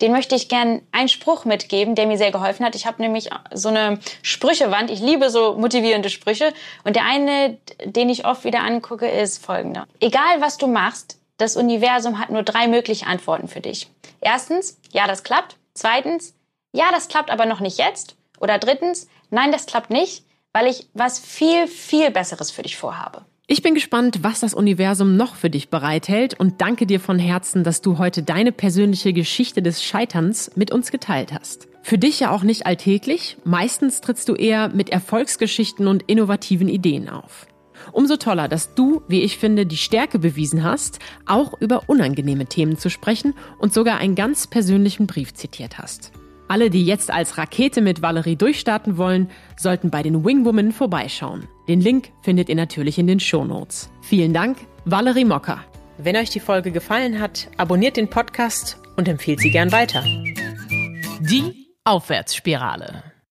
den 0.00 0.12
möchte 0.12 0.34
ich 0.34 0.48
gern 0.48 0.82
einen 0.92 1.08
Spruch 1.08 1.44
mitgeben, 1.44 1.94
der 1.94 2.06
mir 2.06 2.18
sehr 2.18 2.30
geholfen 2.30 2.64
hat. 2.64 2.74
Ich 2.74 2.86
habe 2.86 3.02
nämlich 3.02 3.30
so 3.52 3.68
eine 3.68 3.98
Sprüchewand. 4.22 4.90
Ich 4.90 5.00
liebe 5.00 5.30
so 5.30 5.54
motivierende 5.54 6.10
Sprüche. 6.10 6.52
Und 6.84 6.96
der 6.96 7.04
eine, 7.04 7.58
den 7.84 8.08
ich 8.08 8.24
oft 8.24 8.44
wieder 8.44 8.60
angucke, 8.60 9.08
ist 9.08 9.44
folgender. 9.44 9.86
Egal 10.00 10.40
was 10.40 10.56
du 10.58 10.66
machst, 10.66 11.17
das 11.38 11.56
Universum 11.56 12.18
hat 12.18 12.30
nur 12.30 12.42
drei 12.42 12.68
mögliche 12.68 13.06
Antworten 13.06 13.48
für 13.48 13.60
dich. 13.60 13.88
Erstens, 14.20 14.78
ja, 14.92 15.06
das 15.06 15.22
klappt. 15.22 15.56
Zweitens, 15.72 16.34
ja, 16.72 16.90
das 16.92 17.08
klappt 17.08 17.30
aber 17.30 17.46
noch 17.46 17.60
nicht 17.60 17.78
jetzt. 17.78 18.16
Oder 18.40 18.58
drittens, 18.58 19.08
nein, 19.30 19.52
das 19.52 19.66
klappt 19.66 19.90
nicht, 19.90 20.24
weil 20.52 20.66
ich 20.66 20.88
was 20.92 21.18
viel, 21.18 21.66
viel 21.66 22.10
Besseres 22.10 22.50
für 22.50 22.62
dich 22.62 22.76
vorhabe. 22.76 23.24
Ich 23.50 23.62
bin 23.62 23.74
gespannt, 23.74 24.18
was 24.22 24.40
das 24.40 24.52
Universum 24.52 25.16
noch 25.16 25.34
für 25.34 25.48
dich 25.48 25.70
bereithält 25.70 26.38
und 26.38 26.60
danke 26.60 26.84
dir 26.84 27.00
von 27.00 27.18
Herzen, 27.18 27.64
dass 27.64 27.80
du 27.80 27.96
heute 27.96 28.22
deine 28.22 28.52
persönliche 28.52 29.14
Geschichte 29.14 29.62
des 29.62 29.82
Scheiterns 29.82 30.50
mit 30.54 30.70
uns 30.70 30.90
geteilt 30.90 31.32
hast. 31.32 31.66
Für 31.80 31.96
dich 31.96 32.20
ja 32.20 32.30
auch 32.30 32.42
nicht 32.42 32.66
alltäglich. 32.66 33.38
Meistens 33.44 34.02
trittst 34.02 34.28
du 34.28 34.34
eher 34.34 34.68
mit 34.68 34.90
Erfolgsgeschichten 34.90 35.86
und 35.86 36.02
innovativen 36.02 36.68
Ideen 36.68 37.08
auf. 37.08 37.46
Umso 37.92 38.16
toller, 38.16 38.48
dass 38.48 38.74
du, 38.74 39.02
wie 39.08 39.22
ich 39.22 39.38
finde, 39.38 39.66
die 39.66 39.76
Stärke 39.76 40.18
bewiesen 40.18 40.64
hast, 40.64 40.98
auch 41.26 41.54
über 41.60 41.82
unangenehme 41.88 42.46
Themen 42.46 42.78
zu 42.78 42.90
sprechen 42.90 43.34
und 43.58 43.72
sogar 43.72 43.98
einen 43.98 44.14
ganz 44.14 44.46
persönlichen 44.46 45.06
Brief 45.06 45.34
zitiert 45.34 45.78
hast. 45.78 46.12
Alle, 46.48 46.70
die 46.70 46.84
jetzt 46.84 47.10
als 47.10 47.36
Rakete 47.36 47.82
mit 47.82 48.00
Valerie 48.00 48.36
durchstarten 48.36 48.96
wollen, 48.96 49.30
sollten 49.58 49.90
bei 49.90 50.02
den 50.02 50.24
Wingwomen 50.24 50.72
vorbeischauen. 50.72 51.46
Den 51.68 51.82
Link 51.82 52.10
findet 52.22 52.48
ihr 52.48 52.56
natürlich 52.56 52.98
in 52.98 53.06
den 53.06 53.20
Shownotes. 53.20 53.90
Vielen 54.00 54.32
Dank, 54.32 54.56
Valerie 54.86 55.26
Mocker. 55.26 55.62
Wenn 55.98 56.16
euch 56.16 56.30
die 56.30 56.40
Folge 56.40 56.70
gefallen 56.70 57.20
hat, 57.20 57.48
abonniert 57.58 57.98
den 57.98 58.08
Podcast 58.08 58.78
und 58.96 59.08
empfehlt 59.08 59.40
sie 59.40 59.50
gern 59.50 59.72
weiter. 59.72 60.02
Die 61.20 61.66
Aufwärtsspirale. 61.84 63.07